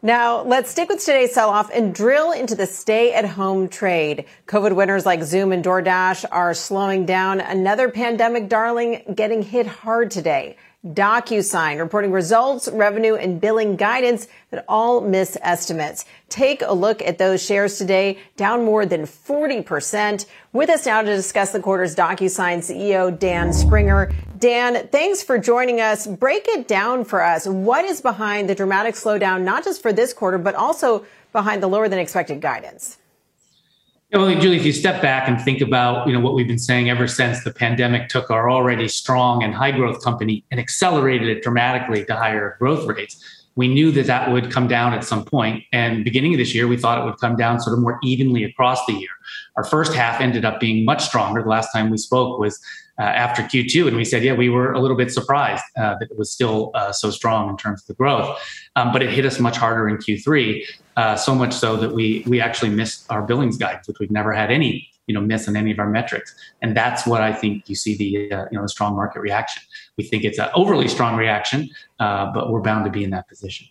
Now, 0.01 0.43
let's 0.43 0.71
stick 0.71 0.89
with 0.89 1.01
today's 1.01 1.35
sell 1.35 1.51
off 1.51 1.71
and 1.75 1.93
drill 1.93 2.31
into 2.31 2.55
the 2.55 2.67
stay 2.67 3.13
at 3.13 3.25
home 3.25 3.69
trade. 3.69 4.27
COVID 4.47 4.77
winners 4.77 5.05
like 5.05 5.25
Zoom 5.25 5.51
and 5.51 5.65
DoorDash 5.65 6.25
are 6.31 6.55
slowing 6.55 7.05
down. 7.05 7.41
Another 7.41 7.89
pandemic 7.89 8.49
darling 8.49 9.03
getting 9.17 9.43
hit 9.43 9.67
hard 9.67 10.13
today. 10.13 10.57
DocuSign 10.87 11.81
reporting 11.81 12.13
results, 12.13 12.69
revenue, 12.69 13.17
and 13.17 13.41
billing 13.41 13.75
guidance 13.75 14.29
that 14.53 14.65
all 14.69 15.01
miss 15.01 15.37
estimates. 15.43 16.05
Take 16.29 16.61
a 16.61 16.73
look 16.73 17.01
at 17.01 17.17
those 17.17 17.43
shares 17.43 17.79
today, 17.79 18.19
down 18.37 18.65
more 18.65 18.85
than 18.85 19.03
40%. 19.05 20.27
With 20.53 20.69
us 20.69 20.85
now 20.85 21.01
to 21.01 21.07
discuss 21.07 21.53
the 21.53 21.61
quarter's 21.61 21.97
DocuSign 21.97 22.59
CEO, 22.59 23.19
Dan 23.19 23.53
Springer. 23.55 24.13
Dan, 24.39 24.89
thanks 24.89 25.23
for 25.23 25.39
joining 25.39 25.81
us. 25.81 26.07
Break 26.07 26.47
it 26.49 26.69
down 26.69 27.05
for 27.05 27.23
us. 27.23 27.47
What 27.47 27.87
is 27.87 28.03
behind 28.03 28.49
the 28.49 28.55
dramatic 28.55 28.95
slowdown, 28.95 29.43
not 29.43 29.65
just 29.65 29.81
for 29.81 29.91
this 29.93 30.13
quarter, 30.13 30.37
but 30.37 30.55
also 30.55 31.07
behind 31.33 31.63
the 31.63 31.67
lower 31.67 31.89
than 31.89 31.99
expected 31.99 32.43
guidance? 32.43 32.99
Yeah, 34.11 34.19
well, 34.21 34.39
Julie, 34.39 34.57
if 34.57 34.65
you 34.65 34.73
step 34.73 35.03
back 35.03 35.29
and 35.29 35.41
think 35.41 35.61
about 35.61 36.07
you 36.07 36.15
know 36.15 36.21
what 36.21 36.35
we've 36.35 36.49
been 36.49 36.59
saying 36.59 36.89
ever 36.89 37.07
since 37.07 37.45
the 37.45 37.53
pandemic 37.53 38.09
took 38.09 38.31
our 38.31 38.51
already 38.51 38.89
strong 38.89 39.43
and 39.43 39.55
high 39.55 39.71
growth 39.71 40.03
company 40.03 40.45
and 40.51 40.59
accelerated 40.59 41.29
it 41.29 41.43
dramatically 41.43 42.05
to 42.07 42.15
higher 42.15 42.57
growth 42.59 42.87
rates, 42.87 43.23
we 43.59 43.67
knew 43.67 43.91
that 43.91 44.07
that 44.07 44.31
would 44.31 44.53
come 44.53 44.69
down 44.69 44.95
at 44.95 45.03
some 45.03 45.25
point. 45.25 45.65
And 45.73 46.05
beginning 46.05 46.33
of 46.33 46.39
this 46.39 46.55
year, 46.55 46.69
we 46.69 46.77
thought 46.77 46.97
it 47.03 47.05
would 47.05 47.19
come 47.19 47.35
down 47.35 47.59
sort 47.59 47.75
of 47.77 47.83
more 47.83 47.99
evenly 48.05 48.45
across 48.45 48.87
the 48.87 48.93
year. 48.93 49.11
Our 49.57 49.65
first 49.65 49.95
half 49.95 50.21
ended 50.21 50.45
up 50.45 50.61
being 50.61 50.85
much 50.85 51.03
stronger. 51.03 51.43
The 51.43 51.49
last 51.49 51.73
time 51.73 51.91
we 51.91 51.99
spoke 51.99 52.39
was 52.39 52.61
uh, 53.01 53.03
after 53.03 53.43
Q2, 53.43 53.89
and 53.89 53.97
we 53.97 54.05
said, 54.05 54.23
yeah, 54.23 54.33
we 54.33 54.49
were 54.49 54.73
a 54.73 54.81
little 54.81 54.97
bit 54.97 55.11
surprised 55.11 55.65
uh, 55.77 55.97
that 55.99 56.09
it 56.09 56.17
was 56.17 56.31
still 56.31 56.71
uh, 56.75 56.93
so 56.93 57.11
strong 57.11 57.51
in 57.51 57.57
terms 57.57 57.83
of 57.83 57.89
the 57.89 57.95
growth, 57.95 58.39
um, 58.77 58.93
but 58.93 59.03
it 59.03 59.11
hit 59.11 59.27
us 59.27 59.41
much 59.41 59.57
harder 59.57 59.89
in 59.89 59.97
Q3, 59.97 60.65
uh, 60.97 61.17
so 61.17 61.35
much 61.35 61.53
so 61.53 61.77
that 61.77 61.93
we 61.93 62.25
we 62.29 62.41
actually 62.41 62.71
missed 62.71 63.11
our 63.11 63.23
billings 63.23 63.57
guidance, 63.57 63.89
which 63.89 63.99
we've 63.99 64.11
never 64.11 64.33
had 64.33 64.53
any 64.53 64.89
you 65.09 65.15
know 65.15 65.21
miss 65.21 65.49
on 65.49 65.57
any 65.57 65.73
of 65.73 65.79
our 65.79 65.89
metrics, 65.89 66.35
and 66.63 66.77
that's 66.77 67.07
what 67.07 67.23
I 67.23 67.33
think 67.33 67.69
you 67.69 67.75
see 67.75 67.97
the 67.97 68.33
uh, 68.33 68.45
you 68.51 68.57
know 68.57 68.63
the 68.63 68.69
strong 68.69 68.95
market 68.95 69.21
reaction. 69.21 69.63
We 69.99 70.05
think 70.05 70.25
it's 70.25 70.39
an 70.39 70.49
overly 70.55 70.89
strong 70.89 71.17
reaction, 71.17 71.69
uh, 72.01 72.33
but 72.33 72.51
we're 72.51 72.63
bound 72.63 72.87
to 72.87 72.91
be 72.91 73.05
in 73.05 73.11
that 73.11 73.29
position. 73.29 73.67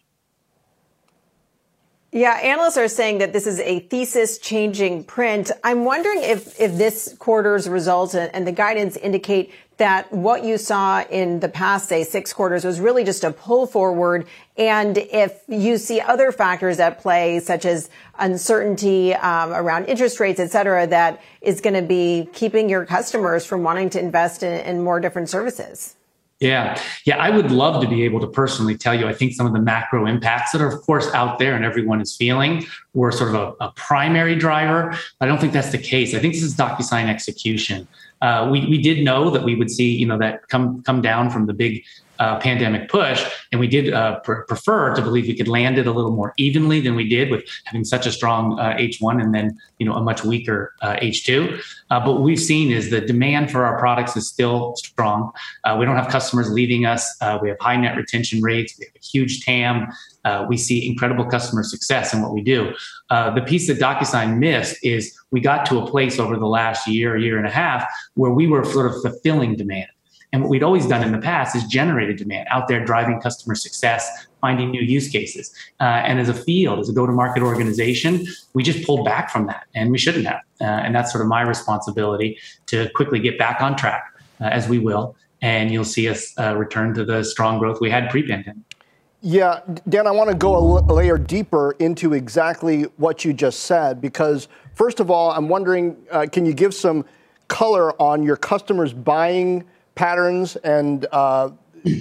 Yeah, 2.11 2.39
analysts 2.41 2.77
are 2.77 2.87
saying 2.87 3.17
that 3.17 3.33
this 3.33 3.45
is 3.45 3.59
a 3.59 3.79
thesis 3.79 4.37
changing 4.37 5.03
print. 5.03 5.51
I'm 5.63 5.83
wondering 5.83 6.23
if, 6.23 6.59
if 6.59 6.77
this 6.77 7.15
quarter's 7.19 7.67
results 7.67 8.15
and, 8.15 8.47
the 8.47 8.51
guidance 8.51 8.95
indicate 8.95 9.53
that 9.75 10.11
what 10.11 10.43
you 10.43 10.57
saw 10.57 11.03
in 11.03 11.39
the 11.41 11.49
past, 11.49 11.87
say, 11.89 12.03
six 12.03 12.33
quarters 12.33 12.65
was 12.65 12.79
really 12.79 13.03
just 13.03 13.23
a 13.23 13.31
pull 13.31 13.67
forward. 13.67 14.25
And 14.57 14.97
if 14.97 15.43
you 15.47 15.77
see 15.77 16.01
other 16.01 16.31
factors 16.31 16.79
at 16.79 16.99
play, 16.99 17.39
such 17.39 17.65
as 17.65 17.89
uncertainty 18.17 19.13
um, 19.13 19.51
around 19.51 19.85
interest 19.85 20.19
rates, 20.19 20.39
et 20.39 20.49
cetera, 20.49 20.87
that 20.87 21.21
is 21.41 21.61
going 21.61 21.75
to 21.75 21.87
be 21.87 22.27
keeping 22.33 22.69
your 22.69 22.85
customers 22.85 23.45
from 23.45 23.63
wanting 23.63 23.89
to 23.91 23.99
invest 23.99 24.43
in, 24.43 24.59
in 24.61 24.83
more 24.83 24.99
different 24.99 25.29
services. 25.29 25.95
Yeah. 26.39 26.79
Yeah. 27.05 27.17
I 27.17 27.31
would 27.31 27.51
love 27.51 27.81
to 27.81 27.89
be 27.89 28.03
able 28.03 28.19
to 28.19 28.27
personally 28.27 28.77
tell 28.77 28.93
you, 28.93 29.07
I 29.07 29.13
think 29.13 29.33
some 29.33 29.47
of 29.47 29.53
the 29.53 29.59
macro 29.59 30.05
impacts 30.05 30.51
that 30.51 30.61
are, 30.61 30.67
of 30.67 30.81
course, 30.83 31.11
out 31.13 31.39
there 31.39 31.55
and 31.55 31.65
everyone 31.65 31.99
is 31.99 32.15
feeling 32.15 32.65
were 32.93 33.11
sort 33.11 33.33
of 33.33 33.35
a, 33.35 33.65
a 33.65 33.71
primary 33.71 34.35
driver. 34.35 34.95
I 35.19 35.25
don't 35.25 35.39
think 35.39 35.51
that's 35.51 35.71
the 35.71 35.79
case. 35.79 36.13
I 36.13 36.19
think 36.19 36.35
this 36.35 36.43
is 36.43 36.55
DocuSign 36.55 37.07
execution. 37.07 37.87
Uh, 38.21 38.49
we, 38.51 38.67
we 38.67 38.79
did 38.79 39.03
know 39.03 39.31
that 39.31 39.43
we 39.43 39.55
would 39.55 39.71
see, 39.71 39.95
you 39.95 40.05
know, 40.05 40.17
that 40.19 40.47
come 40.47 40.83
come 40.83 41.01
down 41.01 41.29
from 41.29 41.47
the 41.47 41.53
big 41.53 41.83
uh, 42.19 42.39
pandemic 42.39 42.89
push, 42.89 43.23
and 43.51 43.59
we 43.59 43.67
did 43.67 43.93
uh, 43.93 44.19
pr- 44.19 44.41
prefer 44.47 44.93
to 44.95 45.01
believe 45.01 45.27
we 45.27 45.35
could 45.35 45.47
land 45.47 45.77
it 45.77 45.87
a 45.87 45.91
little 45.91 46.11
more 46.11 46.33
evenly 46.37 46.79
than 46.79 46.95
we 46.95 47.07
did 47.07 47.29
with 47.29 47.43
having 47.65 47.83
such 47.83 48.05
a 48.05 48.11
strong 48.11 48.59
uh, 48.59 48.75
H1 48.75 49.21
and 49.21 49.33
then 49.33 49.57
you 49.79 49.85
know 49.85 49.93
a 49.93 50.01
much 50.01 50.23
weaker 50.23 50.73
H2. 50.81 51.53
Uh, 51.53 51.61
uh, 51.89 52.05
but 52.05 52.13
what 52.13 52.21
we've 52.21 52.39
seen 52.39 52.71
is 52.71 52.89
the 52.89 53.01
demand 53.01 53.51
for 53.51 53.65
our 53.65 53.79
products 53.79 54.15
is 54.15 54.27
still 54.27 54.75
strong. 54.75 55.31
Uh, 55.63 55.75
we 55.79 55.85
don't 55.85 55.95
have 55.95 56.09
customers 56.09 56.51
leaving 56.51 56.85
us. 56.85 57.15
we 57.41 57.49
have 57.49 57.57
high 57.59 57.77
net 57.77 57.95
retention 57.95 58.41
rates. 58.41 58.75
We 58.77 58.85
have 58.85 58.95
a 58.95 59.05
huge 59.05 59.45
TAM. 59.45 59.87
we 60.47 60.57
see 60.57 60.87
incredible 60.87 61.25
customer 61.25 61.63
success 61.63 62.13
in 62.13 62.21
what 62.21 62.33
we 62.33 62.41
do. 62.41 62.73
the 63.09 63.43
piece 63.45 63.67
that 63.67 63.79
DocuSign 63.79 64.37
missed 64.37 64.77
is 64.83 65.17
we 65.31 65.39
got 65.41 65.65
to 65.67 65.79
a 65.79 65.87
place 65.87 66.19
over 66.19 66.37
the 66.37 66.47
last 66.47 66.87
year, 66.87 67.17
year 67.17 67.37
and 67.37 67.47
a 67.47 67.51
half, 67.51 67.85
where 68.15 68.31
we 68.31 68.47
were 68.47 68.63
sort 68.63 68.87
of 68.87 69.01
fulfilling 69.01 69.55
demand. 69.55 69.87
And 70.33 70.41
what 70.41 70.49
we'd 70.49 70.63
always 70.63 70.85
done 70.85 71.03
in 71.03 71.11
the 71.11 71.19
past 71.19 71.55
is 71.55 71.63
generated 71.65 72.17
demand 72.17 72.47
out 72.51 72.67
there 72.67 72.83
driving 72.83 73.21
customer 73.21 73.55
success, 73.55 74.27
finding 74.41 74.71
new 74.71 74.81
use 74.81 75.07
cases. 75.07 75.53
Uh, 75.79 75.83
and 75.83 76.19
as 76.19 76.27
a 76.27 76.33
field, 76.33 76.79
as 76.79 76.89
a 76.89 76.93
go 76.93 77.05
to 77.05 77.13
market 77.13 77.41
organization, 77.43 78.25
we 78.53 78.61
just 78.61 78.85
pulled 78.85 79.05
back 79.05 79.29
from 79.29 79.47
that 79.47 79.67
and 79.73 79.89
we 79.89 79.97
shouldn't 79.97 80.27
have. 80.27 80.41
Uh, 80.59 80.65
and 80.65 80.93
that's 80.93 81.11
sort 81.11 81.21
of 81.21 81.27
my 81.27 81.41
responsibility 81.41 82.37
to 82.65 82.89
quickly 82.93 83.19
get 83.19 83.37
back 83.37 83.61
on 83.61 83.75
track 83.75 84.13
uh, 84.41 84.45
as 84.45 84.67
we 84.67 84.79
will. 84.79 85.15
And 85.41 85.71
you'll 85.71 85.85
see 85.85 86.09
us 86.09 86.33
uh, 86.39 86.55
return 86.57 86.93
to 86.95 87.05
the 87.05 87.23
strong 87.23 87.59
growth 87.59 87.79
we 87.79 87.89
had 87.89 88.09
pre 88.09 88.27
pandemic. 88.27 88.63
Yeah, 89.21 89.61
Dan, 89.89 90.07
I 90.07 90.11
want 90.11 90.29
to 90.29 90.35
go 90.35 90.77
a 90.77 90.93
layer 90.93 91.17
deeper 91.17 91.71
into 91.79 92.13
exactly 92.13 92.83
what 92.97 93.25
you 93.25 93.33
just 93.33 93.61
said 93.61 93.99
because, 93.99 94.47
first 94.75 94.99
of 94.99 95.09
all, 95.09 95.31
I'm 95.31 95.49
wondering 95.49 95.97
uh, 96.11 96.27
can 96.31 96.45
you 96.45 96.53
give 96.53 96.73
some 96.73 97.03
color 97.47 97.99
on 98.01 98.23
your 98.23 98.35
customers' 98.35 98.93
buying? 98.93 99.63
Patterns 99.97 100.55
and 100.57 101.05
uh, 101.11 101.49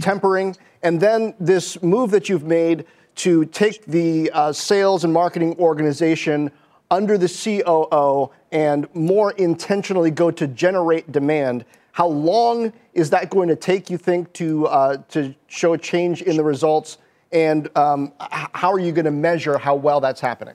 tempering, 0.01 0.57
and 0.83 1.01
then 1.01 1.35
this 1.41 1.83
move 1.83 2.11
that 2.13 2.29
you've 2.29 2.45
made 2.45 2.85
to 3.17 3.47
take 3.47 3.85
the 3.87 4.31
uh, 4.33 4.53
sales 4.53 5.03
and 5.03 5.13
marketing 5.13 5.57
organization 5.59 6.51
under 6.91 7.19
the 7.19 7.29
COO 7.29 8.31
and 8.53 8.87
more 8.95 9.33
intentionally 9.33 10.11
go 10.11 10.31
to 10.31 10.47
generate 10.47 11.11
demand. 11.11 11.65
How 11.93 12.07
long 12.07 12.73
is 12.93 13.11
that 13.11 13.31
going 13.31 13.49
to 13.49 13.57
take, 13.57 13.89
you 13.89 13.97
think, 13.97 14.33
to, 14.35 14.67
uh, 14.67 14.99
to 15.09 15.35
show 15.47 15.73
a 15.73 15.79
change 15.79 16.23
in 16.23 16.37
the 16.37 16.45
results? 16.45 16.99
And 17.33 17.69
um, 17.77 18.13
how 18.21 18.71
are 18.71 18.79
you 18.79 18.93
going 18.93 19.07
to 19.07 19.11
measure 19.11 19.59
how 19.59 19.75
well 19.75 20.01
that's 20.01 20.21
happening? 20.21 20.55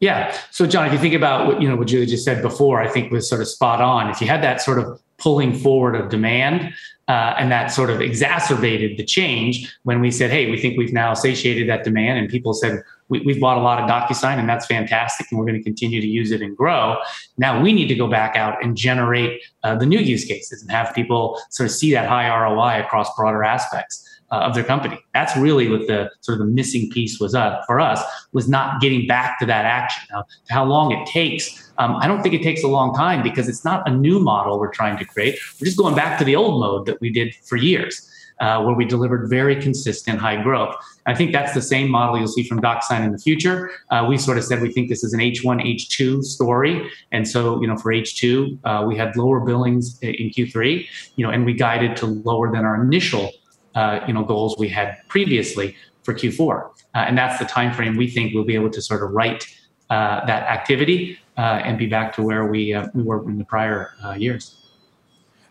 Yeah. 0.00 0.36
So, 0.50 0.66
Jon, 0.66 0.86
if 0.86 0.92
you 0.92 0.98
think 0.98 1.14
about 1.14 1.46
what 1.46 1.62
you 1.62 1.68
know 1.68 1.76
what 1.76 1.86
Julie 1.86 2.04
just 2.04 2.24
said 2.24 2.42
before, 2.42 2.82
I 2.82 2.88
think 2.88 3.10
was 3.10 3.28
sort 3.28 3.40
of 3.40 3.48
spot 3.48 3.80
on. 3.80 4.10
If 4.10 4.20
you 4.20 4.26
had 4.26 4.42
that 4.42 4.60
sort 4.60 4.78
of 4.78 5.00
pulling 5.18 5.52
forward 5.52 5.94
of 5.94 6.08
demand. 6.08 6.72
Uh, 7.06 7.34
and 7.38 7.52
that 7.52 7.66
sort 7.66 7.90
of 7.90 8.00
exacerbated 8.00 8.96
the 8.96 9.04
change 9.04 9.70
when 9.82 10.00
we 10.00 10.10
said, 10.10 10.30
hey, 10.30 10.50
we 10.50 10.58
think 10.58 10.78
we've 10.78 10.92
now 10.92 11.12
satiated 11.12 11.68
that 11.68 11.84
demand. 11.84 12.18
And 12.18 12.30
people 12.30 12.54
said, 12.54 12.82
we, 13.08 13.22
have 13.32 13.40
bought 13.40 13.58
a 13.58 13.60
lot 13.60 13.78
of 13.78 13.90
DocuSign 13.90 14.38
and 14.38 14.48
that's 14.48 14.64
fantastic. 14.64 15.26
And 15.30 15.38
we're 15.38 15.44
going 15.44 15.58
to 15.58 15.62
continue 15.62 16.00
to 16.00 16.06
use 16.06 16.30
it 16.30 16.40
and 16.40 16.56
grow. 16.56 16.96
Now 17.36 17.60
we 17.60 17.74
need 17.74 17.88
to 17.88 17.94
go 17.94 18.08
back 18.08 18.36
out 18.36 18.62
and 18.64 18.74
generate 18.74 19.42
uh, 19.62 19.76
the 19.76 19.84
new 19.84 19.98
use 19.98 20.24
cases 20.24 20.62
and 20.62 20.70
have 20.70 20.94
people 20.94 21.38
sort 21.50 21.68
of 21.68 21.74
see 21.74 21.92
that 21.92 22.08
high 22.08 22.34
ROI 22.34 22.82
across 22.82 23.14
broader 23.14 23.44
aspects 23.44 24.08
uh, 24.34 24.46
of 24.46 24.54
their 24.54 24.64
company. 24.64 24.98
That's 25.14 25.36
really 25.36 25.66
what 25.68 25.86
the 25.86 26.10
sort 26.20 26.40
of 26.40 26.46
the 26.46 26.52
missing 26.52 26.90
piece 26.90 27.20
was 27.20 27.34
uh, 27.34 27.62
for 27.66 27.78
us 27.80 28.00
was 28.32 28.48
not 28.48 28.80
getting 28.80 29.06
back 29.06 29.38
to 29.40 29.46
that 29.46 29.64
action. 29.64 30.02
Now, 30.12 30.24
how 30.50 30.64
long 30.64 30.92
it 30.92 31.06
takes, 31.06 31.44
um, 31.78 31.96
I 32.02 32.06
don't 32.08 32.22
think 32.22 32.34
it 32.34 32.42
takes 32.42 32.62
a 32.64 32.68
long 32.78 32.94
time 32.94 33.22
because 33.22 33.48
it's 33.48 33.64
not 33.64 33.88
a 33.88 33.92
new 34.06 34.18
model 34.18 34.58
we're 34.58 34.72
trying 34.80 34.98
to 34.98 35.04
create. 35.04 35.38
We're 35.60 35.66
just 35.66 35.78
going 35.78 35.94
back 35.94 36.18
to 36.18 36.24
the 36.24 36.36
old 36.42 36.60
mode 36.60 36.86
that 36.86 37.00
we 37.00 37.10
did 37.10 37.34
for 37.48 37.56
years. 37.56 38.10
uh, 38.40 38.62
where 38.62 38.74
we 38.74 38.84
delivered 38.84 39.28
very 39.28 39.60
consistent 39.60 40.18
high 40.18 40.42
growth. 40.42 40.74
I 41.06 41.14
think 41.14 41.32
that's 41.32 41.54
the 41.54 41.62
same 41.62 41.90
model 41.90 42.18
you'll 42.18 42.28
see 42.28 42.42
from 42.42 42.60
DocuSign 42.60 43.04
in 43.04 43.12
the 43.12 43.18
future. 43.18 43.70
Uh, 43.90 44.06
we 44.08 44.18
sort 44.18 44.38
of 44.38 44.44
said 44.44 44.60
we 44.60 44.72
think 44.72 44.88
this 44.88 45.04
is 45.04 45.12
an 45.12 45.20
H1, 45.20 45.62
H2 45.62 46.22
story. 46.24 46.90
And 47.12 47.28
so, 47.28 47.60
you 47.60 47.66
know, 47.66 47.76
for 47.76 47.92
H2, 47.92 48.58
uh, 48.64 48.84
we 48.86 48.96
had 48.96 49.16
lower 49.16 49.40
billings 49.40 49.98
in 50.02 50.30
Q3, 50.30 50.86
you 51.16 51.24
know, 51.24 51.30
and 51.30 51.44
we 51.44 51.52
guided 51.52 51.96
to 51.98 52.06
lower 52.06 52.50
than 52.50 52.64
our 52.64 52.82
initial, 52.82 53.30
uh, 53.74 54.00
you 54.06 54.12
know, 54.12 54.24
goals 54.24 54.56
we 54.58 54.68
had 54.68 54.96
previously 55.08 55.76
for 56.02 56.14
Q4. 56.14 56.70
Uh, 56.94 56.98
and 56.98 57.16
that's 57.16 57.38
the 57.38 57.44
time 57.44 57.72
frame 57.72 57.96
we 57.96 58.08
think 58.08 58.34
we'll 58.34 58.44
be 58.44 58.54
able 58.54 58.70
to 58.70 58.82
sort 58.82 59.02
of 59.02 59.10
right 59.10 59.46
uh, 59.90 60.24
that 60.26 60.44
activity 60.44 61.18
uh, 61.36 61.62
and 61.64 61.78
be 61.78 61.86
back 61.86 62.14
to 62.14 62.22
where 62.22 62.46
we, 62.46 62.76
we 62.94 63.02
were 63.02 63.28
in 63.28 63.38
the 63.38 63.44
prior 63.44 63.92
years. 64.16 64.56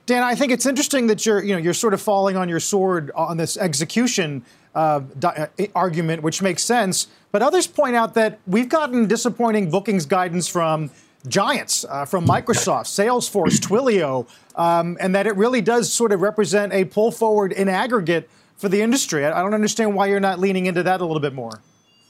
Dan, 0.05 0.21
I 0.21 0.35
think 0.35 0.51
it's 0.51 0.65
interesting 0.65 1.07
that 1.07 1.25
you're, 1.25 1.41
you 1.41 1.53
know, 1.53 1.59
you're 1.59 1.73
sort 1.73 1.93
of 1.93 2.01
falling 2.01 2.35
on 2.35 2.49
your 2.49 2.59
sword 2.59 3.09
on 3.15 3.37
this 3.37 3.55
execution 3.55 4.43
uh, 4.75 4.99
di- 5.17 5.49
argument, 5.75 6.23
which 6.23 6.41
makes 6.41 6.63
sense. 6.63 7.07
But 7.31 7.41
others 7.41 7.67
point 7.67 7.95
out 7.95 8.13
that 8.15 8.39
we've 8.45 8.67
gotten 8.67 9.07
disappointing 9.07 9.69
bookings 9.69 10.05
guidance 10.05 10.47
from 10.47 10.91
giants, 11.27 11.85
uh, 11.89 12.05
from 12.05 12.25
Microsoft, 12.25 12.85
Salesforce, 12.85 13.59
Twilio, 13.59 14.27
um, 14.55 14.97
and 14.99 15.15
that 15.15 15.27
it 15.27 15.35
really 15.35 15.61
does 15.61 15.91
sort 15.91 16.11
of 16.11 16.21
represent 16.21 16.73
a 16.73 16.85
pull 16.85 17.11
forward 17.11 17.51
in 17.51 17.69
aggregate 17.69 18.29
for 18.57 18.69
the 18.69 18.81
industry. 18.81 19.25
I, 19.25 19.39
I 19.39 19.41
don't 19.41 19.53
understand 19.53 19.95
why 19.95 20.07
you're 20.07 20.19
not 20.19 20.39
leaning 20.39 20.65
into 20.65 20.83
that 20.83 21.01
a 21.01 21.05
little 21.05 21.21
bit 21.21 21.33
more. 21.33 21.61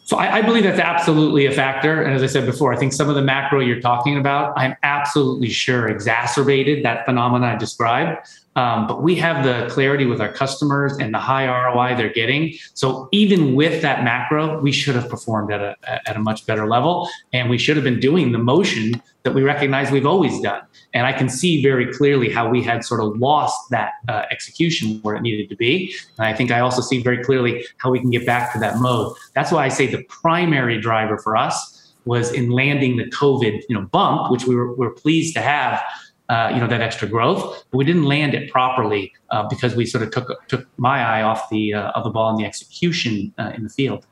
So 0.05 0.17
I, 0.17 0.39
I, 0.39 0.41
believe 0.41 0.63
that's 0.63 0.79
absolutely 0.79 1.45
a 1.45 1.51
factor. 1.51 2.03
And 2.03 2.13
as 2.13 2.21
I 2.21 2.27
said 2.27 2.45
before, 2.45 2.73
I 2.73 2.77
think 2.77 2.91
some 2.91 3.07
of 3.07 3.15
the 3.15 3.21
macro 3.21 3.61
you're 3.61 3.79
talking 3.79 4.17
about, 4.17 4.53
I'm 4.57 4.75
absolutely 4.83 5.49
sure 5.49 5.87
exacerbated 5.87 6.83
that 6.83 7.05
phenomenon 7.05 7.49
I 7.49 7.57
described. 7.57 8.27
Um, 8.55 8.87
but 8.87 9.01
we 9.01 9.15
have 9.15 9.43
the 9.43 9.67
clarity 9.73 10.05
with 10.05 10.21
our 10.21 10.31
customers 10.31 10.93
and 10.97 11.13
the 11.13 11.19
high 11.19 11.47
ROI 11.47 11.95
they're 11.95 12.13
getting. 12.13 12.53
So 12.73 13.09
even 13.11 13.55
with 13.55 13.81
that 13.81 14.03
macro, 14.03 14.59
we 14.61 14.71
should 14.71 14.95
have 14.95 15.09
performed 15.09 15.51
at 15.51 15.61
a 15.61 15.75
at 16.09 16.15
a 16.15 16.19
much 16.19 16.45
better 16.45 16.67
level, 16.67 17.09
and 17.31 17.49
we 17.49 17.57
should 17.57 17.75
have 17.77 17.83
been 17.83 17.99
doing 17.99 18.31
the 18.31 18.37
motion 18.37 19.01
that 19.23 19.33
we 19.33 19.41
recognize 19.41 19.89
we've 19.89 20.05
always 20.05 20.39
done. 20.41 20.61
And 20.93 21.07
I 21.07 21.13
can 21.13 21.29
see 21.29 21.63
very 21.63 21.91
clearly 21.91 22.29
how 22.29 22.49
we 22.49 22.61
had 22.61 22.83
sort 22.83 23.01
of 23.01 23.17
lost 23.17 23.57
that 23.71 23.93
uh, 24.07 24.23
execution 24.29 24.99
where 25.01 25.15
it 25.15 25.21
needed 25.21 25.49
to 25.49 25.55
be. 25.55 25.95
And 26.17 26.27
I 26.27 26.33
think 26.33 26.51
I 26.51 26.59
also 26.59 26.81
see 26.81 27.01
very 27.01 27.23
clearly 27.23 27.65
how 27.77 27.89
we 27.89 27.99
can 27.99 28.11
get 28.11 28.25
back 28.25 28.53
to 28.53 28.59
that 28.59 28.77
mode. 28.77 29.15
That's 29.33 29.51
why 29.51 29.65
I 29.65 29.69
say 29.69 29.87
the 29.87 30.03
primary 30.03 30.79
driver 30.79 31.17
for 31.17 31.35
us 31.35 31.93
was 32.05 32.31
in 32.33 32.51
landing 32.51 32.97
the 32.97 33.05
COVID, 33.05 33.61
you 33.69 33.75
know, 33.75 33.85
bump, 33.87 34.29
which 34.29 34.45
we 34.45 34.55
were, 34.55 34.73
we 34.73 34.85
were 34.85 34.93
pleased 34.93 35.33
to 35.35 35.41
have 35.41 35.81
uh, 36.29 36.51
you 36.53 36.59
know 36.59 36.67
that 36.67 36.81
extra 36.81 37.07
growth, 37.07 37.65
but 37.69 37.77
we 37.77 37.83
didn't 37.85 38.05
land 38.05 38.33
it 38.33 38.49
properly 38.51 39.11
uh, 39.29 39.47
because 39.47 39.75
we 39.75 39.85
sort 39.85 40.03
of 40.03 40.11
took 40.11 40.47
took 40.47 40.67
my 40.77 40.99
eye 41.01 41.21
off 41.21 41.49
the 41.49 41.73
uh, 41.73 41.91
of 41.91 42.03
the 42.03 42.09
ball 42.09 42.29
in 42.29 42.37
the 42.37 42.45
execution 42.45 43.33
uh, 43.37 43.51
in 43.55 43.63
the 43.63 43.69
field. 43.69 44.05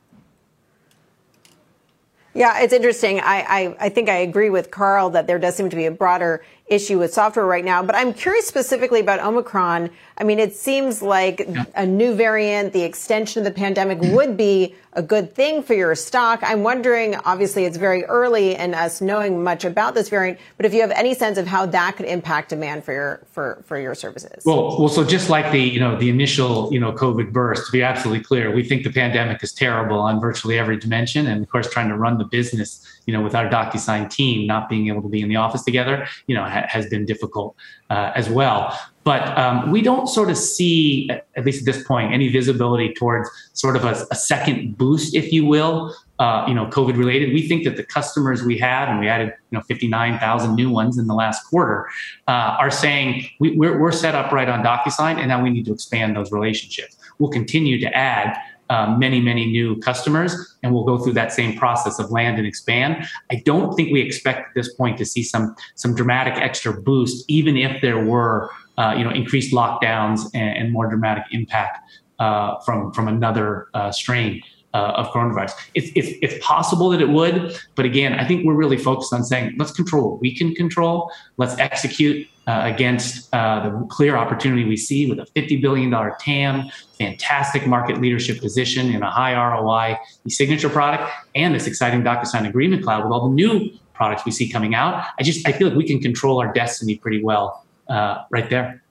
Yeah, 2.34 2.62
it's 2.62 2.72
interesting. 2.72 3.20
I, 3.20 3.41
I, 3.41 3.76
I 3.80 3.89
think 3.89 4.07
I 4.07 4.16
agree 4.16 4.49
with 4.49 4.72
Carl 4.72 5.09
that 5.09 5.28
there 5.28 5.38
does 5.38 5.55
seem 5.55 5.70
to 5.70 5.76
be 5.76 5.86
a 5.86 5.91
broader 5.91 6.41
issue 6.72 6.97
with 6.97 7.13
software 7.13 7.45
right 7.45 7.65
now. 7.65 7.84
But 7.84 7.95
I'm 7.95 8.13
curious 8.13 8.47
specifically 8.47 9.01
about 9.01 9.19
Omicron. 9.19 9.89
I 10.17 10.24
mean, 10.24 10.39
it 10.39 10.55
seems 10.55 11.01
like 11.01 11.47
a 11.76 11.86
new 11.86 12.15
variant, 12.15 12.74
the 12.74 12.84
extension 12.84 13.39
of 13.39 13.45
the 13.45 13.57
pandemic 13.59 13.99
mm-hmm. 13.99 14.15
would 14.15 14.38
be 14.38 14.76
a 14.93 15.01
good 15.01 15.34
thing 15.34 15.63
for 15.63 15.74
your 15.74 15.95
stock. 15.95 16.39
I'm 16.43 16.63
wondering, 16.63 17.15
obviously, 17.15 17.63
it's 17.65 17.78
very 17.78 18.03
early 18.05 18.55
in 18.55 18.74
us 18.74 18.99
knowing 18.99 19.41
much 19.41 19.63
about 19.63 19.93
this 19.95 20.09
variant, 20.09 20.38
but 20.57 20.65
if 20.65 20.74
you 20.74 20.82
have 20.82 20.91
any 20.91 21.13
sense 21.13 21.38
of 21.38 21.47
how 21.47 21.65
that 21.67 21.95
could 21.95 22.05
impact 22.05 22.49
demand 22.49 22.84
for 22.84 22.93
your 22.93 23.22
for 23.32 23.63
for 23.65 23.80
your 23.80 23.95
services. 23.95 24.43
Well, 24.45 24.78
well, 24.78 24.89
so 24.89 25.03
just 25.03 25.30
like 25.30 25.51
the 25.51 25.61
you 25.61 25.80
know 25.80 25.97
the 25.97 26.09
initial 26.09 26.72
you 26.74 26.80
know 26.80 26.91
COVID 26.91 27.32
burst, 27.32 27.67
to 27.67 27.72
be 27.72 27.82
absolutely 27.82 28.24
clear, 28.24 28.53
we 28.53 28.63
think 28.63 28.84
the 28.84 28.91
pandemic 28.91 29.41
is 29.43 29.53
terrible 29.53 29.99
on 29.99 30.19
virtually 30.19 30.59
every 30.59 30.78
dimension, 30.78 31.26
and 31.28 31.41
of 31.41 31.49
course, 31.49 31.69
trying 31.69 31.88
to 31.89 31.95
run 31.95 32.17
the 32.17 32.26
business 32.26 32.86
you 33.05 33.13
know 33.13 33.22
with 33.22 33.34
our 33.34 33.49
DocuSign 33.49 34.09
team 34.09 34.45
not 34.45 34.69
being 34.69 34.88
able 34.88 35.01
to 35.01 35.09
be 35.09 35.22
in 35.22 35.30
the 35.30 35.38
office 35.38 35.63
together, 35.63 36.07
you 36.28 36.36
know, 36.36 36.43
has 36.70 36.88
been 36.88 37.05
difficult 37.05 37.55
uh, 37.89 38.12
as 38.16 38.30
well. 38.30 38.78
But 39.03 39.36
um, 39.38 39.72
we 39.72 39.82
don't 39.82 40.07
sort 40.07 40.30
of 40.30 40.38
see, 40.38 41.09
at 41.36 41.43
least 41.43 41.68
at 41.68 41.74
this 41.74 41.84
point, 41.84 42.14
any 42.14 42.28
visibility 42.28 42.93
towards 42.93 43.30
sort 43.53 43.76
of 43.76 43.84
a, 43.84 44.05
a 44.12 44.16
second 44.16 44.78
boost, 44.78 45.16
if 45.16 45.34
you 45.34 45.45
will, 45.45 45.95
uh, 46.20 46.45
you 46.47 46.53
know, 46.53 46.68
COVID 46.68 46.97
related. 46.97 47.34
We 47.34 47.47
think 47.47 47.64
that 47.64 47.78
the 47.78 47.84
customers 47.84 48.43
we 48.43 48.59
have, 48.59 48.89
and 48.89 48.99
we 48.99 49.07
added, 49.07 49.34
you 49.49 49.57
know, 49.57 49.62
59,000 49.64 50.53
new 50.53 50.70
ones 50.70 50.99
in 50.99 51.07
the 51.07 51.16
last 51.16 51.43
quarter, 51.47 51.89
uh, 52.28 52.57
are 52.59 52.70
saying 52.70 53.28
we, 53.39 53.55
we're 53.55 53.91
set 53.91 54.14
up 54.14 54.32
right 54.32 54.47
on 54.47 54.64
DocuSign, 54.64 55.18
and 55.18 55.28
now 55.28 55.41
we 55.41 55.49
need 55.49 55.66
to 55.66 55.74
expand 55.74 56.16
those 56.16 56.32
relationships. 56.32 56.95
We'll 57.18 57.32
continue 57.32 57.80
to 57.80 57.97
add 57.97 58.38
uh, 58.72 58.95
many, 58.97 59.19
many 59.19 59.45
new 59.45 59.78
customers, 59.82 60.32
and 60.63 60.74
we'll 60.74 60.86
go 60.86 60.97
through 60.97 61.11
that 61.11 61.34
same 61.34 61.57
process 61.57 61.99
of 61.99 62.09
land 62.09 62.38
and 62.38 62.47
expand. 62.47 63.05
I 63.30 63.41
don't 63.45 63.76
think 63.76 63.91
we 63.91 63.99
expect 63.99 64.39
at 64.39 64.55
this 64.55 64.74
point 64.74 64.97
to 64.99 65.05
see 65.05 65.24
some 65.24 65.55
some 65.76 65.93
dramatic 65.93 66.36
extra 66.38 66.72
boost, 66.82 67.26
even 67.28 67.57
if 67.57 67.82
there 67.82 68.01
were 68.03 68.49
uh, 68.78 68.95
you 68.97 69.03
know 69.03 69.11
increased 69.11 69.53
lockdowns 69.53 70.22
and, 70.34 70.57
and 70.57 70.72
more 70.72 70.88
dramatic 70.88 71.26
impact 71.32 71.80
uh, 72.19 72.59
from 72.61 72.93
from 72.93 73.09
another 73.09 73.67
uh, 73.74 73.91
strain. 73.91 74.41
Uh, 74.74 74.93
of 74.95 75.07
coronavirus. 75.09 75.51
It's, 75.74 75.91
it's, 75.95 76.17
it's 76.22 76.45
possible 76.45 76.91
that 76.91 77.01
it 77.01 77.09
would, 77.09 77.59
but 77.76 77.84
again, 77.84 78.13
I 78.13 78.26
think 78.26 78.45
we're 78.45 78.53
really 78.53 78.78
focused 78.78 79.11
on 79.11 79.22
saying 79.26 79.55
let's 79.57 79.74
control 79.74 80.11
what 80.11 80.22
we 80.22 80.34
can 80.34 80.55
control. 80.55 81.11
Let's 81.36 81.57
execute 81.59 82.26
uh, 82.47 82.61
against 82.63 83.28
uh, 83.34 83.69
the 83.69 83.88
clear 83.88 84.15
opportunity 84.15 84.63
we 84.63 84.78
see 84.78 85.09
with 85.09 85.19
a 85.19 85.26
$50 85.36 85.61
billion 85.61 85.91
TAM, 86.19 86.69
fantastic 86.97 87.67
market 87.67 87.99
leadership 87.99 88.39
position 88.39 88.93
in 88.93 89.03
a 89.03 89.11
high 89.11 89.34
ROI 89.34 89.97
e-signature 90.26 90.69
product, 90.69 91.11
and 91.36 91.53
this 91.53 91.67
exciting 91.67 92.01
DocuSign 92.01 92.47
Agreement 92.47 92.84
Cloud 92.84 93.03
with 93.03 93.11
all 93.11 93.28
the 93.28 93.36
new 93.36 93.69
products 93.93 94.26
we 94.26 94.32
see 94.32 94.49
coming 94.49 94.74
out. 94.74 95.05
I 95.19 95.24
just 95.24 95.47
I 95.47 95.51
feel 95.51 95.67
like 95.67 95.78
we 95.78 95.86
can 95.86 95.99
control 95.99 96.39
our 96.39 96.51
destiny 96.53 96.95
pretty 96.95 97.22
well 97.22 97.65
uh, 97.89 98.24
right 98.32 98.49
there. 98.49 98.82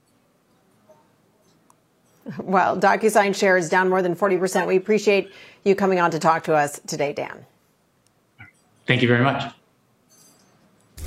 Well, 2.39 2.78
DocuSign 2.78 3.35
shares 3.35 3.68
down 3.68 3.89
more 3.89 4.03
than 4.03 4.14
40%. 4.14 4.66
We 4.66 4.76
appreciate 4.76 5.33
you 5.65 5.75
coming 5.75 6.01
on 6.01 6.11
to 6.11 6.19
talk 6.19 6.45
to 6.45 6.55
us 6.55 6.81
today, 6.87 7.13
Dan. 7.13 7.47
Thank 8.87 9.03
you 9.03 9.09
very 9.09 9.23
much. 9.23 9.53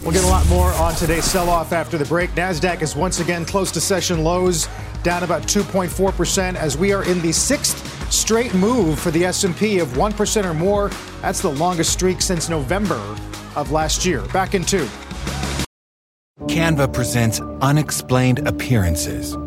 We'll 0.01 0.11
get 0.11 0.23
a 0.23 0.27
lot 0.27 0.47
more 0.49 0.71
on 0.73 0.95
today's 0.95 1.23
sell-off 1.23 1.71
after 1.71 1.97
the 1.97 2.05
break. 2.05 2.29
Nasdaq 2.31 2.81
is 2.81 2.95
once 2.95 3.19
again 3.19 3.45
close 3.45 3.71
to 3.71 3.79
session 3.79 4.23
lows, 4.23 4.67
down 5.01 5.23
about 5.23 5.43
2.4% 5.43 6.55
as 6.55 6.77
we 6.77 6.91
are 6.91 7.05
in 7.05 7.21
the 7.21 7.31
sixth 7.31 8.11
straight 8.11 8.53
move 8.53 8.99
for 8.99 9.11
the 9.11 9.25
S&P 9.25 9.79
of 9.79 9.89
1% 9.89 10.45
or 10.45 10.53
more. 10.53 10.89
That's 11.21 11.41
the 11.41 11.51
longest 11.51 11.93
streak 11.93 12.21
since 12.21 12.49
November 12.49 12.99
of 13.55 13.71
last 13.71 14.05
year. 14.05 14.21
Back 14.27 14.55
in 14.55 14.63
two. 14.63 14.87
Canva 16.47 16.93
presents 16.93 17.39
unexplained 17.61 18.45
appearances. 18.47 19.37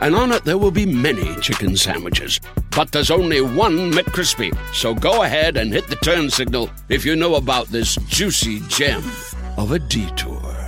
and 0.00 0.14
on 0.14 0.32
it 0.32 0.44
there 0.44 0.58
will 0.58 0.70
be 0.70 0.86
many 0.86 1.34
chicken 1.40 1.76
sandwiches. 1.76 2.40
But 2.70 2.92
there's 2.92 3.10
only 3.10 3.40
one 3.40 3.92
McCrispy. 3.92 4.56
So 4.74 4.94
go 4.94 5.22
ahead 5.22 5.56
and 5.56 5.72
hit 5.72 5.88
the 5.88 5.96
turn 5.96 6.30
signal 6.30 6.70
if 6.88 7.04
you 7.04 7.16
know 7.16 7.34
about 7.34 7.66
this 7.68 7.96
juicy 8.06 8.60
gem 8.68 9.02
of 9.56 9.72
a 9.72 9.78
detour. 9.78 10.58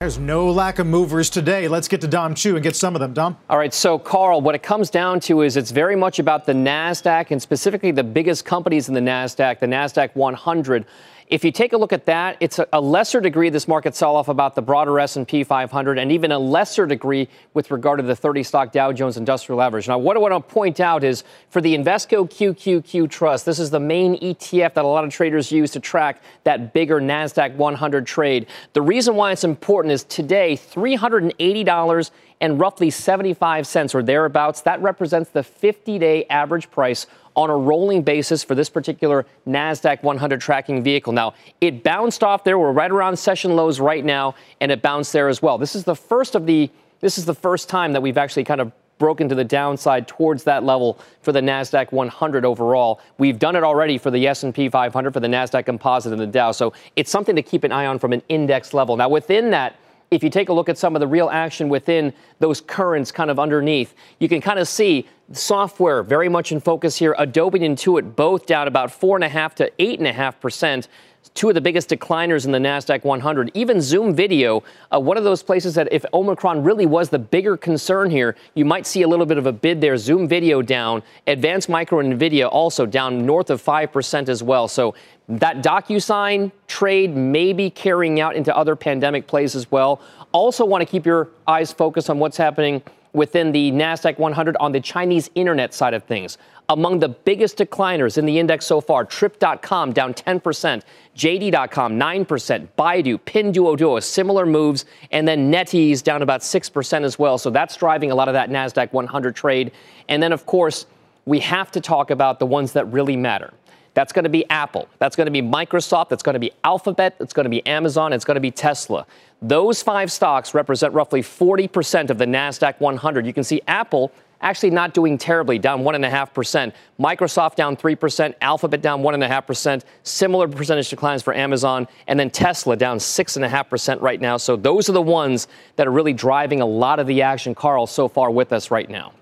There's 0.00 0.18
no 0.18 0.50
lack 0.50 0.80
of 0.80 0.86
movers 0.86 1.30
today. 1.30 1.66
Let's 1.66 1.88
get 1.88 2.02
to 2.02 2.06
Dom 2.06 2.34
Chu 2.34 2.56
and 2.56 2.62
get 2.62 2.76
some 2.76 2.94
of 2.94 3.00
them. 3.00 3.14
Dom? 3.14 3.38
All 3.48 3.56
right, 3.56 3.72
so 3.72 3.98
Carl, 3.98 4.42
what 4.42 4.54
it 4.54 4.62
comes 4.62 4.90
down 4.90 5.18
to 5.20 5.40
is 5.40 5.56
it's 5.56 5.70
very 5.70 5.96
much 5.96 6.18
about 6.18 6.44
the 6.44 6.52
NASDAQ 6.52 7.30
and 7.30 7.40
specifically 7.40 7.90
the 7.90 8.04
biggest 8.04 8.44
companies 8.44 8.88
in 8.88 8.94
the 8.94 9.00
NASDAQ, 9.00 9.60
the 9.60 9.66
NASDAQ 9.66 10.14
100. 10.14 10.84
If 11.28 11.44
you 11.44 11.50
take 11.50 11.72
a 11.72 11.76
look 11.76 11.92
at 11.92 12.06
that, 12.06 12.36
it's 12.40 12.60
a, 12.72 12.80
lesser 12.80 13.20
degree 13.20 13.48
this 13.48 13.66
market 13.66 13.94
sell-off 13.94 14.28
about 14.28 14.54
the 14.54 14.62
broader 14.62 15.00
S&P 15.00 15.42
500, 15.42 15.98
and 15.98 16.12
even 16.12 16.32
a 16.32 16.38
lesser 16.38 16.86
degree 16.86 17.28
with 17.54 17.70
regard 17.70 17.98
to 17.98 18.02
the 18.02 18.14
30-stock 18.14 18.72
Dow 18.72 18.92
Jones 18.92 19.16
Industrial 19.16 19.60
Average. 19.62 19.88
Now, 19.88 19.98
what 19.98 20.16
I 20.16 20.20
want 20.20 20.34
to 20.34 20.54
point 20.54 20.80
out 20.80 21.02
is 21.02 21.24
for 21.48 21.60
the 21.60 21.74
Invesco 21.74 22.28
QQQ 22.28 23.08
Trust, 23.10 23.46
this 23.46 23.58
is 23.58 23.70
the 23.70 23.80
main 23.80 24.16
ETF 24.20 24.74
that 24.74 24.84
a 24.84 24.88
lot 24.88 25.04
of 25.04 25.10
traders 25.10 25.50
use 25.50 25.70
to 25.72 25.80
track 25.80 26.22
that 26.44 26.74
bigger 26.74 27.00
Nasdaq 27.00 27.54
100 27.54 28.06
trade. 28.06 28.46
The 28.74 28.82
reason 28.82 29.16
why 29.16 29.32
it's 29.32 29.44
important 29.44 29.92
is 29.92 30.04
today, 30.04 30.56
$380 30.56 32.10
and 32.40 32.60
roughly 32.60 32.90
75 32.90 33.66
cents 33.66 33.94
or 33.94 34.02
thereabouts. 34.02 34.60
That 34.62 34.82
represents 34.82 35.30
the 35.30 35.42
50 35.42 35.98
day 35.98 36.26
average 36.26 36.70
price 36.70 37.06
on 37.36 37.50
a 37.50 37.56
rolling 37.56 38.02
basis 38.02 38.44
for 38.44 38.54
this 38.54 38.70
particular 38.70 39.26
NASDAQ 39.46 40.02
100 40.02 40.40
tracking 40.40 40.82
vehicle. 40.82 41.12
Now, 41.12 41.34
it 41.60 41.82
bounced 41.82 42.22
off 42.22 42.44
there. 42.44 42.58
We're 42.58 42.72
right 42.72 42.90
around 42.90 43.16
session 43.16 43.56
lows 43.56 43.80
right 43.80 44.04
now, 44.04 44.34
and 44.60 44.70
it 44.70 44.82
bounced 44.82 45.12
there 45.12 45.28
as 45.28 45.42
well. 45.42 45.58
This 45.58 45.74
is 45.74 45.84
the 45.84 45.96
first 45.96 46.34
of 46.34 46.46
the 46.46 46.70
this 47.00 47.18
is 47.18 47.26
the 47.26 47.34
first 47.34 47.68
time 47.68 47.92
that 47.92 48.00
we've 48.00 48.16
actually 48.16 48.44
kind 48.44 48.62
of 48.62 48.72
broken 48.98 49.28
to 49.28 49.34
the 49.34 49.44
downside 49.44 50.08
towards 50.08 50.44
that 50.44 50.64
level 50.64 50.98
for 51.20 51.32
the 51.32 51.40
Nasdaq 51.40 51.92
100 51.92 52.44
overall. 52.46 53.00
We've 53.18 53.38
done 53.38 53.56
it 53.56 53.62
already 53.62 53.98
for 53.98 54.10
the 54.10 54.26
S&P 54.26 54.68
500, 54.68 55.12
for 55.12 55.20
the 55.20 55.28
Nasdaq 55.28 55.66
Composite, 55.66 56.12
and 56.12 56.20
the 56.20 56.26
Dow. 56.26 56.52
So 56.52 56.72
it's 56.96 57.10
something 57.10 57.36
to 57.36 57.42
keep 57.42 57.64
an 57.64 57.72
eye 57.72 57.86
on 57.86 57.98
from 57.98 58.12
an 58.14 58.22
index 58.30 58.72
level. 58.72 58.96
Now, 58.96 59.08
within 59.08 59.50
that, 59.50 59.76
if 60.10 60.22
you 60.22 60.30
take 60.30 60.48
a 60.48 60.52
look 60.52 60.68
at 60.68 60.78
some 60.78 60.94
of 60.94 61.00
the 61.00 61.06
real 61.06 61.28
action 61.28 61.68
within 61.68 62.12
those 62.38 62.60
currents 62.60 63.10
kind 63.10 63.30
of 63.30 63.38
underneath, 63.38 63.94
you 64.20 64.28
can 64.28 64.40
kind 64.40 64.58
of 64.58 64.68
see 64.68 65.08
software 65.32 66.02
very 66.02 66.28
much 66.28 66.52
in 66.52 66.60
focus 66.60 66.96
here. 66.96 67.14
Adobe 67.18 67.64
and 67.64 67.76
Intuit 67.76 68.14
both 68.14 68.46
down 68.46 68.68
about 68.68 68.90
four 68.90 69.16
and 69.16 69.24
a 69.24 69.28
half 69.28 69.54
to 69.56 69.70
eight 69.78 69.98
and 69.98 70.08
a 70.08 70.12
half 70.12 70.40
percent 70.40 70.88
two 71.32 71.48
of 71.48 71.54
the 71.54 71.60
biggest 71.60 71.88
decliners 71.88 72.44
in 72.44 72.52
the 72.52 72.58
NASDAQ 72.58 73.02
100. 73.04 73.50
Even 73.54 73.80
Zoom 73.80 74.14
Video, 74.14 74.62
uh, 74.92 75.00
one 75.00 75.16
of 75.16 75.24
those 75.24 75.42
places 75.42 75.74
that 75.74 75.88
if 75.90 76.04
Omicron 76.12 76.62
really 76.62 76.86
was 76.86 77.08
the 77.08 77.18
bigger 77.18 77.56
concern 77.56 78.10
here, 78.10 78.36
you 78.54 78.64
might 78.64 78.86
see 78.86 79.02
a 79.02 79.08
little 79.08 79.26
bit 79.26 79.38
of 79.38 79.46
a 79.46 79.52
bid 79.52 79.80
there. 79.80 79.96
Zoom 79.96 80.28
Video 80.28 80.60
down, 80.60 81.02
Advanced 81.26 81.68
Micro 81.68 82.00
and 82.00 82.20
NVIDIA 82.20 82.48
also 82.50 82.84
down 82.84 83.24
north 83.24 83.50
of 83.50 83.62
5% 83.62 84.28
as 84.28 84.42
well. 84.42 84.68
So 84.68 84.94
that 85.28 85.62
DocuSign 85.62 86.52
trade 86.66 87.16
may 87.16 87.52
be 87.52 87.70
carrying 87.70 88.20
out 88.20 88.36
into 88.36 88.54
other 88.54 88.76
pandemic 88.76 89.26
plays 89.26 89.56
as 89.56 89.70
well. 89.70 90.02
Also 90.32 90.64
want 90.64 90.82
to 90.82 90.86
keep 90.86 91.06
your 91.06 91.30
eyes 91.46 91.72
focused 91.72 92.10
on 92.10 92.18
what's 92.18 92.36
happening 92.36 92.82
within 93.14 93.52
the 93.52 93.72
NASDAQ 93.72 94.18
100 94.18 94.56
on 94.58 94.72
the 94.72 94.80
Chinese 94.80 95.30
internet 95.34 95.72
side 95.72 95.94
of 95.94 96.04
things. 96.04 96.36
Among 96.68 96.98
the 96.98 97.08
biggest 97.08 97.58
decliners 97.58 98.18
in 98.18 98.26
the 98.26 98.38
index 98.38 98.66
so 98.66 98.80
far, 98.80 99.04
Trip.com 99.04 99.92
down 99.92 100.14
10%, 100.14 100.82
JD.com 101.16 101.98
9%, 101.98 102.68
Baidu, 102.78 103.20
Pinduoduo, 103.20 104.02
similar 104.02 104.44
moves, 104.44 104.84
and 105.10 105.28
then 105.28 105.52
NetEase 105.52 106.02
down 106.02 106.22
about 106.22 106.40
6% 106.40 107.04
as 107.04 107.18
well. 107.18 107.38
So 107.38 107.50
that's 107.50 107.76
driving 107.76 108.10
a 108.10 108.14
lot 108.14 108.28
of 108.28 108.34
that 108.34 108.50
NASDAQ 108.50 108.92
100 108.92 109.36
trade. 109.36 109.72
And 110.08 110.22
then, 110.22 110.32
of 110.32 110.46
course, 110.46 110.86
we 111.26 111.40
have 111.40 111.70
to 111.72 111.80
talk 111.80 112.10
about 112.10 112.38
the 112.38 112.46
ones 112.46 112.72
that 112.72 112.84
really 112.86 113.16
matter. 113.16 113.52
That's 113.94 114.12
going 114.12 114.24
to 114.24 114.30
be 114.30 114.48
Apple. 114.50 114.88
That's 114.98 115.16
going 115.16 115.26
to 115.26 115.30
be 115.30 115.40
Microsoft. 115.40 116.08
That's 116.08 116.22
going 116.22 116.34
to 116.34 116.40
be 116.40 116.52
Alphabet. 116.64 117.16
It's 117.20 117.32
going 117.32 117.44
to 117.44 117.50
be 117.50 117.64
Amazon. 117.66 118.12
It's 118.12 118.24
going 118.24 118.34
to 118.34 118.40
be 118.40 118.50
Tesla. 118.50 119.06
Those 119.40 119.82
five 119.82 120.10
stocks 120.10 120.52
represent 120.52 120.92
roughly 120.94 121.22
40% 121.22 122.10
of 122.10 122.18
the 122.18 122.26
NASDAQ 122.26 122.80
100. 122.80 123.26
You 123.26 123.32
can 123.32 123.44
see 123.44 123.62
Apple 123.68 124.12
actually 124.40 124.70
not 124.70 124.94
doing 124.94 125.16
terribly, 125.16 125.58
down 125.58 125.82
1.5%. 125.82 126.72
Microsoft 127.00 127.54
down 127.54 127.76
3%, 127.76 128.34
Alphabet 128.40 128.82
down 128.82 129.02
1.5%, 129.02 129.82
similar 130.02 130.46
percentage 130.46 130.90
declines 130.90 131.22
for 131.22 131.34
Amazon, 131.34 131.88
and 132.06 132.20
then 132.20 132.30
Tesla 132.30 132.76
down 132.76 132.98
6.5% 132.98 134.00
right 134.00 134.20
now. 134.20 134.36
So 134.36 134.56
those 134.56 134.88
are 134.88 134.92
the 134.92 135.02
ones 135.02 135.48
that 135.76 135.86
are 135.86 135.92
really 135.92 136.12
driving 136.12 136.60
a 136.60 136.66
lot 136.66 136.98
of 136.98 137.06
the 137.06 137.22
action, 137.22 137.54
Carl, 137.54 137.86
so 137.86 138.06
far 138.06 138.30
with 138.30 138.52
us 138.52 138.70
right 138.70 138.88
now. 138.88 139.12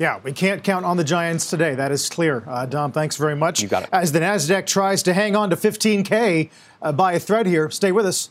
Yeah, 0.00 0.18
we 0.22 0.32
can't 0.32 0.64
count 0.64 0.86
on 0.86 0.96
the 0.96 1.04
Giants 1.04 1.50
today. 1.50 1.74
That 1.74 1.92
is 1.92 2.08
clear. 2.08 2.42
Uh, 2.46 2.64
Dom, 2.64 2.90
thanks 2.90 3.16
very 3.16 3.36
much. 3.36 3.60
You 3.60 3.68
got 3.68 3.82
it. 3.82 3.90
As 3.92 4.12
the 4.12 4.20
Nasdaq 4.20 4.64
tries 4.64 5.02
to 5.02 5.12
hang 5.12 5.36
on 5.36 5.50
to 5.50 5.56
15K 5.56 6.48
uh, 6.80 6.92
by 6.92 7.12
a 7.12 7.20
thread 7.20 7.44
here, 7.44 7.68
stay 7.68 7.92
with 7.92 8.06
us. 8.06 8.30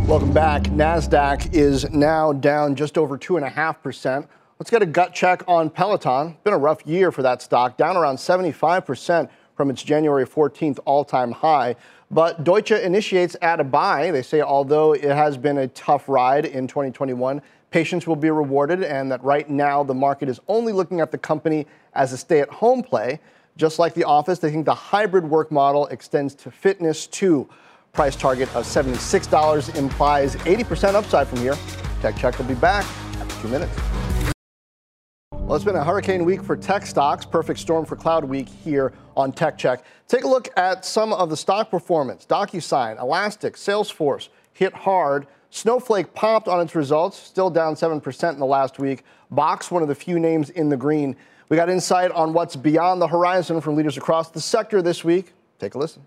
Welcome 0.00 0.34
back. 0.34 0.64
NASDAQ 0.64 1.54
is 1.54 1.88
now 1.90 2.34
down 2.34 2.74
just 2.74 2.98
over 2.98 3.16
2.5%. 3.16 4.28
Let's 4.58 4.70
get 4.70 4.82
a 4.82 4.86
gut 4.86 5.14
check 5.14 5.42
on 5.48 5.70
Peloton. 5.70 6.36
Been 6.44 6.52
a 6.52 6.58
rough 6.58 6.86
year 6.86 7.10
for 7.10 7.22
that 7.22 7.40
stock, 7.40 7.78
down 7.78 7.96
around 7.96 8.16
75% 8.16 9.30
from 9.56 9.70
its 9.70 9.82
January 9.82 10.26
14th 10.26 10.80
all 10.84 11.02
time 11.02 11.32
high. 11.32 11.76
But 12.10 12.44
Deutsche 12.44 12.72
initiates 12.72 13.36
at 13.40 13.58
a 13.58 13.64
buy. 13.64 14.10
They 14.10 14.20
say, 14.20 14.42
although 14.42 14.92
it 14.92 15.02
has 15.02 15.38
been 15.38 15.56
a 15.56 15.68
tough 15.68 16.10
ride 16.10 16.44
in 16.44 16.66
2021, 16.66 17.40
patience 17.70 18.06
will 18.06 18.16
be 18.16 18.30
rewarded, 18.30 18.82
and 18.82 19.10
that 19.10 19.22
right 19.22 19.48
now 19.48 19.82
the 19.82 19.94
market 19.94 20.28
is 20.28 20.40
only 20.48 20.72
looking 20.72 21.00
at 21.00 21.10
the 21.10 21.18
company 21.18 21.66
as 21.94 22.12
a 22.12 22.16
stay 22.16 22.40
at 22.40 22.48
home 22.48 22.82
play. 22.82 23.20
Just 23.56 23.78
like 23.78 23.94
the 23.94 24.04
office, 24.04 24.38
they 24.38 24.50
think 24.50 24.64
the 24.64 24.74
hybrid 24.74 25.24
work 25.24 25.50
model 25.50 25.86
extends 25.86 26.34
to 26.36 26.50
fitness 26.50 27.06
too. 27.06 27.48
Price 27.92 28.14
target 28.14 28.48
of 28.54 28.64
$76 28.64 29.76
implies 29.76 30.36
80% 30.36 30.94
upside 30.94 31.26
from 31.26 31.38
here. 31.38 31.56
Tech 32.00 32.16
Check 32.16 32.38
will 32.38 32.46
be 32.46 32.54
back 32.54 32.84
after 33.18 33.42
two 33.42 33.48
minutes. 33.48 33.76
Well, 35.32 35.56
it's 35.56 35.64
been 35.64 35.74
a 35.74 35.82
hurricane 35.82 36.24
week 36.24 36.44
for 36.44 36.56
tech 36.56 36.86
stocks, 36.86 37.26
perfect 37.26 37.58
storm 37.58 37.84
for 37.84 37.96
cloud 37.96 38.24
week 38.24 38.48
here 38.48 38.92
on 39.16 39.32
Tech 39.32 39.58
Check. 39.58 39.84
Take 40.06 40.22
a 40.22 40.28
look 40.28 40.48
at 40.56 40.84
some 40.84 41.12
of 41.12 41.28
the 41.28 41.36
stock 41.36 41.72
performance. 41.72 42.24
DocuSign, 42.24 43.00
Elastic, 43.00 43.56
Salesforce 43.56 44.28
hit 44.52 44.72
hard. 44.72 45.26
Snowflake 45.50 46.14
popped 46.14 46.48
on 46.48 46.60
its 46.60 46.74
results, 46.74 47.18
still 47.18 47.50
down 47.50 47.74
7% 47.74 48.32
in 48.32 48.38
the 48.38 48.46
last 48.46 48.78
week. 48.78 49.04
Box, 49.30 49.70
one 49.70 49.82
of 49.82 49.88
the 49.88 49.94
few 49.94 50.18
names 50.18 50.50
in 50.50 50.68
the 50.68 50.76
green. 50.76 51.16
We 51.48 51.56
got 51.56 51.68
insight 51.68 52.12
on 52.12 52.32
what's 52.32 52.54
beyond 52.54 53.02
the 53.02 53.08
horizon 53.08 53.60
from 53.60 53.76
leaders 53.76 53.96
across 53.96 54.30
the 54.30 54.40
sector 54.40 54.80
this 54.80 55.04
week. 55.04 55.32
Take 55.58 55.74
a 55.74 55.78
listen. 55.78 56.06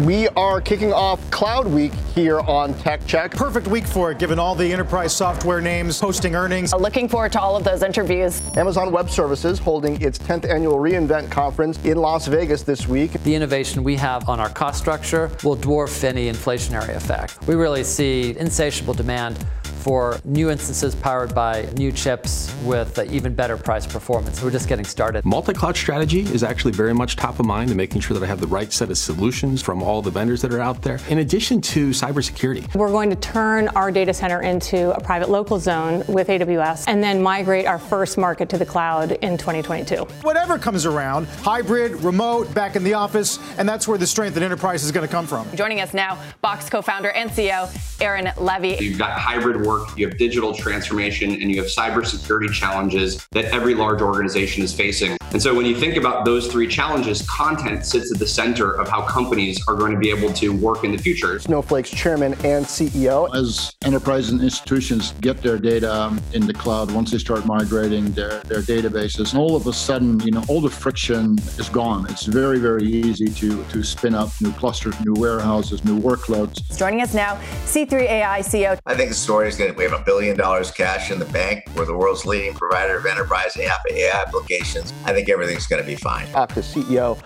We 0.00 0.28
are 0.28 0.62
kicking 0.62 0.94
off 0.94 1.30
Cloud 1.30 1.66
Week 1.66 1.92
here 2.14 2.40
on 2.40 2.72
Tech 2.72 3.06
Check. 3.06 3.32
Perfect 3.32 3.66
week 3.66 3.86
for 3.86 4.10
it, 4.10 4.18
given 4.18 4.38
all 4.38 4.54
the 4.54 4.72
enterprise 4.72 5.14
software 5.14 5.60
names 5.60 6.00
posting 6.00 6.34
earnings. 6.34 6.72
Looking 6.72 7.06
forward 7.06 7.32
to 7.32 7.40
all 7.40 7.54
of 7.54 7.64
those 7.64 7.82
interviews. 7.82 8.40
Amazon 8.56 8.92
Web 8.92 9.10
Services 9.10 9.58
holding 9.58 10.00
its 10.00 10.18
10th 10.18 10.48
annual 10.48 10.76
reInvent 10.76 11.30
conference 11.30 11.78
in 11.84 11.98
Las 11.98 12.28
Vegas 12.28 12.62
this 12.62 12.88
week. 12.88 13.12
The 13.24 13.34
innovation 13.34 13.84
we 13.84 13.94
have 13.96 14.26
on 14.26 14.40
our 14.40 14.48
cost 14.48 14.78
structure 14.78 15.30
will 15.44 15.56
dwarf 15.56 16.02
any 16.02 16.30
inflationary 16.30 16.96
effect. 16.96 17.46
We 17.46 17.54
really 17.54 17.84
see 17.84 18.34
insatiable 18.38 18.94
demand 18.94 19.44
for 19.80 20.20
new 20.24 20.50
instances 20.50 20.94
powered 20.94 21.34
by 21.34 21.62
new 21.76 21.90
chips 21.92 22.54
with 22.64 22.98
even 23.10 23.34
better 23.34 23.56
price 23.56 23.86
performance. 23.86 24.42
We're 24.42 24.50
just 24.50 24.68
getting 24.68 24.84
started. 24.84 25.24
Multi-cloud 25.24 25.76
strategy 25.76 26.20
is 26.20 26.42
actually 26.42 26.72
very 26.72 26.94
much 26.94 27.16
top 27.16 27.40
of 27.40 27.46
mind 27.46 27.70
and 27.70 27.76
making 27.76 28.00
sure 28.02 28.14
that 28.18 28.24
I 28.24 28.26
have 28.28 28.40
the 28.40 28.46
right 28.46 28.72
set 28.72 28.90
of 28.90 28.98
solutions 28.98 29.62
from 29.62 29.82
all 29.82 30.02
the 30.02 30.10
vendors 30.10 30.42
that 30.42 30.52
are 30.52 30.60
out 30.60 30.82
there. 30.82 30.98
In 31.08 31.18
addition 31.18 31.60
to 31.62 31.90
cybersecurity. 31.90 32.74
We're 32.74 32.90
going 32.90 33.10
to 33.10 33.16
turn 33.16 33.68
our 33.68 33.90
data 33.90 34.12
center 34.12 34.42
into 34.42 34.94
a 34.94 35.00
private 35.00 35.30
local 35.30 35.58
zone 35.58 36.04
with 36.08 36.28
AWS 36.28 36.84
and 36.86 37.02
then 37.02 37.22
migrate 37.22 37.66
our 37.66 37.78
first 37.78 38.18
market 38.18 38.48
to 38.50 38.58
the 38.58 38.66
cloud 38.66 39.12
in 39.12 39.38
2022. 39.38 39.96
Whatever 40.22 40.58
comes 40.58 40.86
around, 40.86 41.26
hybrid, 41.26 41.92
remote, 42.02 42.52
back 42.54 42.76
in 42.76 42.84
the 42.84 42.94
office, 42.94 43.38
and 43.58 43.68
that's 43.68 43.86
where 43.88 43.98
the 43.98 44.06
strength 44.06 44.36
in 44.36 44.42
enterprise 44.42 44.84
is 44.84 44.92
going 44.92 45.06
to 45.06 45.12
come 45.12 45.26
from. 45.26 45.46
Joining 45.56 45.80
us 45.80 45.94
now, 45.94 46.18
Box 46.42 46.68
co-founder 46.68 47.10
and 47.10 47.30
CEO 47.30 47.70
Aaron 48.00 48.26
Levie. 48.36 48.80
You've 48.80 48.98
got 48.98 49.12
hybrid 49.18 49.64
work, 49.64 49.69
you 49.96 50.08
have 50.08 50.18
digital 50.18 50.54
transformation, 50.54 51.30
and 51.30 51.50
you 51.50 51.56
have 51.62 51.66
cybersecurity 51.66 52.52
challenges 52.52 53.26
that 53.32 53.46
every 53.46 53.74
large 53.74 54.00
organization 54.00 54.62
is 54.62 54.74
facing. 54.74 55.19
And 55.32 55.40
so 55.40 55.54
when 55.54 55.64
you 55.64 55.76
think 55.76 55.96
about 55.96 56.24
those 56.24 56.48
three 56.48 56.66
challenges, 56.66 57.22
content 57.28 57.86
sits 57.86 58.12
at 58.12 58.18
the 58.18 58.26
center 58.26 58.72
of 58.72 58.88
how 58.88 59.02
companies 59.02 59.62
are 59.68 59.76
going 59.76 59.92
to 59.92 59.98
be 59.98 60.10
able 60.10 60.32
to 60.34 60.52
work 60.52 60.82
in 60.82 60.90
the 60.90 60.98
future. 60.98 61.38
Snowflake's 61.38 61.90
chairman 61.90 62.32
and 62.44 62.64
CEO. 62.64 63.32
As 63.34 63.76
enterprises 63.84 64.32
and 64.32 64.42
institutions 64.42 65.14
get 65.20 65.40
their 65.40 65.56
data 65.56 65.94
um, 65.94 66.20
in 66.32 66.46
the 66.46 66.52
cloud, 66.52 66.90
once 66.90 67.12
they 67.12 67.18
start 67.18 67.46
migrating 67.46 68.10
their, 68.10 68.40
their 68.40 68.62
databases, 68.62 69.32
all 69.38 69.54
of 69.54 69.68
a 69.68 69.72
sudden, 69.72 70.18
you 70.20 70.32
know, 70.32 70.42
all 70.48 70.60
the 70.60 70.68
friction 70.68 71.38
is 71.58 71.68
gone. 71.68 72.10
It's 72.10 72.26
very, 72.26 72.58
very 72.58 72.84
easy 72.84 73.28
to, 73.28 73.64
to 73.64 73.84
spin 73.84 74.16
up 74.16 74.30
new 74.40 74.52
clusters, 74.52 74.98
new 75.04 75.14
warehouses, 75.14 75.84
new 75.84 76.00
workloads. 76.00 76.76
Joining 76.76 77.02
us 77.02 77.14
now, 77.14 77.36
C3.ai 77.66 78.40
CEO. 78.40 78.80
I 78.84 78.96
think 78.96 79.10
the 79.10 79.14
story 79.14 79.48
is 79.48 79.58
that 79.58 79.76
we 79.76 79.84
have 79.84 79.92
a 79.92 80.02
billion 80.02 80.36
dollars 80.36 80.72
cash 80.72 81.12
in 81.12 81.20
the 81.20 81.24
bank. 81.26 81.68
We're 81.76 81.84
the 81.84 81.96
world's 81.96 82.26
leading 82.26 82.54
provider 82.54 82.98
of 82.98 83.06
enterprise 83.06 83.56
AI 83.56 83.70
applications. 84.12 84.92
I 85.04 85.12
think 85.12 85.19
everything's 85.28 85.66
going 85.66 85.82
to 85.82 85.86
be 85.86 85.96
fine. 85.96 86.26
Okta 86.28 86.62
CEO 86.62 87.20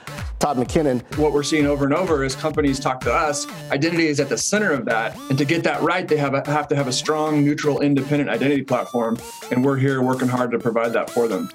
Todd 0.44 0.58
McKinnon. 0.58 1.00
What 1.16 1.32
we're 1.32 1.42
seeing 1.42 1.64
over 1.64 1.86
and 1.86 1.94
over 1.94 2.22
is 2.22 2.34
companies 2.34 2.78
talk 2.78 3.00
to 3.00 3.10
us. 3.10 3.46
Identity 3.70 4.08
is 4.08 4.20
at 4.20 4.28
the 4.28 4.36
center 4.36 4.72
of 4.72 4.84
that. 4.84 5.18
And 5.30 5.38
to 5.38 5.44
get 5.46 5.64
that 5.64 5.80
right, 5.80 6.06
they 6.06 6.18
have, 6.18 6.34
a, 6.34 6.44
have 6.50 6.68
to 6.68 6.76
have 6.76 6.86
a 6.86 6.92
strong, 6.92 7.42
neutral, 7.42 7.80
independent 7.80 8.28
identity 8.28 8.62
platform. 8.62 9.16
And 9.50 9.64
we're 9.64 9.78
here 9.78 10.02
working 10.02 10.28
hard 10.28 10.50
to 10.50 10.58
provide 10.58 10.92
that 10.92 11.08
for 11.08 11.28
them. 11.28 11.48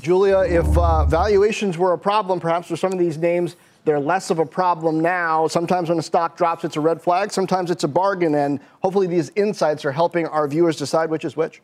Julia, 0.00 0.38
if 0.40 0.66
uh, 0.76 1.04
valuations 1.04 1.78
were 1.78 1.92
a 1.92 1.98
problem, 1.98 2.40
perhaps 2.40 2.66
for 2.66 2.76
some 2.76 2.92
of 2.92 2.98
these 2.98 3.18
names, 3.18 3.54
they're 3.84 4.00
less 4.00 4.30
of 4.30 4.40
a 4.40 4.46
problem 4.46 4.98
now. 4.98 5.46
Sometimes 5.46 5.88
when 5.88 6.00
a 6.00 6.02
stock 6.02 6.36
drops, 6.36 6.64
it's 6.64 6.76
a 6.76 6.80
red 6.80 7.00
flag. 7.00 7.30
Sometimes 7.30 7.70
it's 7.70 7.84
a 7.84 7.88
bargain. 7.88 8.34
And 8.34 8.58
hopefully, 8.82 9.06
these 9.06 9.30
insights 9.36 9.84
are 9.84 9.92
helping 9.92 10.26
our 10.26 10.48
viewers 10.48 10.76
decide 10.76 11.08
which 11.08 11.24
is 11.24 11.36
which. 11.36 11.62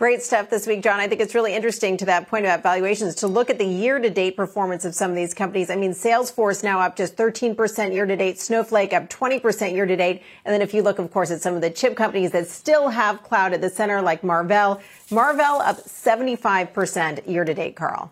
Great 0.00 0.22
stuff 0.22 0.48
this 0.48 0.66
week, 0.66 0.82
Jon. 0.82 0.98
I 0.98 1.08
think 1.08 1.20
it's 1.20 1.34
really 1.34 1.54
interesting 1.54 1.98
to 1.98 2.06
that 2.06 2.26
point 2.26 2.46
about 2.46 2.62
valuations 2.62 3.14
to 3.16 3.26
look 3.26 3.50
at 3.50 3.58
the 3.58 3.66
year 3.66 3.98
to 3.98 4.08
date 4.08 4.34
performance 4.34 4.86
of 4.86 4.94
some 4.94 5.10
of 5.10 5.14
these 5.14 5.34
companies. 5.34 5.68
I 5.68 5.76
mean, 5.76 5.90
Salesforce 5.90 6.64
now 6.64 6.80
up 6.80 6.96
just 6.96 7.16
13% 7.16 7.92
year 7.92 8.06
to 8.06 8.16
date, 8.16 8.40
Snowflake 8.40 8.94
up 8.94 9.10
20% 9.10 9.74
year 9.74 9.84
to 9.84 9.96
date. 9.96 10.22
And 10.46 10.54
then 10.54 10.62
if 10.62 10.72
you 10.72 10.80
look, 10.80 10.98
of 10.98 11.10
course, 11.12 11.30
at 11.30 11.42
some 11.42 11.52
of 11.52 11.60
the 11.60 11.68
chip 11.68 11.96
companies 11.96 12.30
that 12.30 12.48
still 12.48 12.88
have 12.88 13.22
cloud 13.22 13.52
at 13.52 13.60
the 13.60 13.68
center, 13.68 14.00
like 14.00 14.24
Marvell, 14.24 14.80
Marvell 15.10 15.60
up 15.60 15.76
75% 15.84 17.28
year 17.28 17.44
to 17.44 17.52
date, 17.52 17.76
Carl. 17.76 18.10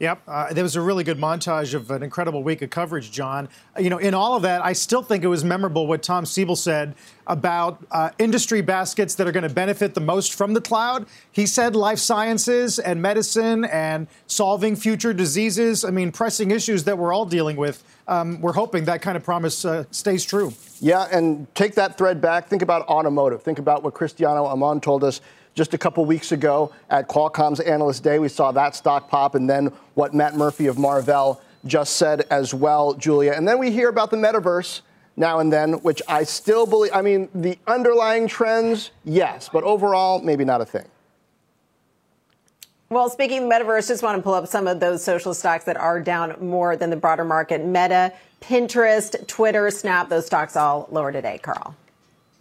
Yep, 0.00 0.22
uh, 0.26 0.52
there 0.52 0.64
was 0.64 0.74
a 0.74 0.80
really 0.80 1.04
good 1.04 1.18
montage 1.18 1.72
of 1.72 1.88
an 1.92 2.02
incredible 2.02 2.42
week 2.42 2.62
of 2.62 2.70
coverage, 2.70 3.12
Jon. 3.12 3.48
You 3.78 3.90
know, 3.90 3.98
in 3.98 4.12
all 4.12 4.34
of 4.34 4.42
that, 4.42 4.64
I 4.64 4.72
still 4.72 5.02
think 5.02 5.22
it 5.22 5.28
was 5.28 5.44
memorable 5.44 5.86
what 5.86 6.02
Tom 6.02 6.26
Siebel 6.26 6.56
said 6.56 6.96
about 7.28 7.84
uh, 7.92 8.10
industry 8.18 8.60
baskets 8.60 9.14
that 9.14 9.28
are 9.28 9.32
going 9.32 9.48
to 9.48 9.54
benefit 9.54 9.94
the 9.94 10.00
most 10.00 10.34
from 10.34 10.52
the 10.52 10.60
cloud. 10.60 11.06
He 11.30 11.46
said 11.46 11.76
life 11.76 12.00
sciences 12.00 12.80
and 12.80 13.00
medicine 13.00 13.64
and 13.66 14.08
solving 14.26 14.74
future 14.74 15.12
diseases. 15.12 15.84
I 15.84 15.90
mean, 15.90 16.10
pressing 16.10 16.50
issues 16.50 16.82
that 16.84 16.98
we're 16.98 17.12
all 17.12 17.24
dealing 17.24 17.56
with. 17.56 17.84
Um, 18.08 18.40
we're 18.40 18.52
hoping 18.52 18.84
that 18.86 19.00
kind 19.00 19.16
of 19.16 19.22
promise 19.22 19.64
uh, 19.64 19.84
stays 19.92 20.24
true. 20.24 20.52
Yeah, 20.80 21.06
and 21.10 21.46
take 21.54 21.76
that 21.76 21.96
thread 21.96 22.20
back. 22.20 22.48
Think 22.48 22.62
about 22.62 22.86
automotive. 22.88 23.42
Think 23.42 23.60
about 23.60 23.84
what 23.84 23.94
Cristiano 23.94 24.44
Amon 24.46 24.80
told 24.80 25.04
us 25.04 25.20
just 25.54 25.74
a 25.74 25.78
couple 25.78 26.04
weeks 26.04 26.32
ago 26.32 26.72
at 26.90 27.08
Qualcomm's 27.08 27.60
Analyst 27.60 28.02
Day. 28.02 28.18
We 28.18 28.28
saw 28.28 28.52
that 28.52 28.74
stock 28.74 29.08
pop, 29.08 29.34
and 29.34 29.48
then 29.48 29.72
what 29.94 30.14
Matt 30.14 30.34
Murphy 30.34 30.66
of 30.66 30.78
Marvell 30.78 31.40
just 31.64 31.96
said 31.96 32.26
as 32.30 32.52
well, 32.52 32.94
Julia. 32.94 33.32
And 33.32 33.48
then 33.48 33.58
we 33.58 33.70
hear 33.70 33.88
about 33.88 34.10
the 34.10 34.16
metaverse 34.16 34.82
now 35.16 35.38
and 35.38 35.52
then, 35.52 35.74
which 35.74 36.02
I 36.08 36.24
still 36.24 36.66
believe, 36.66 36.92
I 36.92 37.02
mean, 37.02 37.28
the 37.34 37.58
underlying 37.66 38.26
trends, 38.26 38.90
yes, 39.04 39.48
but 39.52 39.64
overall, 39.64 40.20
maybe 40.20 40.44
not 40.44 40.60
a 40.60 40.66
thing. 40.66 40.84
Well, 42.90 43.08
speaking 43.08 43.44
of 43.44 43.50
metaverse, 43.50 43.88
just 43.88 44.02
want 44.02 44.18
to 44.18 44.22
pull 44.22 44.34
up 44.34 44.46
some 44.46 44.66
of 44.66 44.78
those 44.78 45.02
social 45.02 45.34
stocks 45.34 45.64
that 45.64 45.76
are 45.76 46.00
down 46.00 46.36
more 46.40 46.76
than 46.76 46.90
the 46.90 46.96
broader 46.96 47.24
market. 47.24 47.64
Meta, 47.64 48.12
Pinterest, 48.40 49.26
Twitter, 49.26 49.70
Snap, 49.70 50.08
those 50.08 50.26
stocks 50.26 50.54
all 50.54 50.86
lower 50.90 51.10
today, 51.10 51.38
Carl. 51.42 51.74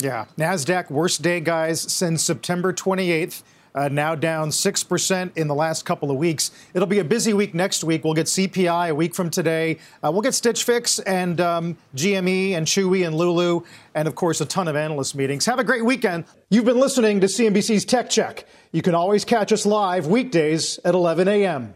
Yeah, 0.03 0.25
NASDAQ, 0.37 0.91
worst 0.91 1.21
day, 1.21 1.39
guys, 1.39 1.79
since 1.79 2.21
September 2.21 2.73
28th. 2.73 3.41
Uh, 3.73 3.87
now 3.87 4.13
down 4.13 4.49
6% 4.49 5.37
in 5.37 5.47
the 5.47 5.55
last 5.55 5.83
couple 5.83 6.11
of 6.11 6.17
weeks. 6.17 6.51
It'll 6.75 6.87
be 6.87 6.99
a 6.99 7.05
busy 7.05 7.33
week 7.33 7.55
next 7.55 7.85
week. 7.85 8.03
We'll 8.03 8.13
get 8.13 8.27
CPI 8.27 8.89
a 8.89 8.93
week 8.93 9.15
from 9.15 9.29
today. 9.31 9.79
Uh, 10.03 10.11
we'll 10.11 10.21
get 10.21 10.33
Stitch 10.35 10.63
Fix 10.63 10.99
and 10.99 11.39
um, 11.39 11.77
GME 11.95 12.51
and 12.51 12.67
Chewy 12.67 13.07
and 13.07 13.15
Lulu, 13.15 13.61
and 13.95 14.07
of 14.07 14.13
course, 14.13 14.41
a 14.41 14.45
ton 14.45 14.67
of 14.67 14.75
analyst 14.75 15.15
meetings. 15.15 15.45
Have 15.45 15.57
a 15.57 15.63
great 15.63 15.85
weekend. 15.85 16.25
You've 16.51 16.65
been 16.65 16.79
listening 16.79 17.21
to 17.21 17.27
CNBC's 17.27 17.85
Tech 17.85 18.09
Check. 18.09 18.45
You 18.73 18.81
can 18.81 18.93
always 18.93 19.23
catch 19.23 19.53
us 19.53 19.65
live 19.65 20.05
weekdays 20.05 20.79
at 20.83 20.93
11 20.93 21.29
a.m. 21.29 21.73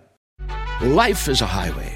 Life 0.82 1.30
is 1.30 1.42
a 1.42 1.48
highway 1.48 1.96